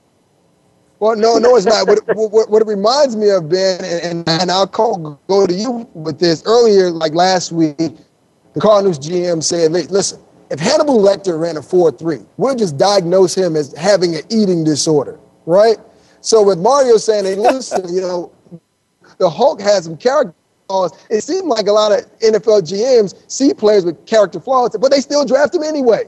Well, 1.00 1.16
no, 1.16 1.36
no, 1.38 1.56
it's 1.56 1.66
not. 1.66 1.88
What, 1.88 1.98
what, 2.14 2.48
what 2.48 2.62
it 2.62 2.68
reminds 2.68 3.16
me 3.16 3.30
of, 3.30 3.48
Ben, 3.48 3.84
and, 3.84 4.28
and 4.28 4.52
I'll 4.52 4.68
call, 4.68 5.18
go 5.26 5.48
to 5.48 5.52
you 5.52 5.88
with 5.94 6.20
this. 6.20 6.44
Earlier, 6.46 6.90
like 6.90 7.12
last 7.12 7.50
week, 7.50 7.76
the 7.76 8.60
Cardinals 8.60 9.00
GM 9.00 9.42
said, 9.42 9.72
listen, 9.72 10.20
if 10.52 10.60
Hannibal 10.60 10.98
Lecter 10.98 11.40
ran 11.40 11.56
a 11.56 11.62
4 11.62 11.92
3, 11.92 12.20
we'll 12.36 12.54
just 12.54 12.76
diagnose 12.76 13.34
him 13.34 13.56
as 13.56 13.72
having 13.72 14.14
an 14.14 14.22
eating 14.28 14.62
disorder, 14.62 15.18
right? 15.46 15.78
So 16.20 16.42
with 16.42 16.58
Mario 16.58 16.98
saying, 16.98 17.24
hey, 17.24 17.36
listen, 17.36 17.92
you 17.92 18.02
know, 18.02 18.30
the 19.16 19.30
Hulk 19.30 19.62
has 19.62 19.84
some 19.84 19.96
character 19.96 20.34
flaws. 20.68 20.92
It 21.08 21.22
seemed 21.22 21.46
like 21.48 21.68
a 21.68 21.72
lot 21.72 21.90
of 21.90 22.00
NFL 22.20 22.62
GMs 22.70 23.14
see 23.28 23.54
players 23.54 23.86
with 23.86 24.04
character 24.04 24.40
flaws, 24.40 24.76
but 24.78 24.90
they 24.90 25.00
still 25.00 25.24
draft 25.24 25.54
him 25.54 25.62
anyway. 25.62 26.04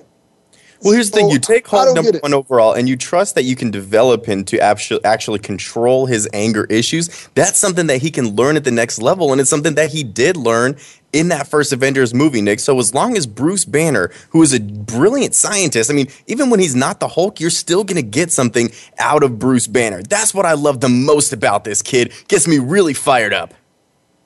Well, 0.82 0.92
here's 0.92 1.10
the 1.10 1.18
thing: 1.18 1.30
you 1.30 1.38
take 1.38 1.66
Hulk 1.66 1.94
number 1.94 2.18
one 2.18 2.34
overall, 2.34 2.72
and 2.72 2.88
you 2.88 2.96
trust 2.96 3.34
that 3.36 3.44
you 3.44 3.56
can 3.56 3.70
develop 3.70 4.26
him 4.26 4.44
to 4.46 4.60
actually 4.60 5.04
actually 5.04 5.38
control 5.38 6.06
his 6.06 6.28
anger 6.32 6.64
issues. 6.64 7.28
That's 7.34 7.58
something 7.58 7.86
that 7.86 8.02
he 8.02 8.10
can 8.10 8.36
learn 8.36 8.56
at 8.56 8.64
the 8.64 8.70
next 8.70 9.00
level, 9.00 9.32
and 9.32 9.40
it's 9.40 9.50
something 9.50 9.74
that 9.74 9.90
he 9.90 10.02
did 10.02 10.36
learn 10.36 10.76
in 11.14 11.28
that 11.28 11.46
first 11.46 11.72
Avengers 11.72 12.12
movie, 12.12 12.42
Nick. 12.42 12.60
So 12.60 12.78
as 12.80 12.92
long 12.92 13.16
as 13.16 13.26
Bruce 13.26 13.64
Banner, 13.64 14.10
who 14.30 14.42
is 14.42 14.52
a 14.52 14.60
brilliant 14.60 15.34
scientist, 15.34 15.90
I 15.90 15.94
mean, 15.94 16.08
even 16.26 16.50
when 16.50 16.58
he's 16.58 16.74
not 16.74 16.98
the 16.98 17.08
Hulk, 17.08 17.38
you're 17.40 17.50
still 17.50 17.84
going 17.84 17.96
to 17.96 18.02
get 18.02 18.32
something 18.32 18.70
out 18.98 19.22
of 19.22 19.38
Bruce 19.38 19.68
Banner. 19.68 20.02
That's 20.02 20.34
what 20.34 20.44
I 20.44 20.54
love 20.54 20.80
the 20.80 20.88
most 20.88 21.32
about 21.32 21.64
this 21.64 21.82
kid. 21.82 22.12
Gets 22.28 22.48
me 22.48 22.58
really 22.58 22.94
fired 22.94 23.32
up. 23.32 23.54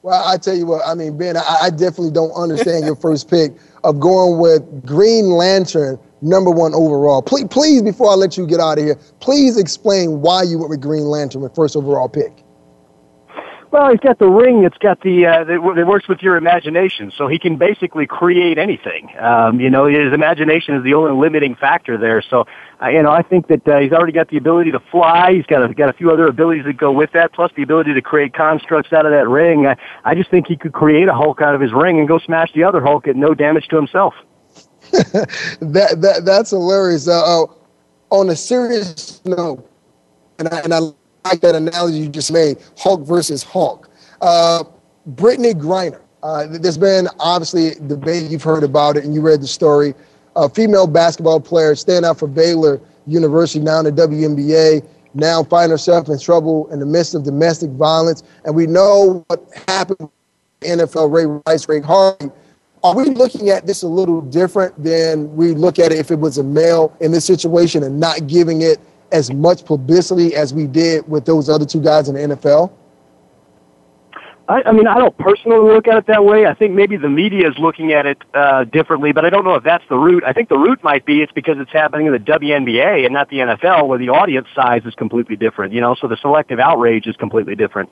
Well, 0.03 0.27
I 0.27 0.39
tell 0.39 0.57
you 0.57 0.65
what, 0.65 0.83
I 0.87 0.95
mean, 0.95 1.19
Ben, 1.19 1.37
I, 1.37 1.59
I 1.65 1.71
definitely 1.71 2.13
don't 2.13 2.31
understand 2.31 2.87
your 2.87 2.97
first 2.97 3.29
pick 3.29 3.53
of 3.85 4.01
going 4.01 4.39
with 4.39 4.87
Green 4.87 5.27
Lantern 5.31 5.99
number 6.23 6.51
one 6.51 6.75
overall. 6.75 7.23
Please, 7.23 7.47
please, 7.51 7.83
before 7.83 8.11
I 8.11 8.15
let 8.15 8.37
you 8.37 8.47
get 8.47 8.61
out 8.61 8.79
of 8.79 8.85
here, 8.85 8.97
please 9.21 9.57
explain 9.57 10.21
why 10.21 10.43
you 10.43 10.59
went 10.59 10.71
with 10.71 10.81
Green 10.81 11.05
Lantern 11.05 11.43
with 11.43 11.55
first 11.55 11.77
overall 11.77 12.09
pick. 12.09 12.45
Well, 13.71 13.91
he's 13.91 14.01
got 14.01 14.19
the 14.19 14.29
ring. 14.29 14.65
It's 14.65 14.79
got 14.79 15.03
the 15.03 15.27
uh, 15.27 15.45
it, 15.45 15.87
works 15.87 16.09
with 16.09 16.23
your 16.23 16.37
imagination, 16.37 17.13
so 17.15 17.29
he 17.29 17.39
can 17.39 17.57
basically 17.57 18.07
create 18.07 18.57
anything. 18.57 19.11
Um, 19.19 19.61
you 19.61 19.69
know, 19.69 19.85
his 19.85 20.15
imagination 20.15 20.75
is 20.75 20.85
the 20.85 20.95
only 20.95 21.13
limiting 21.13 21.55
factor 21.55 21.99
there. 21.99 22.23
So, 22.23 22.47
uh, 22.81 22.89
you 22.89 23.03
know, 23.03 23.11
I 23.11 23.21
think 23.21 23.49
that 23.49 23.69
uh, 23.69 23.81
he's 23.81 23.93
already 23.93 24.13
got 24.13 24.29
the 24.29 24.39
ability 24.39 24.73
to 24.73 24.81
fly. 24.91 25.35
He's 25.35 25.45
got 25.45 25.71
a, 25.71 25.75
got 25.75 25.91
a 25.91 25.93
few 25.93 26.11
other 26.11 26.27
abilities 26.29 26.65
that 26.65 26.79
go 26.79 26.91
with 26.93 27.13
that, 27.13 27.35
plus 27.35 27.53
the 27.57 27.63
ability 27.63 27.93
to 27.93 28.01
create 28.01 28.33
constructs 28.33 28.91
out 28.95 29.05
of 29.05 29.13
that 29.13 29.29
ring. 29.29 29.67
I, 29.67 29.77
I 30.03 30.15
just 30.15 30.31
think 30.31 30.47
he 30.47 30.57
could 30.57 30.73
create 30.73 31.07
a 31.07 31.15
Hulk 31.15 31.43
out 31.43 31.55
of 31.55 31.61
his 31.61 31.73
ring 31.75 31.99
and 31.99 32.09
go 32.09 32.19
smash 32.19 32.51
the 32.55 32.65
other 32.65 32.81
Hulk 32.81 33.07
at 33.07 33.17
no 33.17 33.35
damage 33.35 33.69
to 33.69 33.77
himself. 33.77 34.15
that 35.61 36.01
that 36.01 36.23
that's 36.25 36.51
hilarious. 36.51 37.09
Uh, 37.09 37.43
uh, 37.43 37.47
on 38.11 38.31
a 38.31 38.37
serious 38.37 39.23
note, 39.25 39.69
and 40.39 40.49
I, 40.49 40.61
and 40.61 40.73
I 40.73 40.79
like 41.25 41.41
that 41.41 41.55
analogy 41.55 41.99
you 41.99 42.09
just 42.09 42.33
made: 42.33 42.59
Hulk 42.79 43.03
versus 43.03 43.43
Hulk. 43.43 43.91
Uh, 44.21 44.65
Brittney 45.15 45.55
Griner. 45.55 46.01
Uh, 46.23 46.47
there's 46.49 46.79
been 46.79 47.09
obviously 47.21 47.75
debate. 47.87 48.31
You've 48.31 48.43
heard 48.43 48.65
about 48.65 48.97
it, 48.97 49.05
and 49.05 49.15
you 49.15 49.21
read 49.21 49.41
the 49.41 49.47
story. 49.47 49.95
A 50.37 50.49
female 50.49 50.87
basketball 50.87 51.41
player 51.41 51.75
stand 51.75 52.05
out 52.05 52.19
for 52.19 52.29
Baylor 52.29 52.81
University 53.07 53.63
now 53.63 53.81
in 53.81 53.85
the 53.85 53.93
WNBA. 53.93 54.87
Now 55.15 55.43
find 55.43 55.71
herself 55.71 56.09
in 56.09 56.19
trouble 56.19 56.73
in 56.73 56.81
the 56.81 56.87
midst 56.87 57.15
of 57.15 57.25
domestic 57.25 57.71
violence, 57.71 58.23
and 58.45 58.55
we 58.55 58.67
know 58.67 59.25
what 59.29 59.45
happened. 59.69 60.09
NFL 60.63 61.13
Ray 61.13 61.27
Rice, 61.47 61.69
Ray 61.69 61.81
Harvey 61.81 62.31
are 62.89 62.97
we 62.97 63.11
looking 63.11 63.51
at 63.51 63.67
this 63.67 63.83
a 63.83 63.89
little 63.89 64.21
different 64.21 64.83
than 64.83 65.35
we 65.37 65.53
look 65.53 65.79
at 65.79 65.93
it 65.93 65.99
if 65.99 66.11
it 66.11 66.19
was 66.19 66.39
a 66.39 66.43
male 66.43 66.97
in 67.01 67.13
this 67.13 67.25
situation 67.25 67.83
and 67.83 67.99
not 67.99 68.27
giving 68.27 68.63
it 68.63 68.79
as 69.13 69.33
much 69.33 69.65
publicity 69.65 70.35
as 70.35 70.53
we 70.53 70.67
did 70.67 71.09
with 71.09 71.25
those 71.25 71.49
other 71.49 71.65
two 71.65 71.81
guys 71.81 72.09
in 72.09 72.15
the 72.15 72.37
NFL? 72.37 72.73
I, 74.49 74.63
I 74.65 74.73
mean, 74.73 74.87
I 74.87 74.99
don't 74.99 75.17
personally 75.19 75.59
look 75.59 75.87
at 75.89 75.99
it 75.99 76.07
that 76.07 76.25
way. 76.25 76.47
I 76.47 76.55
think 76.55 76.73
maybe 76.73 76.97
the 76.97 77.09
media 77.09 77.49
is 77.49 77.59
looking 77.59 77.93
at 77.93 78.07
it 78.07 78.19
uh, 78.33 78.65
differently, 78.65 79.13
but 79.13 79.27
I 79.27 79.31
don't 79.31 79.45
know 79.45 79.55
if 79.55 79.65
that's 79.65 79.85
the 79.91 79.97
root. 79.97 80.25
I 80.27 80.33
think 80.33 80.49
the 80.49 80.57
root 80.57 80.83
might 80.83 81.05
be 81.05 81.21
it's 81.21 81.33
because 81.33 81.57
it's 81.59 81.73
happening 81.73 82.07
in 82.07 82.13
the 82.13 82.19
WNBA 82.19 83.05
and 83.05 83.13
not 83.13 83.29
the 83.29 83.39
NFL, 83.39 83.87
where 83.89 83.99
the 83.99 84.09
audience 84.09 84.49
size 84.55 84.83
is 84.87 84.95
completely 84.95 85.37
different. 85.37 85.75
You 85.75 85.83
know, 85.83 85.95
so 85.95 86.09
the 86.09 86.17
selective 86.17 86.59
outrage 86.59 87.07
is 87.07 87.17
completely 87.17 87.57
different. 87.57 87.91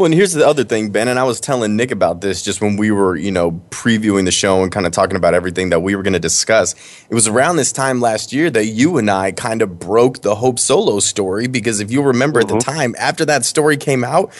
Well, 0.00 0.06
and 0.06 0.14
here's 0.14 0.32
the 0.32 0.46
other 0.46 0.64
thing, 0.64 0.88
Ben, 0.88 1.08
and 1.08 1.18
I 1.18 1.24
was 1.24 1.40
telling 1.40 1.76
Nick 1.76 1.90
about 1.90 2.22
this 2.22 2.40
just 2.40 2.62
when 2.62 2.78
we 2.78 2.90
were, 2.90 3.16
you 3.16 3.30
know, 3.30 3.52
previewing 3.68 4.24
the 4.24 4.30
show 4.30 4.62
and 4.62 4.72
kind 4.72 4.86
of 4.86 4.92
talking 4.92 5.14
about 5.14 5.34
everything 5.34 5.68
that 5.68 5.80
we 5.80 5.94
were 5.94 6.02
going 6.02 6.14
to 6.14 6.18
discuss. 6.18 6.74
It 7.10 7.14
was 7.14 7.28
around 7.28 7.56
this 7.56 7.70
time 7.70 8.00
last 8.00 8.32
year 8.32 8.48
that 8.48 8.64
you 8.64 8.96
and 8.96 9.10
I 9.10 9.32
kind 9.32 9.60
of 9.60 9.78
broke 9.78 10.22
the 10.22 10.36
Hope 10.36 10.58
Solo 10.58 11.00
story 11.00 11.48
because 11.48 11.80
if 11.80 11.90
you 11.90 12.00
remember 12.00 12.40
mm-hmm. 12.40 12.56
at 12.56 12.64
the 12.64 12.64
mm-hmm. 12.64 12.78
time, 12.78 12.94
after 12.98 13.26
that 13.26 13.44
story 13.44 13.76
came 13.76 14.02
out, 14.02 14.32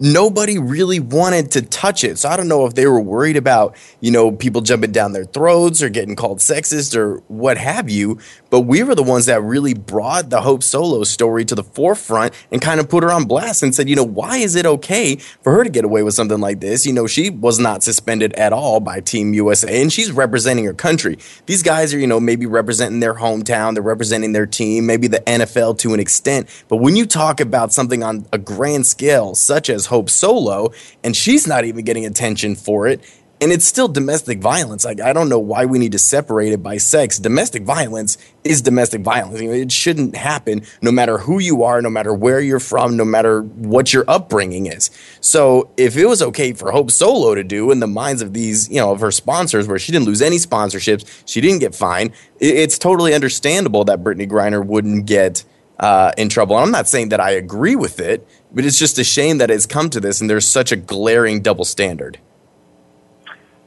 nobody 0.00 0.58
really 0.58 1.00
wanted 1.00 1.50
to 1.52 1.62
touch 1.62 2.04
it. 2.04 2.18
So 2.18 2.28
I 2.28 2.36
don't 2.36 2.48
know 2.48 2.66
if 2.66 2.74
they 2.74 2.86
were 2.86 3.00
worried 3.00 3.36
about, 3.36 3.76
you 4.00 4.10
know, 4.10 4.32
people 4.32 4.60
jumping 4.60 4.92
down 4.92 5.12
their 5.12 5.24
throats 5.24 5.82
or 5.82 5.88
getting 5.88 6.16
called 6.16 6.38
sexist 6.38 6.96
or 6.96 7.18
what 7.28 7.58
have 7.58 7.88
you. 7.88 8.18
But 8.50 8.62
we 8.62 8.82
were 8.82 8.94
the 8.94 9.02
ones 9.02 9.26
that 9.26 9.42
really 9.42 9.74
brought 9.74 10.30
the 10.30 10.40
Hope 10.40 10.62
Solo 10.62 11.04
story 11.04 11.44
to 11.44 11.54
the 11.54 11.64
forefront 11.64 12.34
and 12.50 12.60
kind 12.60 12.80
of 12.80 12.88
put 12.88 13.02
her 13.02 13.10
on 13.10 13.24
blast 13.24 13.62
and 13.62 13.74
said, 13.74 13.88
you 13.88 13.96
know, 13.96 14.04
why 14.04 14.38
is 14.38 14.54
it 14.54 14.66
okay 14.66 15.16
for 15.16 15.52
her 15.52 15.64
to 15.64 15.70
get 15.70 15.84
away 15.84 16.02
with 16.02 16.14
something 16.14 16.40
like 16.40 16.60
this? 16.60 16.86
You 16.86 16.92
know, 16.92 17.06
she 17.06 17.30
was 17.30 17.58
not 17.58 17.82
suspended 17.82 18.32
at 18.34 18.52
all 18.52 18.80
by 18.80 19.00
Team 19.00 19.34
USA 19.34 19.80
and 19.80 19.92
she's 19.92 20.12
representing 20.12 20.64
her 20.64 20.74
country. 20.74 21.18
These 21.46 21.62
guys 21.62 21.94
are, 21.94 21.98
you 21.98 22.06
know, 22.06 22.20
maybe 22.20 22.46
representing 22.46 23.00
their 23.00 23.14
hometown, 23.14 23.74
they're 23.74 23.82
representing 23.82 24.32
their 24.32 24.46
team, 24.46 24.86
maybe 24.86 25.06
the 25.06 25.20
NFL 25.20 25.78
to 25.78 25.94
an 25.94 26.00
extent. 26.00 26.48
But 26.68 26.76
when 26.76 26.96
you 26.96 27.06
talk 27.06 27.40
about 27.40 27.72
something 27.72 28.02
on 28.02 28.26
a 28.32 28.38
grand 28.38 28.86
scale, 28.86 29.34
such 29.34 29.68
as 29.68 29.83
Hope 29.86 30.10
Solo, 30.10 30.72
and 31.02 31.16
she's 31.16 31.46
not 31.46 31.64
even 31.64 31.84
getting 31.84 32.06
attention 32.06 32.54
for 32.54 32.86
it. 32.86 33.00
And 33.40 33.50
it's 33.52 33.64
still 33.64 33.88
domestic 33.88 34.38
violence. 34.38 34.84
Like 34.84 35.00
I 35.00 35.12
don't 35.12 35.28
know 35.28 35.40
why 35.40 35.66
we 35.66 35.78
need 35.78 35.92
to 35.92 35.98
separate 35.98 36.52
it 36.52 36.62
by 36.62 36.78
sex. 36.78 37.18
Domestic 37.18 37.64
violence 37.64 38.16
is 38.44 38.62
domestic 38.62 39.02
violence. 39.02 39.40
it 39.40 39.72
shouldn't 39.72 40.16
happen 40.16 40.62
no 40.80 40.92
matter 40.92 41.18
who 41.18 41.40
you 41.40 41.64
are, 41.64 41.82
no 41.82 41.90
matter 41.90 42.14
where 42.14 42.40
you're 42.40 42.60
from, 42.60 42.96
no 42.96 43.04
matter 43.04 43.42
what 43.42 43.92
your 43.92 44.04
upbringing 44.08 44.66
is. 44.66 44.90
So 45.20 45.70
if 45.76 45.96
it 45.96 46.06
was 46.06 46.22
okay 46.22 46.52
for 46.52 46.70
Hope 46.70 46.90
Solo 46.90 47.34
to 47.34 47.42
do 47.42 47.70
in 47.70 47.80
the 47.80 47.86
minds 47.86 48.22
of 48.22 48.32
these, 48.32 48.70
you 48.70 48.76
know, 48.76 48.92
of 48.92 49.00
her 49.00 49.10
sponsors, 49.10 49.66
where 49.66 49.78
she 49.78 49.92
didn't 49.92 50.06
lose 50.06 50.22
any 50.22 50.36
sponsorships, 50.36 51.22
she 51.26 51.40
didn't 51.40 51.58
get 51.58 51.74
fined, 51.74 52.12
it's 52.38 52.78
totally 52.78 53.14
understandable 53.14 53.84
that 53.84 54.02
Brittney 54.02 54.30
Griner 54.30 54.64
wouldn't 54.64 55.06
get 55.06 55.44
uh, 55.78 56.12
in 56.16 56.28
trouble. 56.28 56.56
And 56.56 56.64
I'm 56.64 56.70
not 56.70 56.88
saying 56.88 57.10
that 57.10 57.20
I 57.20 57.30
agree 57.30 57.76
with 57.76 58.00
it, 58.00 58.26
but 58.52 58.64
it's 58.64 58.78
just 58.78 58.98
a 58.98 59.04
shame 59.04 59.38
that 59.38 59.50
it's 59.50 59.66
come 59.66 59.90
to 59.90 60.00
this 60.00 60.20
and 60.20 60.30
there's 60.30 60.46
such 60.46 60.72
a 60.72 60.76
glaring 60.76 61.40
double 61.42 61.64
standard. 61.64 62.18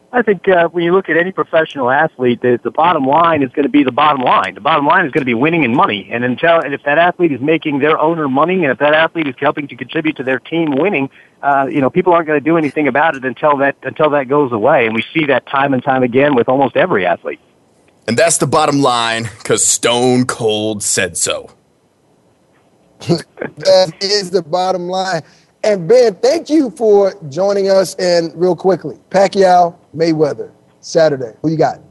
I 0.09 0.21
think 0.21 0.47
uh, 0.47 0.69
when 0.69 0.85
you 0.85 0.93
look 0.93 1.09
at 1.09 1.17
any 1.17 1.33
professional 1.33 1.91
athlete, 1.91 2.41
the, 2.41 2.59
the 2.63 2.71
bottom 2.71 3.03
line 3.03 3.43
is 3.43 3.51
going 3.51 3.63
to 3.63 3.69
be 3.69 3.83
the 3.83 3.91
bottom 3.91 4.21
line. 4.21 4.55
The 4.55 4.61
bottom 4.61 4.85
line 4.85 5.05
is 5.05 5.11
going 5.11 5.21
to 5.21 5.25
be 5.25 5.33
winning 5.33 5.65
and 5.65 5.75
money. 5.75 6.09
And 6.11 6.23
until 6.23 6.59
and 6.59 6.73
if 6.73 6.81
that 6.83 6.97
athlete 6.97 7.33
is 7.33 7.41
making 7.41 7.79
their 7.79 7.99
owner 7.99 8.29
money, 8.29 8.63
and 8.63 8.71
if 8.71 8.79
that 8.79 8.93
athlete 8.93 9.27
is 9.27 9.35
helping 9.37 9.67
to 9.67 9.75
contribute 9.75 10.15
to 10.15 10.23
their 10.23 10.39
team 10.39 10.71
winning, 10.71 11.09
uh, 11.43 11.67
you 11.69 11.81
know, 11.81 11.89
people 11.89 12.13
aren't 12.13 12.25
going 12.25 12.39
to 12.39 12.43
do 12.43 12.57
anything 12.57 12.87
about 12.87 13.15
it 13.15 13.25
until 13.25 13.57
that 13.57 13.75
until 13.83 14.09
that 14.11 14.29
goes 14.29 14.53
away. 14.53 14.85
And 14.85 14.95
we 14.95 15.03
see 15.13 15.25
that 15.25 15.45
time 15.45 15.73
and 15.73 15.83
time 15.83 16.03
again 16.03 16.35
with 16.35 16.47
almost 16.47 16.77
every 16.77 17.05
athlete. 17.05 17.41
And 18.07 18.17
that's 18.17 18.37
the 18.37 18.47
bottom 18.47 18.81
line, 18.81 19.23
because 19.39 19.65
Stone 19.65 20.25
Cold 20.25 20.81
said 20.81 21.17
so. 21.17 21.51
That 22.99 23.93
is 24.01 24.31
the 24.31 24.41
bottom 24.41 24.87
line. 24.87 25.21
And 25.63 25.87
Ben, 25.87 26.15
thank 26.15 26.49
you 26.49 26.69
for 26.71 27.13
joining 27.29 27.69
us. 27.69 27.95
And 27.95 28.31
real 28.35 28.55
quickly, 28.55 28.97
Pacquiao 29.09 29.75
Mayweather 29.95 30.51
Saturday. 30.81 31.33
Who 31.41 31.49
you 31.49 31.57
got? 31.57 31.81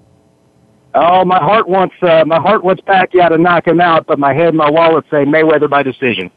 Oh, 0.94 1.24
my 1.24 1.38
heart 1.38 1.68
wants 1.68 1.94
uh, 2.00 2.24
my 2.24 2.40
heart 2.40 2.64
wants 2.64 2.82
Pacquiao 2.82 3.28
to 3.28 3.38
knock 3.38 3.66
him 3.66 3.80
out, 3.80 4.06
but 4.06 4.18
my 4.18 4.32
head 4.32 4.48
and 4.48 4.56
my 4.56 4.70
wallet 4.70 5.04
say 5.10 5.24
Mayweather 5.24 5.68
by 5.68 5.82
decision. 5.82 6.30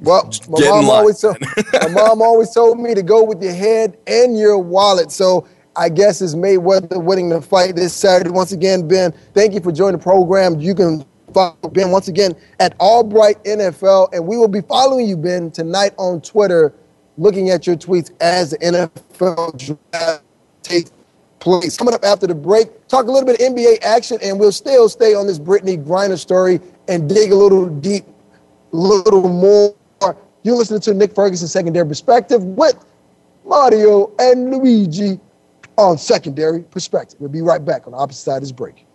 Well, 0.00 0.28
my 0.48 0.60
mom 0.60 0.90
always 0.90 1.20
told 1.20 1.36
my 1.72 1.88
mom 1.88 2.20
always 2.20 2.50
told 2.50 2.80
me 2.80 2.94
to 2.94 3.02
go 3.02 3.22
with 3.22 3.40
your 3.42 3.54
head 3.54 3.96
and 4.06 4.36
your 4.36 4.58
wallet. 4.58 5.12
So 5.12 5.46
I 5.76 5.88
guess 5.88 6.20
it's 6.20 6.34
Mayweather 6.34 7.02
winning 7.02 7.28
the 7.28 7.40
fight 7.40 7.76
this 7.76 7.94
Saturday. 7.94 8.30
Once 8.30 8.52
again, 8.52 8.88
Ben, 8.88 9.12
thank 9.32 9.54
you 9.54 9.60
for 9.60 9.70
joining 9.70 9.98
the 9.98 10.02
program. 10.02 10.58
You 10.60 10.74
can 10.74 11.04
follow 11.34 11.56
Ben 11.72 11.90
once 11.90 12.08
again 12.08 12.34
at 12.60 12.74
Albright 12.80 13.42
NFL, 13.44 14.14
and 14.14 14.26
we 14.26 14.36
will 14.36 14.48
be 14.48 14.62
following 14.62 15.06
you, 15.08 15.16
Ben, 15.16 15.50
tonight 15.50 15.92
on 15.98 16.20
Twitter, 16.20 16.72
looking 17.18 17.50
at 17.50 17.66
your 17.66 17.76
tweets 17.76 18.10
as 18.20 18.50
the 18.50 18.58
NFL 18.58 19.58
draft 19.92 20.22
takes 20.62 20.92
place. 21.40 21.76
Coming 21.76 21.94
up 21.94 22.04
after 22.04 22.26
the 22.26 22.34
break, 22.34 22.86
talk 22.88 23.06
a 23.06 23.10
little 23.10 23.26
bit 23.26 23.40
of 23.40 23.54
NBA 23.54 23.82
action, 23.82 24.18
and 24.22 24.40
we'll 24.40 24.52
still 24.52 24.88
stay 24.88 25.14
on 25.14 25.26
this 25.26 25.38
Brittney 25.38 25.84
Griner 25.84 26.18
story 26.18 26.60
and 26.88 27.08
dig 27.08 27.32
a 27.32 27.36
little 27.36 27.68
deep, 27.68 28.06
a 28.72 28.76
little 28.76 29.28
more. 29.28 29.74
You're 30.42 30.56
listening 30.56 30.80
to 30.82 30.94
Nick 30.94 31.14
Ferguson 31.14 31.48
Secondary 31.48 31.86
Perspective 31.86 32.42
with 32.44 32.76
Mario, 33.44 34.12
and 34.18 34.50
Luigi 34.50 35.20
on 35.76 35.98
Secondary 35.98 36.62
Perspective. 36.62 37.20
We'll 37.20 37.30
be 37.30 37.42
right 37.42 37.64
back 37.64 37.86
on 37.86 37.92
the 37.92 37.98
opposite 37.98 38.22
side 38.22 38.36
of 38.36 38.42
this 38.42 38.52
break. 38.52 38.86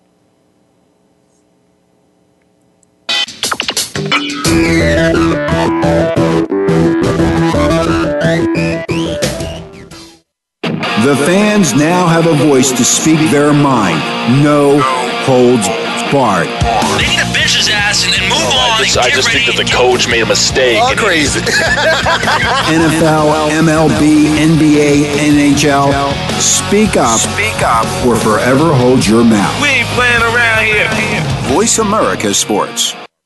The 11.09 11.15
fans 11.25 11.73
now 11.73 12.07
have 12.07 12.27
a 12.27 12.33
voice 12.33 12.71
to 12.71 12.83
speak 12.83 13.31
their 13.31 13.51
mind. 13.51 13.97
No 14.43 14.79
holds 15.25 15.67
barred. 16.11 16.47
They 16.99 17.07
need 17.07 17.17
to 17.17 17.25
bitch 17.33 17.69
ass 17.71 18.05
and 18.05 18.13
then 18.13 18.29
move 18.29 18.37
oh, 18.37 18.75
on. 18.75 18.81
I 18.81 18.83
just, 18.83 18.97
I 18.97 19.09
just 19.09 19.31
think 19.31 19.45
that 19.47 19.57
the 19.57 19.65
coach 19.65 20.07
made 20.07 20.21
a 20.21 20.25
mistake. 20.25 20.77
All 20.77 20.93
crazy. 20.93 21.39
NFL, 22.69 23.49
MLB, 23.57 24.37
NBA, 24.37 25.17
NHL. 25.17 25.89
Speak 26.39 26.97
up. 26.97 27.19
Speak 27.19 27.61
up. 27.63 27.85
Or 28.05 28.15
forever 28.15 28.73
hold 28.73 29.05
your 29.05 29.23
mouth. 29.23 29.61
We 29.61 29.69
ain't 29.69 29.89
playing 29.97 30.21
around 30.21 30.65
here. 30.65 30.89
Voice 31.51 31.79
America 31.79 32.33
Sports. 32.33 32.93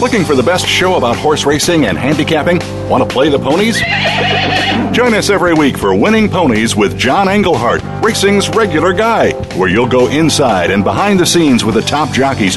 Looking 0.00 0.24
for 0.24 0.36
the 0.36 0.44
best 0.44 0.64
show 0.64 0.94
about 0.94 1.16
horse 1.16 1.44
racing 1.44 1.86
and 1.86 1.98
handicapping? 1.98 2.60
Want 2.88 3.02
to 3.02 3.12
play 3.12 3.30
the 3.30 3.38
ponies? 3.38 3.80
Join 4.94 5.12
us 5.12 5.28
every 5.28 5.54
week 5.54 5.76
for 5.76 5.92
Winning 5.92 6.28
Ponies 6.28 6.76
with 6.76 6.96
John 6.96 7.28
Englehart, 7.28 7.82
racing's 8.00 8.48
regular 8.50 8.92
guy, 8.92 9.32
where 9.56 9.68
you'll 9.68 9.88
go 9.88 10.06
inside 10.06 10.70
and 10.70 10.84
behind 10.84 11.18
the 11.18 11.26
scenes 11.26 11.64
with 11.64 11.74
the 11.74 11.82
top 11.82 12.12
jockeys, 12.12 12.56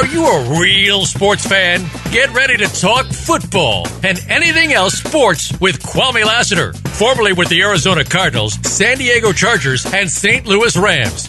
Are 0.00 0.06
you 0.06 0.26
a 0.26 0.58
real 0.58 1.04
sports 1.04 1.46
fan? 1.46 1.84
Get 2.10 2.32
ready 2.32 2.56
to 2.56 2.66
talk 2.68 3.04
football 3.04 3.86
and 4.02 4.18
anything 4.30 4.72
else 4.72 4.94
sports 4.94 5.52
with 5.60 5.82
Kwame 5.82 6.24
Lassiter, 6.24 6.72
formerly 6.72 7.34
with 7.34 7.50
the 7.50 7.60
Arizona 7.60 8.02
Cardinals, 8.02 8.54
San 8.66 8.96
Diego 8.96 9.30
Chargers, 9.30 9.84
and 9.92 10.08
St. 10.08 10.46
Louis 10.46 10.74
Rams. 10.78 11.28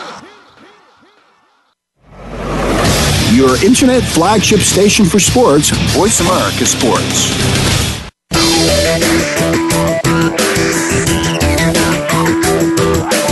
Your 3.33 3.55
internet 3.63 4.03
flagship 4.03 4.59
station 4.59 5.05
for 5.05 5.17
sports. 5.17 5.69
Voice 5.95 6.19
America 6.19 6.65
Sports. 6.65 7.31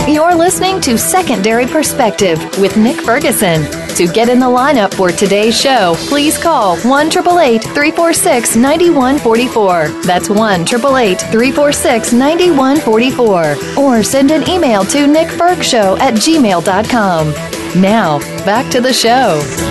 You're 0.08 0.34
listening 0.34 0.80
to 0.80 0.96
Secondary 0.96 1.66
Perspective 1.66 2.38
with 2.58 2.78
Nick 2.78 2.96
Ferguson. 2.96 3.64
To 3.96 4.06
get 4.10 4.30
in 4.30 4.40
the 4.40 4.46
lineup 4.46 4.94
for 4.94 5.10
today's 5.10 5.60
show, 5.60 5.94
please 6.08 6.38
call 6.38 6.78
1 6.78 7.10
346 7.10 8.56
9144. 8.56 9.88
That's 10.04 10.30
1 10.30 10.64
346 10.64 12.12
9144. 12.14 13.56
Or 13.76 14.02
send 14.02 14.30
an 14.30 14.48
email 14.48 14.82
to 14.86 15.06
nickfergshow 15.06 15.98
at 15.98 16.14
gmail.com. 16.14 17.80
Now, 17.80 18.18
back 18.46 18.70
to 18.72 18.80
the 18.80 18.92
show. 18.94 19.69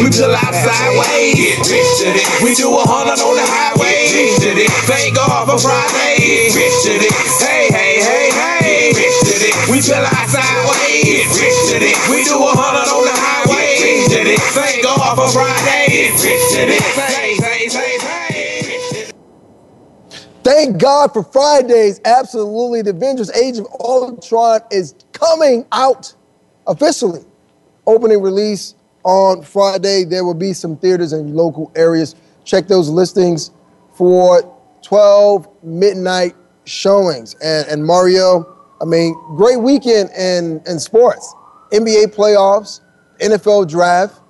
We 0.00 0.10
pull 0.10 0.34
out 0.34 0.54
sideways. 0.54 1.58
We 2.42 2.54
do 2.54 2.68
a 2.70 2.82
hundred 2.86 3.20
on 3.22 3.34
the 3.36 3.46
highway. 3.46 4.08
Thank 4.86 5.16
God 5.16 5.46
for 5.50 5.58
Friday. 5.58 6.50
Hey, 7.42 7.68
hey, 7.70 8.00
hey, 8.02 8.30
hey. 8.32 8.92
We 9.70 9.82
pull 9.82 10.04
out 10.06 10.28
sideways. 10.30 11.30
We 12.10 12.24
do 12.24 12.38
a 12.38 12.52
hundred 12.54 12.88
on 12.90 13.04
the 13.04 13.14
highway. 13.14 14.06
Thank 14.54 14.82
God 14.84 15.16
for 15.16 15.28
Friday. 15.32 16.14
Hey, 16.16 17.34
hey, 17.36 17.36
hey, 17.36 17.68
hey. 17.70 17.97
Thank 20.44 20.80
God 20.80 21.12
for 21.12 21.22
Fridays. 21.22 22.00
Absolutely. 22.04 22.82
The 22.82 22.90
Avengers 22.90 23.30
Age 23.32 23.58
of 23.58 23.66
Ultron 23.80 24.60
is 24.70 24.94
coming 25.12 25.66
out 25.72 26.14
officially. 26.66 27.24
Opening 27.86 28.22
release 28.22 28.74
on 29.04 29.42
Friday. 29.42 30.04
There 30.04 30.24
will 30.24 30.34
be 30.34 30.52
some 30.52 30.76
theaters 30.76 31.12
in 31.12 31.34
local 31.34 31.72
areas. 31.74 32.14
Check 32.44 32.68
those 32.68 32.88
listings 32.88 33.50
for 33.94 34.42
12 34.82 35.48
midnight 35.62 36.34
showings. 36.64 37.34
And, 37.42 37.66
and 37.68 37.84
Mario, 37.84 38.56
I 38.80 38.84
mean, 38.84 39.14
great 39.36 39.60
weekend 39.60 40.10
in, 40.10 40.62
in 40.66 40.78
sports. 40.78 41.34
NBA 41.72 42.14
playoffs, 42.14 42.80
NFL 43.20 43.68
draft, 43.68 44.20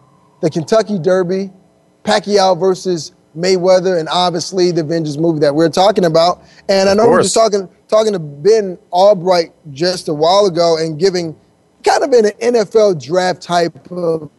the 0.40 0.50
Kentucky 0.50 0.98
Derby, 0.98 1.50
Pacquiao 2.04 2.58
versus 2.58 3.12
Mayweather, 3.36 3.98
and 3.98 4.08
obviously 4.08 4.70
the 4.70 4.80
Avengers 4.80 5.18
movie 5.18 5.40
that 5.40 5.54
we're 5.54 5.68
talking 5.68 6.04
about. 6.04 6.42
And 6.68 6.88
I 6.88 6.94
know 6.94 7.04
we 7.04 7.10
were 7.10 7.22
just 7.22 7.34
talking 7.34 7.68
talking 7.88 8.12
to 8.12 8.18
Ben 8.18 8.78
Albright 8.92 9.52
just 9.72 10.08
a 10.08 10.14
while 10.14 10.46
ago 10.46 10.76
and 10.78 10.98
giving 10.98 11.36
kind 11.84 12.02
of 12.02 12.12
an 12.12 12.30
NFL 12.40 13.02
draft 13.02 13.42
type 13.42 13.90
of 13.90 14.30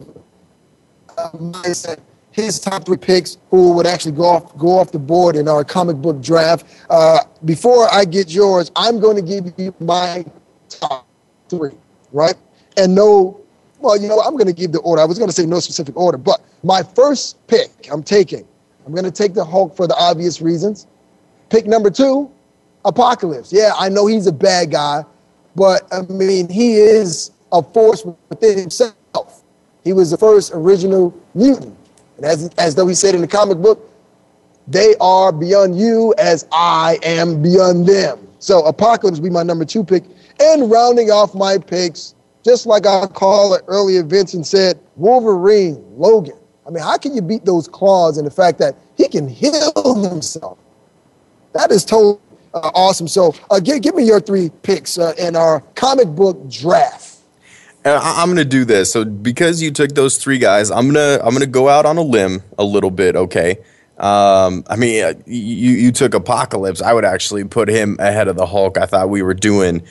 uh, 1.17 1.29
mindset. 1.31 1.99
His 2.31 2.59
top 2.59 2.85
three 2.85 2.97
picks 2.97 3.37
who 3.49 3.73
would 3.73 3.87
actually 3.87 4.13
go 4.13 4.23
off 4.23 4.57
go 4.57 4.79
off 4.79 4.91
the 4.91 4.99
board 4.99 5.35
in 5.35 5.47
our 5.47 5.63
comic 5.63 5.97
book 5.97 6.21
draft. 6.21 6.65
Uh, 6.89 7.19
before 7.43 7.91
I 7.91 8.05
get 8.05 8.29
yours, 8.29 8.71
I'm 8.75 8.99
going 8.99 9.15
to 9.15 9.21
give 9.21 9.53
you 9.57 9.73
my 9.79 10.23
top 10.69 11.07
three, 11.49 11.73
right? 12.13 12.35
And 12.77 12.95
no, 12.95 13.41
well, 13.79 13.99
you 13.99 14.07
know, 14.07 14.21
I'm 14.21 14.33
going 14.33 14.47
to 14.47 14.53
give 14.53 14.71
the 14.71 14.79
order. 14.79 15.01
I 15.01 15.05
was 15.05 15.17
going 15.17 15.29
to 15.29 15.35
say 15.35 15.45
no 15.45 15.59
specific 15.59 15.97
order, 15.97 16.17
but 16.17 16.41
my 16.63 16.83
first 16.83 17.45
pick 17.47 17.89
I'm 17.91 18.03
taking, 18.03 18.47
I'm 18.89 18.95
going 18.95 19.05
to 19.05 19.11
take 19.11 19.35
the 19.35 19.45
Hulk 19.45 19.75
for 19.75 19.85
the 19.85 19.95
obvious 19.97 20.41
reasons. 20.41 20.87
Pick 21.51 21.67
number 21.67 21.91
two, 21.91 22.31
Apocalypse. 22.85 23.53
Yeah, 23.53 23.73
I 23.77 23.87
know 23.87 24.07
he's 24.07 24.25
a 24.25 24.31
bad 24.31 24.71
guy, 24.71 25.05
but 25.55 25.83
I 25.93 26.01
mean, 26.11 26.49
he 26.49 26.77
is 26.77 27.29
a 27.51 27.61
force 27.61 28.03
within 28.29 28.57
himself. 28.57 29.43
He 29.83 29.93
was 29.93 30.09
the 30.09 30.17
first 30.17 30.53
original 30.55 31.13
mutant. 31.35 31.77
And 32.17 32.25
as, 32.25 32.49
as 32.57 32.73
though 32.73 32.87
he 32.87 32.95
said 32.95 33.13
in 33.13 33.21
the 33.21 33.27
comic 33.27 33.59
book, 33.59 33.91
they 34.67 34.95
are 34.99 35.31
beyond 35.31 35.77
you 35.77 36.15
as 36.17 36.47
I 36.51 36.97
am 37.03 37.43
beyond 37.43 37.85
them. 37.85 38.27
So 38.39 38.65
Apocalypse 38.65 39.19
be 39.19 39.29
my 39.29 39.43
number 39.43 39.65
two 39.65 39.83
pick. 39.83 40.03
And 40.39 40.71
rounding 40.71 41.11
off 41.11 41.35
my 41.35 41.59
picks, 41.59 42.15
just 42.43 42.65
like 42.65 42.87
I 42.87 43.05
call 43.05 43.53
it 43.53 43.61
earlier, 43.67 44.01
Vincent 44.01 44.47
said, 44.47 44.79
Wolverine, 44.95 45.85
Logan. 45.95 46.38
I 46.69 46.71
mean, 46.71 46.83
how 46.83 46.97
can 46.99 47.15
you 47.15 47.23
beat 47.23 47.45
those 47.45 47.67
claws 47.67 48.19
and 48.19 48.27
the 48.27 48.31
fact 48.31 48.59
that 48.59 48.75
he 48.95 49.07
can 49.07 49.27
heal 49.27 49.95
himself? 50.07 50.59
That 51.53 51.71
is 51.71 51.83
totally 51.83 52.19
uh, 52.53 52.69
awesome. 52.75 53.07
So 53.07 53.33
uh, 53.49 53.59
give, 53.59 53.81
give 53.81 53.95
me 53.95 54.03
your 54.03 54.19
three 54.19 54.51
picks 54.61 54.99
uh, 54.99 55.15
in 55.17 55.35
our 55.35 55.61
comic 55.73 56.09
book 56.09 56.47
draft. 56.47 57.17
I, 57.85 58.21
am 58.21 58.29
gonna 58.29 58.45
do 58.45 58.65
this. 58.65 58.93
So 58.93 59.03
because 59.03 59.63
you 59.63 59.71
took 59.71 59.95
those 59.95 60.17
three 60.17 60.37
guys, 60.37 60.69
I'm 60.69 60.85
gonna 60.85 61.19
I'm 61.23 61.33
gonna 61.33 61.47
go 61.47 61.69
out 61.69 61.87
on 61.87 61.97
a 61.97 62.03
limb 62.03 62.43
a 62.59 62.63
little 62.63 62.91
bit. 62.91 63.15
Okay. 63.15 63.57
Um, 63.97 64.63
I 64.69 64.75
mean, 64.75 65.03
uh, 65.03 65.13
you 65.25 65.71
you 65.71 65.91
took 65.91 66.13
Apocalypse. 66.13 66.83
I 66.83 66.93
would 66.93 67.05
actually 67.05 67.45
put 67.45 67.67
him 67.67 67.95
ahead 67.99 68.27
of 68.27 68.35
the 68.35 68.45
Hulk. 68.45 68.77
I 68.77 68.85
thought 68.85 69.09
we 69.09 69.23
were 69.23 69.33
doing 69.33 69.81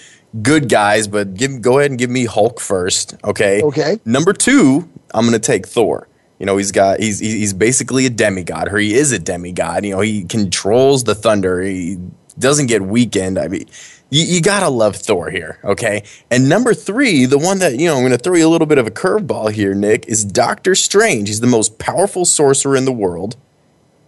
good 0.43 0.69
guys, 0.69 1.09
but 1.09 1.35
give 1.35 1.61
go 1.61 1.79
ahead 1.79 1.91
and 1.91 1.99
give 1.99 2.11
me 2.11 2.27
Hulk 2.27 2.61
first. 2.61 3.17
Okay. 3.25 3.63
Okay. 3.63 3.99
Number 4.05 4.33
two, 4.33 4.89
I'm 5.13 5.25
gonna 5.25 5.39
take 5.39 5.67
Thor. 5.67 6.08
You 6.39 6.47
know, 6.47 6.57
he's 6.57 6.73
got 6.73 7.01
he's 7.01 7.19
he's 7.19 7.53
basically 7.53 8.07
a 8.07 8.11
demigod, 8.11 8.69
or 8.69 8.79
he 8.79 8.95
is 8.95 9.11
a 9.13 9.19
demigod. 9.19 9.85
You 9.85 9.97
know, 9.97 10.01
he 10.01 10.25
controls 10.25 11.05
the 11.05 11.15
thunder. 11.15 11.61
He 11.63 11.99
doesn't 12.39 12.67
get 12.67 12.83
weakened. 12.83 13.39
I 13.39 13.49
mean, 13.49 13.67
you, 14.11 14.25
you 14.25 14.41
gotta 14.41 14.69
love 14.69 14.97
Thor 14.97 15.31
here, 15.31 15.59
okay? 15.65 16.05
And 16.31 16.49
number 16.49 16.75
three, 16.75 17.27
the 17.27 17.39
one 17.39 17.59
that 17.59 17.79
you 17.79 17.87
know, 17.87 17.97
I'm 17.97 18.03
gonna 18.03 18.19
throw 18.19 18.37
you 18.37 18.47
a 18.47 18.51
little 18.51 18.67
bit 18.69 18.79
of 18.79 18.87
a 18.87 18.91
curveball 18.91 19.53
here, 19.53 19.75
Nick, 19.75 20.07
is 20.07 20.25
Doctor 20.25 20.75
Strange. 20.75 21.29
He's 21.29 21.41
the 21.41 21.49
most 21.49 21.79
powerful 21.79 22.25
sorcerer 22.25 22.77
in 22.77 22.85
the 22.85 22.93
world. 22.93 23.37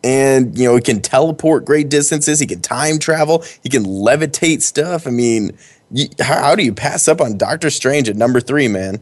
And 0.03 0.57
you 0.57 0.67
know, 0.67 0.77
he 0.77 0.83
can 0.83 1.03
teleport 1.03 1.65
great 1.65 1.91
distances, 1.91 2.39
he 2.39 2.47
can 2.47 2.63
time 2.63 2.99
travel, 2.99 3.45
he 3.63 3.69
can 3.69 3.85
levitate 3.85 4.63
stuff. 4.63 5.07
I 5.07 5.11
mean, 5.11 5.59
you, 5.91 6.07
how, 6.21 6.41
how 6.43 6.55
do 6.55 6.63
you 6.63 6.73
pass 6.73 7.09
up 7.09 7.21
on 7.21 7.37
Doctor 7.37 7.71
Strange 7.71 8.09
at 8.09 8.17
number 8.17 8.41
three, 8.41 8.69
man? 8.69 9.01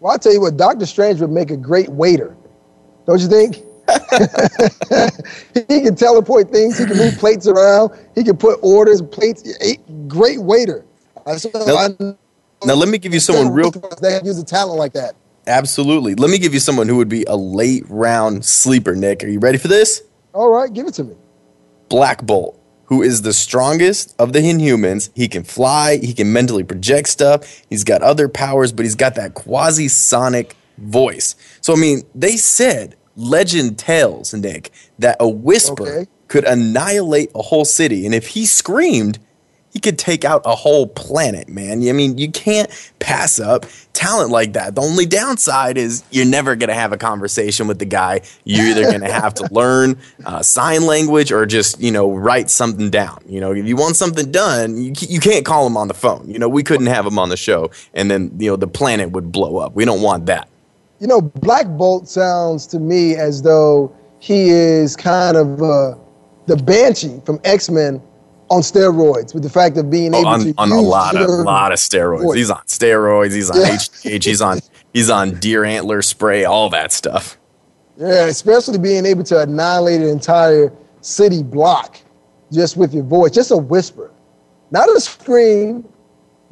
Well, 0.00 0.12
I'll 0.12 0.18
tell 0.18 0.32
you 0.32 0.40
what, 0.40 0.56
Doctor 0.56 0.86
Strange 0.86 1.20
would 1.20 1.30
make 1.30 1.50
a 1.52 1.56
great 1.56 1.90
waiter. 1.90 2.34
Don't 3.06 3.20
you 3.20 3.28
think? 3.28 3.56
he 5.68 5.82
can 5.82 5.96
teleport 5.96 6.50
things. 6.50 6.78
He 6.78 6.86
can 6.86 6.96
move 6.96 7.16
plates 7.18 7.46
around. 7.46 7.90
He 8.14 8.24
can 8.24 8.36
put 8.36 8.58
orders, 8.62 9.02
plates. 9.02 9.42
Great 10.06 10.40
waiter. 10.40 10.84
Now, 11.26 11.88
now, 12.64 12.74
let 12.74 12.88
me 12.88 12.98
give 12.98 13.12
you 13.12 13.20
someone 13.20 13.52
real. 13.52 13.70
That 13.70 14.22
use 14.24 14.38
a 14.38 14.44
talent 14.44 14.78
like 14.78 14.92
that. 14.92 15.14
Absolutely. 15.46 16.14
Let 16.14 16.30
me 16.30 16.38
give 16.38 16.54
you 16.54 16.60
someone 16.60 16.88
who 16.88 16.96
would 16.96 17.08
be 17.08 17.24
a 17.24 17.36
late 17.36 17.84
round 17.88 18.44
sleeper. 18.44 18.94
Nick, 18.94 19.24
are 19.24 19.28
you 19.28 19.40
ready 19.40 19.58
for 19.58 19.68
this? 19.68 20.02
All 20.32 20.50
right, 20.50 20.72
give 20.72 20.86
it 20.86 20.94
to 20.94 21.04
me. 21.04 21.16
Black 21.88 22.22
Bolt, 22.22 22.58
who 22.86 23.02
is 23.02 23.22
the 23.22 23.32
strongest 23.32 24.14
of 24.18 24.32
the 24.32 24.38
Inhumans. 24.38 25.10
He 25.14 25.28
can 25.28 25.42
fly. 25.42 25.96
He 25.96 26.14
can 26.14 26.32
mentally 26.32 26.62
project 26.62 27.08
stuff. 27.08 27.62
He's 27.68 27.84
got 27.84 28.02
other 28.02 28.28
powers, 28.28 28.72
but 28.72 28.84
he's 28.84 28.94
got 28.94 29.16
that 29.16 29.34
quasi 29.34 29.88
sonic 29.88 30.56
voice. 30.78 31.34
So 31.62 31.72
I 31.72 31.76
mean, 31.76 32.02
they 32.14 32.36
said 32.36 32.96
legend 33.16 33.78
tells, 33.78 34.34
Nick, 34.34 34.70
that 34.98 35.16
a 35.20 35.28
whisper 35.28 35.88
okay. 35.88 36.10
could 36.28 36.44
annihilate 36.44 37.30
a 37.34 37.42
whole 37.42 37.64
city. 37.64 38.04
And 38.04 38.14
if 38.14 38.28
he 38.28 38.46
screamed, 38.46 39.18
he 39.72 39.80
could 39.80 39.98
take 39.98 40.22
out 40.22 40.42
a 40.44 40.54
whole 40.54 40.86
planet, 40.86 41.48
man. 41.48 41.88
I 41.88 41.92
mean, 41.92 42.18
you 42.18 42.30
can't 42.30 42.68
pass 42.98 43.40
up 43.40 43.64
talent 43.94 44.30
like 44.30 44.52
that. 44.52 44.74
The 44.74 44.82
only 44.82 45.06
downside 45.06 45.78
is 45.78 46.04
you're 46.10 46.26
never 46.26 46.56
going 46.56 46.68
to 46.68 46.74
have 46.74 46.92
a 46.92 46.98
conversation 46.98 47.66
with 47.68 47.78
the 47.78 47.86
guy. 47.86 48.20
You're 48.44 48.66
either 48.66 48.82
going 48.82 49.00
to 49.00 49.10
have 49.10 49.32
to 49.34 49.48
learn 49.50 49.98
uh, 50.26 50.42
sign 50.42 50.84
language 50.84 51.32
or 51.32 51.46
just, 51.46 51.80
you 51.80 51.90
know, 51.90 52.12
write 52.12 52.50
something 52.50 52.90
down. 52.90 53.22
You 53.26 53.40
know, 53.40 53.52
if 53.52 53.64
you 53.64 53.76
want 53.76 53.96
something 53.96 54.30
done, 54.30 54.76
you, 54.76 54.92
you 55.00 55.20
can't 55.20 55.46
call 55.46 55.66
him 55.66 55.78
on 55.78 55.88
the 55.88 55.94
phone. 55.94 56.28
You 56.28 56.38
know, 56.38 56.50
we 56.50 56.62
couldn't 56.62 56.88
have 56.88 57.06
him 57.06 57.18
on 57.18 57.30
the 57.30 57.36
show 57.38 57.70
and 57.94 58.10
then, 58.10 58.30
you 58.38 58.50
know, 58.50 58.56
the 58.56 58.68
planet 58.68 59.12
would 59.12 59.32
blow 59.32 59.56
up. 59.56 59.74
We 59.74 59.86
don't 59.86 60.02
want 60.02 60.26
that 60.26 60.50
you 61.02 61.08
know, 61.08 61.20
Black 61.20 61.66
Bolt 61.66 62.08
sounds 62.08 62.64
to 62.68 62.78
me 62.78 63.16
as 63.16 63.42
though 63.42 63.92
he 64.20 64.50
is 64.50 64.94
kind 64.94 65.36
of 65.36 65.60
uh, 65.60 65.96
the 66.46 66.56
Banshee 66.64 67.20
from 67.26 67.40
X 67.42 67.68
Men 67.68 68.00
on 68.50 68.60
steroids, 68.60 69.34
with 69.34 69.42
the 69.42 69.50
fact 69.50 69.76
of 69.76 69.90
being 69.90 70.14
oh, 70.14 70.20
able 70.20 70.28
on, 70.28 70.40
to 70.40 70.54
on 70.58 70.70
a 70.70 70.80
lot 70.80 71.16
of 71.16 71.28
lot 71.28 71.72
of 71.72 71.80
steroids. 71.80 72.22
Voice. 72.22 72.36
He's 72.36 72.50
on 72.50 72.62
steroids. 72.66 73.34
He's 73.34 73.50
on 73.50 73.60
yeah. 73.60 73.70
HGH. 73.70 74.24
He's 74.24 74.40
on 74.40 74.60
he's 74.92 75.10
on 75.10 75.34
deer 75.40 75.64
antler 75.64 76.02
spray. 76.02 76.44
All 76.44 76.70
that 76.70 76.92
stuff. 76.92 77.36
Yeah, 77.96 78.26
especially 78.26 78.78
being 78.78 79.04
able 79.04 79.24
to 79.24 79.40
annihilate 79.40 80.02
an 80.02 80.08
entire 80.08 80.72
city 81.00 81.42
block 81.42 81.98
just 82.52 82.76
with 82.76 82.94
your 82.94 83.04
voice, 83.04 83.32
just 83.32 83.50
a 83.50 83.56
whisper, 83.56 84.12
not 84.70 84.88
a 84.88 85.00
scream, 85.00 85.84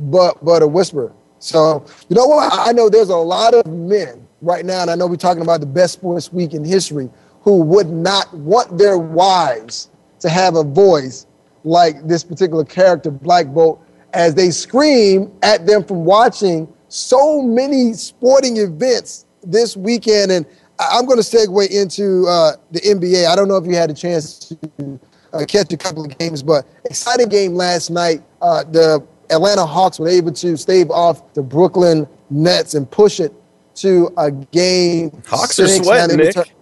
but 0.00 0.44
but 0.44 0.60
a 0.60 0.66
whisper. 0.66 1.12
So 1.38 1.86
you 2.08 2.16
know 2.16 2.26
what? 2.26 2.52
I 2.52 2.72
know 2.72 2.88
there's 2.88 3.10
a 3.10 3.16
lot 3.16 3.54
of 3.54 3.64
men 3.68 4.26
right 4.42 4.64
now, 4.64 4.82
and 4.82 4.90
I 4.90 4.94
know 4.94 5.06
we're 5.06 5.16
talking 5.16 5.42
about 5.42 5.60
the 5.60 5.66
best 5.66 5.94
sports 5.94 6.32
week 6.32 6.54
in 6.54 6.64
history, 6.64 7.10
who 7.42 7.62
would 7.62 7.88
not 7.88 8.32
want 8.34 8.76
their 8.78 8.98
wives 8.98 9.90
to 10.20 10.28
have 10.28 10.56
a 10.56 10.64
voice 10.64 11.26
like 11.64 12.06
this 12.06 12.24
particular 12.24 12.64
character, 12.64 13.10
Black 13.10 13.46
Bolt, 13.48 13.82
as 14.12 14.34
they 14.34 14.50
scream 14.50 15.32
at 15.42 15.66
them 15.66 15.84
from 15.84 16.04
watching 16.04 16.72
so 16.88 17.42
many 17.42 17.92
sporting 17.92 18.56
events 18.58 19.26
this 19.42 19.76
weekend. 19.76 20.32
And 20.32 20.46
I'm 20.78 21.06
going 21.06 21.20
to 21.20 21.24
segue 21.24 21.70
into 21.70 22.26
uh, 22.26 22.52
the 22.70 22.80
NBA. 22.80 23.26
I 23.26 23.36
don't 23.36 23.48
know 23.48 23.56
if 23.56 23.66
you 23.66 23.74
had 23.74 23.90
a 23.90 23.94
chance 23.94 24.38
to 24.78 25.00
uh, 25.32 25.44
catch 25.46 25.72
a 25.72 25.76
couple 25.76 26.04
of 26.04 26.18
games, 26.18 26.42
but 26.42 26.66
exciting 26.84 27.28
game 27.28 27.54
last 27.54 27.90
night. 27.90 28.22
Uh, 28.42 28.64
the 28.64 29.06
Atlanta 29.30 29.64
Hawks 29.64 29.98
were 29.98 30.08
able 30.08 30.32
to 30.32 30.56
stave 30.56 30.90
off 30.90 31.32
the 31.34 31.42
Brooklyn 31.42 32.08
Nets 32.30 32.74
and 32.74 32.90
push 32.90 33.20
it 33.20 33.32
to 33.80 34.12
a 34.16 34.30
game. 34.30 35.10
Hawks 35.26 35.56
six. 35.56 35.80
are 35.80 35.84
sweating, 35.84 36.16
Nick. 36.16 36.34
T- 36.34 36.52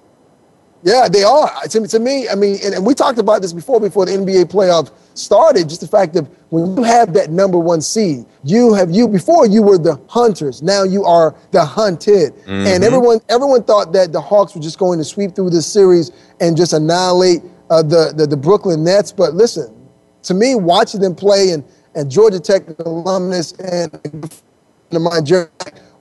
yeah, 0.82 1.08
they 1.08 1.24
are. 1.24 1.50
To, 1.68 1.88
to 1.88 1.98
me, 1.98 2.28
I 2.28 2.36
mean, 2.36 2.58
and, 2.64 2.74
and, 2.74 2.86
we 2.86 2.94
talked 2.94 3.18
about 3.18 3.42
this 3.42 3.52
before, 3.52 3.80
before 3.80 4.06
the 4.06 4.12
NBA 4.12 4.44
playoffs 4.44 4.92
started. 5.14 5.68
Just 5.68 5.80
the 5.80 5.88
fact 5.88 6.14
that 6.14 6.22
when 6.50 6.76
you 6.76 6.82
have 6.84 7.12
that 7.14 7.30
number 7.30 7.58
one 7.58 7.80
seed, 7.80 8.26
you 8.44 8.74
have 8.74 8.90
you 8.90 9.08
before 9.08 9.46
you 9.46 9.62
were 9.62 9.76
the 9.76 10.00
hunters. 10.08 10.62
Now 10.62 10.84
you 10.84 11.04
are 11.04 11.34
the 11.50 11.64
hunted, 11.64 12.34
mm-hmm. 12.36 12.66
and 12.66 12.84
everyone 12.84 13.20
everyone 13.28 13.64
thought 13.64 13.92
that 13.92 14.12
the 14.12 14.20
Hawks 14.20 14.54
were 14.54 14.60
just 14.60 14.78
going 14.78 14.98
to 14.98 15.04
sweep 15.04 15.34
through 15.34 15.50
this 15.50 15.66
series 15.66 16.12
and 16.40 16.56
just 16.56 16.72
annihilate 16.72 17.42
uh, 17.70 17.82
the, 17.82 18.12
the 18.16 18.26
the 18.26 18.36
Brooklyn 18.36 18.84
Nets. 18.84 19.10
But 19.10 19.34
listen, 19.34 19.74
to 20.22 20.34
me, 20.34 20.54
watching 20.54 21.00
them 21.00 21.14
play 21.16 21.50
and 21.50 21.64
and 21.96 22.08
Georgia 22.08 22.38
Tech 22.38 22.62
alumnus 22.78 23.52
and 23.52 24.30
my 24.92 25.20
Jerry 25.20 25.48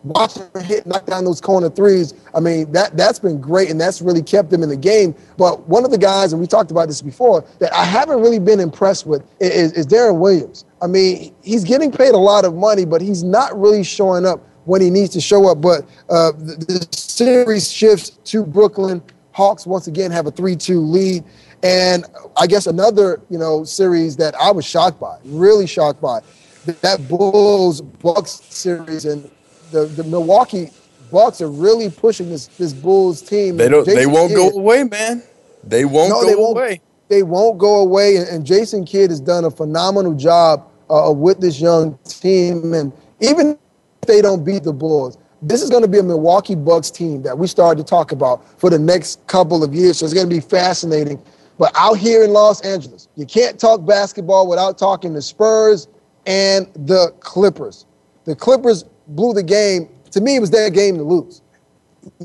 watching 0.09 0.43
her 0.53 0.61
hit, 0.61 0.85
knock 0.85 1.05
down 1.05 1.25
those 1.25 1.41
corner 1.41 1.69
threes. 1.69 2.13
I 2.33 2.39
mean, 2.39 2.71
that 2.71 2.97
that's 2.97 3.19
been 3.19 3.39
great, 3.39 3.69
and 3.69 3.79
that's 3.79 4.01
really 4.01 4.21
kept 4.21 4.49
them 4.49 4.63
in 4.63 4.69
the 4.69 4.77
game. 4.77 5.15
But 5.37 5.67
one 5.67 5.85
of 5.85 5.91
the 5.91 5.97
guys, 5.97 6.33
and 6.33 6.41
we 6.41 6.47
talked 6.47 6.71
about 6.71 6.87
this 6.87 7.01
before, 7.01 7.45
that 7.59 7.73
I 7.73 7.83
haven't 7.83 8.21
really 8.21 8.39
been 8.39 8.59
impressed 8.59 9.05
with 9.05 9.23
is, 9.39 9.71
is 9.73 9.87
Deron 9.87 10.19
Williams. 10.19 10.65
I 10.81 10.87
mean, 10.87 11.33
he's 11.43 11.63
getting 11.63 11.91
paid 11.91 12.13
a 12.13 12.17
lot 12.17 12.45
of 12.45 12.55
money, 12.55 12.85
but 12.85 13.01
he's 13.01 13.23
not 13.23 13.57
really 13.59 13.83
showing 13.83 14.25
up 14.25 14.45
when 14.65 14.81
he 14.81 14.89
needs 14.89 15.11
to 15.13 15.21
show 15.21 15.49
up. 15.49 15.61
But 15.61 15.83
uh, 16.09 16.31
the, 16.33 16.55
the 16.67 16.87
series 16.95 17.71
shifts 17.71 18.11
to 18.25 18.45
Brooklyn. 18.45 19.01
Hawks 19.31 19.67
once 19.67 19.85
again 19.85 20.09
have 20.09 20.25
a 20.25 20.31
3-2 20.31 20.89
lead. 20.89 21.23
And 21.63 22.05
I 22.35 22.47
guess 22.47 22.67
another, 22.67 23.21
you 23.29 23.37
know, 23.37 23.63
series 23.63 24.15
that 24.17 24.35
I 24.35 24.51
was 24.51 24.65
shocked 24.65 24.99
by, 24.99 25.17
really 25.25 25.67
shocked 25.67 26.01
by, 26.01 26.21
that 26.81 27.07
Bulls 27.07 27.81
Bucks 27.81 28.41
series, 28.49 29.05
and 29.05 29.29
the, 29.71 29.85
the 29.85 30.03
Milwaukee 30.03 30.69
Bucks 31.11 31.41
are 31.41 31.49
really 31.49 31.89
pushing 31.89 32.29
this 32.29 32.47
this 32.47 32.73
Bulls 32.73 33.21
team. 33.21 33.57
They 33.57 33.69
don't. 33.69 33.85
Jason 33.85 33.99
they 33.99 34.05
won't 34.05 34.29
Kidd, 34.29 34.37
go 34.37 34.59
away, 34.59 34.83
man. 34.83 35.23
They 35.63 35.85
won't 35.85 36.09
no, 36.09 36.21
go 36.21 36.27
they 36.27 36.35
won't, 36.35 36.57
away. 36.57 36.81
They 37.07 37.23
won't 37.23 37.57
go 37.57 37.79
away. 37.79 38.17
And, 38.17 38.27
and, 38.27 38.45
Jason 38.45 38.85
Kidd 38.85 39.09
has 39.09 39.19
done 39.19 39.45
a 39.45 39.51
phenomenal 39.51 40.13
job 40.13 40.69
uh, 40.89 41.11
with 41.15 41.39
this 41.39 41.59
young 41.59 41.97
team. 42.03 42.73
And 42.73 42.91
even 43.21 43.57
if 44.01 44.07
they 44.07 44.21
don't 44.21 44.43
beat 44.43 44.63
the 44.63 44.73
Bulls, 44.73 45.17
this 45.41 45.61
is 45.61 45.69
going 45.69 45.83
to 45.83 45.87
be 45.87 45.99
a 45.99 46.03
Milwaukee 46.03 46.55
Bucks 46.55 46.91
team 46.91 47.21
that 47.21 47.37
we 47.37 47.47
started 47.47 47.85
to 47.85 47.89
talk 47.89 48.11
about 48.11 48.59
for 48.59 48.69
the 48.69 48.79
next 48.79 49.25
couple 49.27 49.63
of 49.63 49.73
years. 49.73 49.99
So 49.99 50.05
it's 50.05 50.13
going 50.13 50.29
to 50.29 50.35
be 50.35 50.41
fascinating. 50.41 51.21
But 51.57 51.71
out 51.75 51.97
here 51.97 52.23
in 52.23 52.31
Los 52.33 52.61
Angeles, 52.61 53.07
you 53.15 53.25
can't 53.25 53.59
talk 53.59 53.85
basketball 53.85 54.47
without 54.47 54.77
talking 54.77 55.13
the 55.13 55.21
Spurs 55.21 55.87
and 56.25 56.67
the 56.73 57.13
Clippers. 57.19 57.85
The 58.25 58.35
Clippers 58.35 58.83
blew 59.07 59.33
the 59.33 59.43
game. 59.43 59.89
To 60.11 60.21
me, 60.21 60.35
it 60.35 60.39
was 60.39 60.49
their 60.49 60.69
game 60.69 60.97
to 60.97 61.03
lose. 61.03 61.41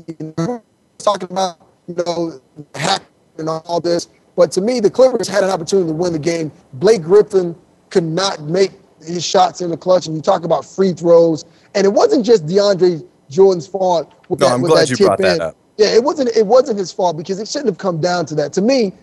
You 0.07 0.33
know, 0.37 0.63
talking 0.97 1.29
about 1.29 1.57
you 1.87 1.95
know 1.95 2.41
hack 2.75 3.03
and 3.37 3.49
all 3.49 3.79
this, 3.81 4.07
but 4.35 4.51
to 4.53 4.61
me, 4.61 4.79
the 4.79 4.89
Clippers 4.89 5.27
had 5.27 5.43
an 5.43 5.49
opportunity 5.49 5.89
to 5.89 5.93
win 5.93 6.13
the 6.13 6.19
game. 6.19 6.51
Blake 6.73 7.01
Griffin 7.01 7.55
could 7.89 8.03
not 8.03 8.41
make 8.41 8.71
his 9.01 9.25
shots 9.25 9.61
in 9.61 9.69
the 9.69 9.77
clutch, 9.77 10.07
and 10.07 10.15
you 10.15 10.21
talk 10.21 10.43
about 10.43 10.63
free 10.65 10.93
throws, 10.93 11.45
and 11.75 11.85
it 11.85 11.91
wasn't 11.91 12.25
just 12.25 12.45
DeAndre 12.45 13.05
Jordan's 13.29 13.67
fault. 13.67 14.13
With 14.29 14.39
no, 14.39 14.47
that, 14.47 14.53
I'm 14.53 14.61
with 14.61 14.71
glad 14.71 14.87
that 14.87 14.99
you 14.99 15.05
brought 15.05 15.19
in. 15.19 15.25
that 15.25 15.41
up. 15.41 15.55
Yeah, 15.77 15.87
it 15.87 16.03
wasn't. 16.03 16.29
It 16.35 16.45
wasn't 16.45 16.77
his 16.77 16.91
fault 16.91 17.17
because 17.17 17.39
it 17.39 17.47
shouldn't 17.47 17.69
have 17.69 17.77
come 17.77 17.99
down 17.99 18.25
to 18.27 18.35
that. 18.35 18.53
To 18.53 18.61
me, 18.61 18.93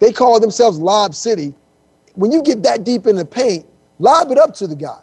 they 0.00 0.12
call 0.12 0.38
themselves 0.40 0.78
Lob 0.78 1.14
City. 1.14 1.54
When 2.14 2.32
you 2.32 2.42
get 2.42 2.62
that 2.64 2.84
deep 2.84 3.06
in 3.06 3.16
the 3.16 3.24
paint, 3.24 3.66
lob 3.98 4.30
it 4.30 4.38
up 4.38 4.54
to 4.54 4.66
the 4.66 4.76
guy. 4.76 5.00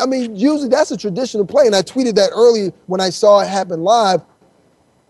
I 0.00 0.06
mean, 0.06 0.36
usually 0.36 0.68
that's 0.68 0.90
a 0.90 0.96
traditional 0.96 1.46
play. 1.46 1.66
And 1.66 1.74
I 1.74 1.82
tweeted 1.82 2.14
that 2.16 2.30
early 2.32 2.72
when 2.86 3.00
I 3.00 3.10
saw 3.10 3.40
it 3.40 3.48
happen 3.48 3.82
live. 3.82 4.22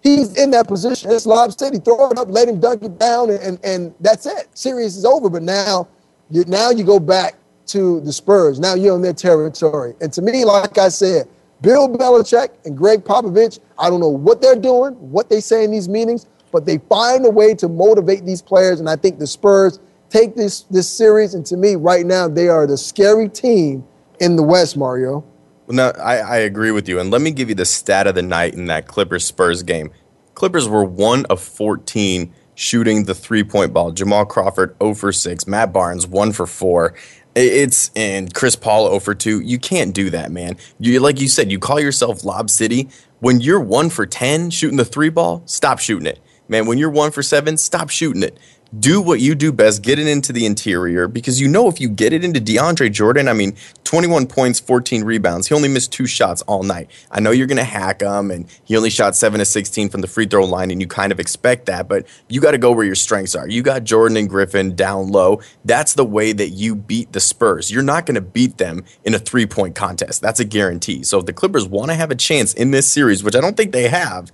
He's 0.03 0.37
in 0.37 0.51
that 0.53 0.69
position. 0.69 1.11
It's 1.11 1.27
Lob 1.27 1.53
City. 1.59 1.79
Throw 1.79 2.11
it 2.11 2.19
up, 2.19 2.29
let 2.31 2.49
him 2.49 2.61
dunk 2.61 2.83
it 2.85 2.99
down, 2.99 3.31
and, 3.31 3.59
and, 3.65 3.93
that's 3.99 4.25
it. 4.27 4.47
Series 4.55 4.97
is 4.97 5.05
over. 5.05 5.29
But 5.29 5.43
now 5.43 5.89
you 6.31 6.45
now 6.47 6.71
you 6.71 6.85
go 6.85 7.01
back 7.01 7.35
to 7.67 8.01
the 8.01 8.13
Spurs. 8.13 8.61
Now 8.61 8.75
you're 8.75 8.95
on 8.95 9.03
their 9.03 9.13
territory. 9.13 9.95
And 10.01 10.13
to 10.13 10.23
me, 10.23 10.45
like 10.45 10.79
I 10.79 10.91
said, 10.91 11.29
Bill 11.61 11.89
Belichick 11.89 12.51
and 12.65 12.77
Gregg 12.77 13.03
Popovich, 13.03 13.59
I 13.79 13.91
don't 13.91 14.01
know 14.01 14.09
what 14.09 14.41
they're 14.41 14.55
doing, 14.55 14.93
what 14.95 15.29
they 15.29 15.41
say 15.41 15.65
in 15.65 15.73
these 15.73 15.89
meetings, 15.89 16.27
but 16.53 16.67
they 16.67 16.79
find 16.79 17.27
a 17.27 17.31
way 17.31 17.55
to 17.55 17.69
motivate 17.69 18.25
these 18.25 18.43
players. 18.43 18.79
And 18.79 18.89
I 18.89 18.95
think 18.95 19.19
the 19.19 19.27
Spurs 19.27 19.81
take 20.09 20.37
this 20.37 20.63
this 20.71 20.89
series, 20.89 21.35
and 21.35 21.45
to 21.47 21.57
me, 21.57 21.75
right 21.75 22.07
now, 22.07 22.29
they 22.29 22.49
are 22.49 22.67
the 22.67 22.77
scary 22.77 23.29
team 23.29 23.85
in 24.21 24.37
the 24.37 24.43
West, 24.43 24.77
Mario. 24.77 25.25
Well, 25.67 25.77
no, 25.77 25.93
I, 26.01 26.19
I 26.19 26.37
agree 26.39 26.71
with 26.71 26.89
you. 26.89 27.01
And 27.01 27.11
let 27.11 27.21
me 27.21 27.31
give 27.31 27.49
you 27.49 27.55
the 27.55 27.65
stat 27.65 28.07
of 28.07 28.15
the 28.15 28.23
night 28.23 28.55
in 28.55 28.67
that 28.67 28.87
Clippers 28.87 29.25
Spurs 29.25 29.63
game. 29.63 29.91
Clippers 30.35 30.69
were 30.69 30.85
one 30.85 31.25
of 31.27 31.41
14 31.41 32.33
shooting 32.55 33.05
the 33.05 33.15
three 33.15 33.43
point 33.43 33.73
ball. 33.73 33.91
Jamal 33.91 34.27
Crawford 34.27 34.77
0 34.81 34.95
for 34.95 35.13
6, 35.13 35.47
Matt 35.47 35.73
Barnes 35.73 36.07
1 36.07 36.33
for 36.33 36.47
4. 36.47 36.95
It's 37.35 37.91
and 37.95 38.33
Chris 38.33 38.57
Paul 38.57 38.87
0 38.89 39.01
for 39.01 39.15
2. 39.15 39.41
You 39.41 39.59
can't 39.59 39.95
do 39.95 40.09
that, 40.11 40.31
man. 40.31 40.57
You 40.79 41.01
like 41.01 41.21
you 41.21 41.29
said, 41.29 41.51
you 41.51 41.59
call 41.59 41.81
yourself 41.81 42.25
Lob 42.25 42.49
City. 42.49 42.89
When 43.21 43.41
you're 43.41 43.61
1 43.61 43.91
for 43.91 44.07
10 44.07 44.51
shooting 44.51 44.77
the 44.77 44.85
three 44.85 45.09
ball, 45.09 45.43
stop 45.47 45.79
shooting 45.79 46.07
it. 46.07 46.21
Man, 46.49 46.67
when 46.67 46.79
you're 46.79 46.91
1 46.91 47.11
for 47.11 47.23
7, 47.23 47.57
stop 47.57 47.91
shooting 47.91 48.23
it 48.23 48.39
do 48.79 49.01
what 49.01 49.21
you 49.21 49.35
do 49.35 49.53
best, 49.53 49.83
get 49.83 49.99
it 49.99 50.07
into 50.07 50.33
the 50.33 50.45
interior 50.45 51.09
because 51.09 51.41
you 51.41 51.49
know 51.49 51.69
if 51.69 51.81
you 51.81 51.89
get 51.89 52.13
it 52.13 52.25
into 52.25 52.41
DeAndre 52.41 52.93
Jordan, 52.93 53.29
I 53.29 53.33
mean, 53.33 53.57
21 53.85 54.27
points, 54.27 54.59
14 54.59 55.05
rebounds. 55.05 55.47
He 55.47 55.55
only 55.55 55.69
missed 55.69 55.93
two 55.93 56.07
shots 56.07 56.43
all 56.43 56.63
night. 56.63 56.91
I 57.11 57.21
know 57.21 57.31
you're 57.31 57.47
going 57.47 57.57
to 57.57 57.65
hack 57.65 58.01
him, 58.01 58.31
and 58.31 58.47
he 58.65 58.77
only 58.77 58.91
shot 58.91 59.15
7 59.15 59.39
to 59.39 59.45
16 59.45 59.89
from 59.89 60.01
the 60.01 60.09
free 60.09 60.27
throw 60.27 60.45
line, 60.45 60.71
and 60.71 60.81
you 60.81 60.87
kind 60.89 61.13
of 61.13 61.21
expect 61.21 61.67
that, 61.67 61.89
but 61.89 62.07
you 62.29 62.41
got 62.41 62.51
to 62.51 62.59
go 62.59 62.73
where 62.73 62.85
your 62.85 62.97
strengths 62.97 63.35
are. 63.35 63.49
You 63.49 63.63
got 63.63 63.85
Jordan 63.85 64.17
and 64.17 64.29
Griffin 64.29 64.75
down 64.75 65.09
low. 65.13 65.41
That's 65.65 65.95
the 65.95 66.05
way 66.05 66.33
that 66.33 66.51
you 66.51 66.75
beat 66.75 67.13
the 67.13 67.21
Spurs. 67.21 67.71
You're 67.71 67.83
not 67.83 68.07
going 68.07 68.17
to 68.17 68.21
beat 68.21 68.59
them 68.59 68.85
in 69.05 69.15
a 69.15 69.19
three 69.19 69.47
point 69.47 69.75
contest. 69.75 70.21
That's 70.21 70.41
a 70.41 70.45
guarantee. 70.45 71.05
So 71.05 71.21
if 71.21 71.27
the 71.27 71.33
Clippers 71.33 71.67
want 71.67 71.91
to 71.91 71.95
have 71.95 72.11
a 72.11 72.17
chance 72.17 72.53
in 72.53 72.73
this 72.73 72.91
series, 72.91 73.23
which 73.23 73.37
I 73.37 73.41
don't 73.41 73.57
think 73.57 73.73
they 73.73 73.89
have, 73.89 74.33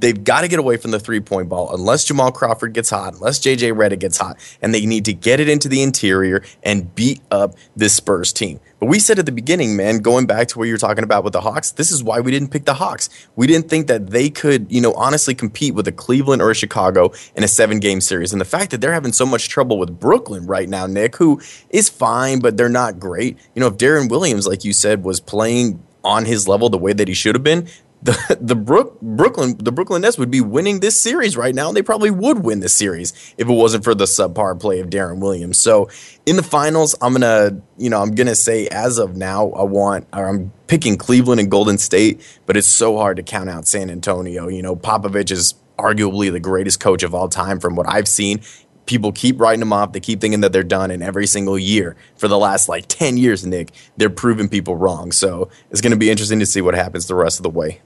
they've 0.00 0.22
got 0.22 0.42
to 0.42 0.48
get 0.48 0.58
away 0.58 0.76
from 0.76 0.90
the 0.90 1.00
three 1.00 1.20
point 1.20 1.48
ball 1.48 1.74
unless 1.74 2.04
Jamal 2.04 2.32
Crawford 2.32 2.72
gets 2.72 2.90
hot, 2.90 3.14
unless 3.14 3.38
JJ 3.38 3.74
Redick 3.74 4.00
gets 4.00 4.18
hot, 4.18 4.38
and 4.62 4.74
they 4.74 4.86
need 4.86 5.04
to 5.06 5.12
get 5.12 5.40
it 5.40 5.48
into 5.48 5.68
the 5.68 5.82
interior 5.82 6.42
and 6.62 6.94
beat 6.94 7.20
up 7.30 7.54
this 7.74 7.94
Spurs 7.94 8.32
team. 8.32 8.60
But 8.78 8.86
we 8.86 8.98
said 8.98 9.18
at 9.18 9.26
the 9.26 9.32
beginning, 9.32 9.74
man, 9.76 9.98
going 10.00 10.26
back 10.26 10.48
to 10.48 10.58
what 10.58 10.68
you're 10.68 10.76
talking 10.76 11.04
about 11.04 11.24
with 11.24 11.32
the 11.32 11.40
Hawks, 11.40 11.70
this 11.70 11.90
is 11.90 12.04
why 12.04 12.20
we 12.20 12.30
didn't 12.30 12.50
pick 12.50 12.66
the 12.66 12.74
Hawks. 12.74 13.08
We 13.34 13.46
didn't 13.46 13.70
think 13.70 13.86
that 13.86 14.10
they 14.10 14.28
could, 14.28 14.70
you 14.70 14.80
know, 14.80 14.92
honestly 14.92 15.34
compete 15.34 15.74
with 15.74 15.88
a 15.88 15.92
Cleveland 15.92 16.42
or 16.42 16.50
a 16.50 16.54
Chicago 16.54 17.12
in 17.34 17.42
a 17.42 17.48
seven 17.48 17.80
game 17.80 18.00
series. 18.00 18.32
And 18.32 18.40
the 18.40 18.46
fact 18.46 18.70
that 18.72 18.80
they're 18.80 18.92
having 18.92 19.12
so 19.12 19.24
much 19.24 19.48
trouble 19.48 19.78
with 19.78 19.98
Brooklyn 19.98 20.46
right 20.46 20.68
now, 20.68 20.86
Nick, 20.86 21.16
who 21.16 21.40
is 21.70 21.88
fine, 21.88 22.40
but 22.40 22.56
they're 22.56 22.68
not 22.68 22.98
great. 22.98 23.38
You 23.54 23.60
know, 23.60 23.68
if 23.68 23.78
Deron 23.78 24.10
Williams, 24.10 24.46
like 24.46 24.64
you 24.64 24.74
said, 24.74 25.04
was 25.04 25.20
playing 25.20 25.82
on 26.04 26.24
his 26.24 26.46
level 26.46 26.68
the 26.70 26.78
way 26.78 26.92
that 26.92 27.08
he 27.08 27.14
should 27.14 27.34
have 27.34 27.42
been, 27.42 27.68
the 28.02 28.38
the 28.40 28.54
Brook, 28.54 29.00
Brooklyn 29.00 29.56
the 29.58 29.72
Brooklyn 29.72 30.02
Nets 30.02 30.18
would 30.18 30.30
be 30.30 30.40
winning 30.40 30.80
this 30.80 31.00
series 31.00 31.36
right 31.36 31.54
now. 31.54 31.68
And 31.68 31.76
they 31.76 31.82
probably 31.82 32.10
would 32.10 32.44
win 32.44 32.60
this 32.60 32.74
series 32.74 33.12
if 33.38 33.48
it 33.48 33.52
wasn't 33.52 33.84
for 33.84 33.94
the 33.94 34.04
subpar 34.04 34.58
play 34.58 34.80
of 34.80 34.90
Deron 34.90 35.20
Williams. 35.20 35.58
So 35.58 35.88
in 36.24 36.36
the 36.36 36.42
finals, 36.42 36.94
I'm 37.00 37.12
gonna 37.12 37.60
you 37.78 37.90
know 37.90 38.00
I'm 38.00 38.14
gonna 38.14 38.34
say 38.34 38.68
as 38.68 38.98
of 38.98 39.16
now 39.16 39.50
I 39.50 39.62
want 39.62 40.06
or 40.12 40.28
I'm 40.28 40.52
picking 40.66 40.96
Cleveland 40.96 41.40
and 41.40 41.50
Golden 41.50 41.78
State, 41.78 42.20
but 42.46 42.56
it's 42.56 42.66
so 42.66 42.96
hard 42.96 43.16
to 43.16 43.22
count 43.22 43.50
out 43.50 43.66
San 43.66 43.90
Antonio. 43.90 44.48
You 44.48 44.62
know 44.62 44.76
Popovich 44.76 45.30
is 45.30 45.54
arguably 45.78 46.32
the 46.32 46.40
greatest 46.40 46.80
coach 46.80 47.02
of 47.02 47.14
all 47.14 47.28
time 47.28 47.60
from 47.60 47.76
what 47.76 47.88
I've 47.88 48.08
seen 48.08 48.40
people 48.86 49.12
keep 49.12 49.40
writing 49.40 49.60
them 49.60 49.72
off. 49.72 49.92
They 49.92 50.00
keep 50.00 50.20
thinking 50.20 50.40
that 50.40 50.52
they're 50.52 50.62
done, 50.62 50.90
and 50.90 51.02
every 51.02 51.26
single 51.26 51.58
year 51.58 51.96
for 52.16 52.28
the 52.28 52.38
last 52.38 52.68
like 52.68 52.86
10 52.88 53.16
years, 53.16 53.44
Nick, 53.44 53.72
they're 53.96 54.10
proving 54.10 54.48
people 54.48 54.76
wrong. 54.76 55.12
So 55.12 55.50
it's 55.70 55.80
going 55.80 55.92
to 55.92 55.96
be 55.96 56.10
interesting 56.10 56.38
to 56.38 56.46
see 56.46 56.60
what 56.60 56.74
happens 56.74 57.06
the 57.06 57.14
rest 57.14 57.38
of 57.38 57.42
the 57.42 57.50
way. 57.50 57.80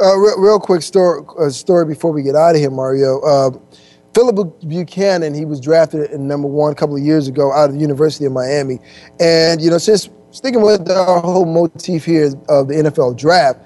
Uh, 0.00 0.16
real, 0.16 0.40
real, 0.40 0.60
quick 0.60 0.82
story, 0.82 1.22
uh, 1.38 1.50
story 1.50 1.84
before 1.84 2.12
we 2.12 2.22
get 2.22 2.34
out 2.34 2.54
of 2.54 2.60
here, 2.60 2.70
Mario. 2.70 3.20
Uh, 3.20 3.50
Phillip 4.14 4.60
Buchanon, 4.68 5.32
he 5.32 5.44
was 5.44 5.60
drafted 5.60 6.10
in 6.10 6.28
number 6.28 6.48
one 6.48 6.72
a 6.72 6.74
couple 6.74 6.96
of 6.96 7.02
years 7.02 7.28
ago 7.28 7.52
out 7.52 7.70
of 7.70 7.74
the 7.74 7.80
University 7.80 8.26
of 8.26 8.32
Miami. 8.32 8.78
And, 9.20 9.60
you 9.60 9.70
know, 9.70 9.78
since 9.78 10.10
sticking 10.30 10.60
with 10.60 10.90
our 10.90 11.20
whole 11.20 11.46
motif 11.46 12.04
here 12.04 12.26
of 12.48 12.68
the 12.68 12.74
NFL 12.74 13.16
draft, 13.16 13.60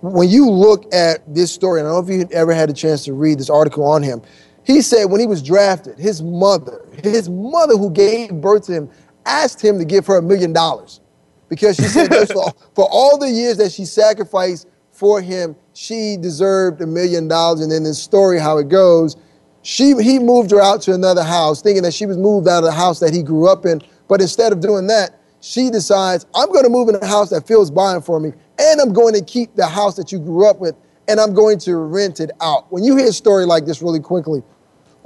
when 0.00 0.28
you 0.28 0.48
look 0.48 0.92
at 0.94 1.22
this 1.32 1.52
story, 1.52 1.80
and 1.80 1.88
I 1.88 1.92
don't 1.92 2.06
know 2.06 2.14
if 2.14 2.20
you 2.20 2.28
ever 2.32 2.54
had 2.54 2.70
a 2.70 2.72
chance 2.72 3.04
to 3.06 3.12
read 3.12 3.38
this 3.38 3.50
article 3.50 3.84
on 3.84 4.02
him, 4.02 4.22
he 4.68 4.82
said 4.82 5.06
when 5.06 5.18
he 5.18 5.26
was 5.26 5.42
drafted, 5.42 5.98
his 5.98 6.22
mother, 6.22 6.84
his 7.02 7.30
mother 7.30 7.74
who 7.74 7.90
gave 7.90 8.34
birth 8.34 8.66
to 8.66 8.72
him, 8.72 8.90
asked 9.24 9.64
him 9.64 9.78
to 9.78 9.84
give 9.84 10.06
her 10.06 10.18
a 10.18 10.22
million 10.22 10.52
dollars 10.52 11.00
because 11.48 11.76
she 11.76 11.84
said 11.84 12.08
for, 12.28 12.52
for 12.74 12.86
all 12.90 13.16
the 13.16 13.30
years 13.30 13.56
that 13.56 13.72
she 13.72 13.86
sacrificed 13.86 14.68
for 14.92 15.22
him, 15.22 15.56
she 15.72 16.18
deserved 16.20 16.82
a 16.82 16.86
million 16.86 17.28
dollars. 17.28 17.62
And 17.62 17.72
then 17.72 17.82
the 17.82 17.94
story, 17.94 18.38
how 18.38 18.58
it 18.58 18.68
goes, 18.68 19.16
she 19.62 19.94
he 20.02 20.18
moved 20.18 20.50
her 20.50 20.60
out 20.60 20.82
to 20.82 20.92
another 20.92 21.24
house, 21.24 21.62
thinking 21.62 21.82
that 21.84 21.94
she 21.94 22.04
was 22.04 22.18
moved 22.18 22.46
out 22.46 22.58
of 22.58 22.64
the 22.64 22.72
house 22.72 23.00
that 23.00 23.14
he 23.14 23.22
grew 23.22 23.48
up 23.48 23.64
in. 23.64 23.80
But 24.06 24.20
instead 24.20 24.52
of 24.52 24.60
doing 24.60 24.86
that, 24.88 25.18
she 25.40 25.70
decides, 25.70 26.26
I'm 26.34 26.52
going 26.52 26.64
to 26.64 26.70
move 26.70 26.90
in 26.90 26.96
a 26.96 27.06
house 27.06 27.30
that 27.30 27.46
Phil's 27.46 27.70
buying 27.70 28.02
for 28.02 28.20
me, 28.20 28.34
and 28.58 28.82
I'm 28.82 28.92
going 28.92 29.14
to 29.14 29.24
keep 29.24 29.54
the 29.54 29.66
house 29.66 29.96
that 29.96 30.12
you 30.12 30.18
grew 30.18 30.46
up 30.46 30.60
with, 30.60 30.74
and 31.08 31.18
I'm 31.18 31.32
going 31.32 31.58
to 31.60 31.76
rent 31.76 32.20
it 32.20 32.30
out. 32.42 32.70
When 32.70 32.84
you 32.84 32.96
hear 32.96 33.08
a 33.08 33.12
story 33.12 33.46
like 33.46 33.64
this 33.64 33.80
really 33.80 34.00
quickly, 34.00 34.42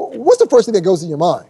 what's 0.08 0.38
the 0.38 0.48
first 0.48 0.66
thing 0.66 0.74
that 0.74 0.82
goes 0.82 1.02
in 1.02 1.08
your 1.08 1.18
mind? 1.18 1.46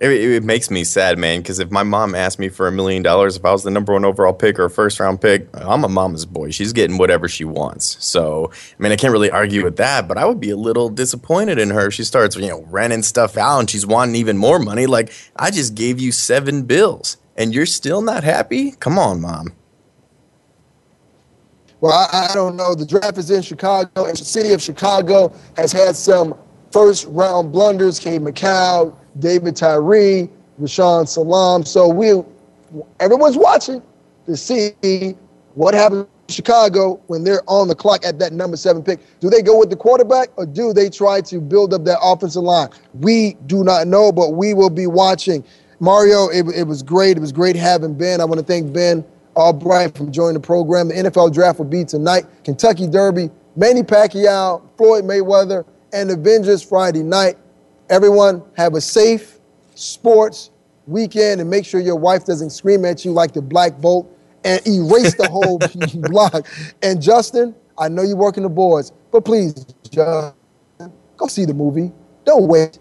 It, 0.00 0.10
it, 0.10 0.42
makes 0.42 0.68
me 0.68 0.82
sad, 0.82 1.16
man, 1.16 1.42
because 1.42 1.60
if 1.60 1.70
my 1.70 1.84
mom 1.84 2.16
asked 2.16 2.40
me 2.40 2.48
for 2.48 2.66
a 2.66 2.72
million 2.72 3.04
dollars, 3.04 3.36
if 3.36 3.44
I 3.44 3.52
was 3.52 3.62
the 3.62 3.70
number 3.70 3.92
one 3.92 4.04
overall 4.04 4.32
pick 4.32 4.58
or 4.58 4.64
a 4.64 4.70
first 4.70 4.98
round 4.98 5.20
pick, 5.20 5.46
I'm 5.54 5.84
a 5.84 5.88
mama's 5.88 6.26
boy. 6.26 6.50
She's 6.50 6.72
getting 6.72 6.98
whatever 6.98 7.28
she 7.28 7.44
wants. 7.44 8.04
So, 8.04 8.50
I 8.52 8.82
mean, 8.82 8.90
I 8.90 8.96
can't 8.96 9.12
really 9.12 9.30
argue 9.30 9.62
with 9.62 9.76
that, 9.76 10.08
but 10.08 10.18
I 10.18 10.24
would 10.24 10.40
be 10.40 10.50
a 10.50 10.56
little 10.56 10.88
disappointed 10.88 11.60
in 11.60 11.70
her 11.70 11.86
if 11.86 11.94
she 11.94 12.02
starts, 12.02 12.34
you 12.34 12.48
know, 12.48 12.62
renting 12.68 13.04
stuff 13.04 13.36
out 13.36 13.60
and 13.60 13.70
she's 13.70 13.86
wanting 13.86 14.16
even 14.16 14.38
more 14.38 14.58
money. 14.58 14.86
Like, 14.86 15.12
I 15.36 15.52
just 15.52 15.76
gave 15.76 16.00
you 16.00 16.10
seven 16.10 16.64
bills 16.64 17.16
and 17.36 17.54
you're 17.54 17.66
still 17.66 18.02
not 18.02 18.24
happy? 18.24 18.72
Come 18.72 18.98
on, 18.98 19.20
mom. 19.20 19.52
Well, 21.80 21.92
I, 21.92 22.28
I 22.30 22.34
don't 22.34 22.56
know. 22.56 22.74
The 22.74 22.86
draft 22.86 23.18
is 23.18 23.30
in 23.30 23.42
Chicago, 23.42 24.04
and 24.04 24.16
the 24.16 24.24
city 24.24 24.52
of 24.52 24.62
Chicago 24.62 25.32
has 25.56 25.72
had 25.72 25.96
some 25.96 26.34
first 26.72 27.06
round 27.08 27.52
blunders. 27.52 27.98
Cade 27.98 28.22
McCall, 28.22 28.94
David 29.18 29.56
Tyree, 29.56 30.28
Rashaan 30.60 31.06
Salaam. 31.06 31.64
So 31.64 31.88
we, 31.88 32.22
everyone's 33.00 33.36
watching 33.36 33.82
to 34.26 34.36
see 34.36 35.16
what 35.54 35.74
happens 35.74 36.06
in 36.28 36.34
Chicago 36.34 37.00
when 37.06 37.24
they're 37.24 37.42
on 37.46 37.68
the 37.68 37.74
clock 37.74 38.04
at 38.04 38.18
that 38.18 38.32
number 38.32 38.56
seven 38.56 38.82
pick. 38.82 39.00
Do 39.20 39.28
they 39.28 39.42
go 39.42 39.58
with 39.58 39.70
the 39.70 39.76
quarterback 39.76 40.28
or 40.36 40.46
do 40.46 40.72
they 40.72 40.88
try 40.88 41.20
to 41.22 41.40
build 41.40 41.74
up 41.74 41.84
that 41.84 41.98
offensive 42.02 42.42
line? 42.42 42.70
We 42.94 43.34
do 43.46 43.64
not 43.64 43.86
know, 43.86 44.12
but 44.12 44.30
we 44.30 44.54
will 44.54 44.70
be 44.70 44.86
watching. 44.86 45.44
Mario, 45.80 46.28
it, 46.28 46.46
it 46.54 46.64
was 46.64 46.82
great. 46.82 47.16
It 47.16 47.20
was 47.20 47.32
great 47.32 47.56
having 47.56 47.94
Ben. 47.94 48.20
I 48.20 48.24
want 48.24 48.38
to 48.38 48.46
thank 48.46 48.72
Ben 48.72 49.04
Albright 49.34 49.96
from 49.96 50.12
joining 50.12 50.34
the 50.34 50.40
program. 50.40 50.88
The 50.88 50.94
NFL 50.94 51.34
draft 51.34 51.58
will 51.58 51.66
be 51.66 51.84
tonight. 51.84 52.24
Kentucky 52.44 52.86
Derby, 52.86 53.30
Manny 53.56 53.82
Pacquiao, 53.82 54.62
Floyd 54.76 55.04
Mayweather, 55.04 55.64
and 55.92 56.10
Avengers 56.10 56.62
Friday 56.62 57.02
night. 57.02 57.36
Everyone 57.88 58.42
have 58.56 58.74
a 58.74 58.80
safe 58.80 59.38
sports 59.74 60.50
weekend 60.86 61.40
and 61.40 61.48
make 61.48 61.64
sure 61.64 61.80
your 61.80 61.96
wife 61.96 62.24
doesn't 62.24 62.50
scream 62.50 62.84
at 62.84 63.04
you 63.04 63.12
like 63.12 63.32
the 63.32 63.42
black 63.42 63.78
bolt 63.78 64.10
and 64.44 64.60
erase 64.66 65.14
the 65.16 65.28
whole 65.28 65.58
block. 66.10 66.46
And 66.82 67.00
Justin, 67.00 67.54
I 67.78 67.88
know 67.88 68.02
you're 68.02 68.16
working 68.16 68.42
the 68.42 68.48
boards, 68.48 68.92
but 69.10 69.24
please, 69.24 69.54
Justin, 69.90 70.34
go 71.16 71.26
see 71.26 71.44
the 71.44 71.54
movie. 71.54 71.92
Don't 72.24 72.48
wait. 72.48 72.78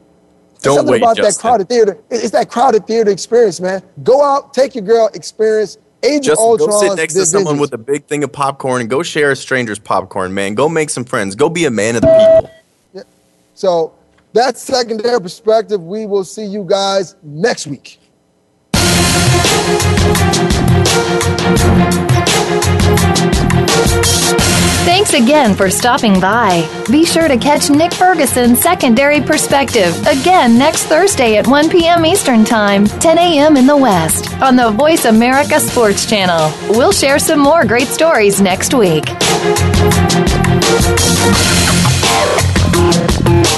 Don't 0.62 0.76
something 0.76 0.92
wait, 0.92 1.02
about 1.02 1.18
Justin. 1.18 1.34
that 1.34 1.42
crowded 1.42 1.70
theater. 1.70 1.98
It's 2.10 2.32
that 2.32 2.50
crowded 2.50 2.86
theater 2.86 3.10
experience, 3.10 3.60
man. 3.60 3.82
Go 4.04 4.24
out, 4.24 4.54
take 4.54 4.76
your 4.76 4.84
girl, 4.84 5.10
experience 5.14 5.78
Age 6.04 6.26
Just 6.26 6.42
of 6.42 6.58
go 6.58 6.80
sit 6.80 6.96
next 6.96 7.14
to 7.14 7.26
someone 7.26 7.60
with 7.60 7.74
a 7.74 7.78
big 7.78 8.06
thing 8.06 8.24
of 8.24 8.32
popcorn 8.32 8.82
and 8.82 8.90
go 8.90 9.04
share 9.04 9.32
a 9.32 9.36
stranger's 9.36 9.78
popcorn, 9.78 10.34
man. 10.34 10.56
Go 10.56 10.68
make 10.68 10.90
some 10.90 11.04
friends. 11.04 11.36
Go 11.36 11.48
be 11.48 11.66
a 11.66 11.72
man 11.72 11.96
of 11.96 12.02
the 12.02 12.08
people. 12.08 12.61
So 13.54 13.94
that's 14.34 14.62
secondary 14.62 15.20
perspective. 15.20 15.82
We 15.84 16.06
will 16.06 16.24
see 16.24 16.46
you 16.46 16.64
guys 16.64 17.16
next 17.24 17.68
week. 17.68 18.00
Thanks 24.84 25.14
again 25.14 25.56
for 25.56 25.70
stopping 25.70 26.20
by. 26.20 26.68
Be 26.90 27.06
sure 27.06 27.28
to 27.28 27.38
catch 27.38 27.70
Nick 27.70 27.94
Ferguson's 27.94 28.62
Secondary 28.62 29.22
Perspective 29.22 29.96
again 30.08 30.58
next 30.58 30.86
Thursday 30.86 31.38
at 31.38 31.48
1 31.48 31.70
p.m. 31.70 32.06
Eastern 32.06 32.44
Time, 32.44 32.86
10 32.86 33.18
a.m. 33.18 33.58
in 33.58 33.68
the 33.68 33.78
West, 33.78 34.34
on 34.42 34.56
the 34.56 34.72
Voice 34.72 35.06
America 35.06 35.60
Sports 35.60 36.10
Channel. 36.10 36.52
We'll 36.70 36.92
share 36.92 37.20
some 37.20 37.40
more 37.40 37.66
great 37.66 37.88
stories 37.88 38.42
next 38.42 38.74
week. 38.74 39.06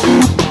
Thank 0.03 0.41
you. 0.41 0.42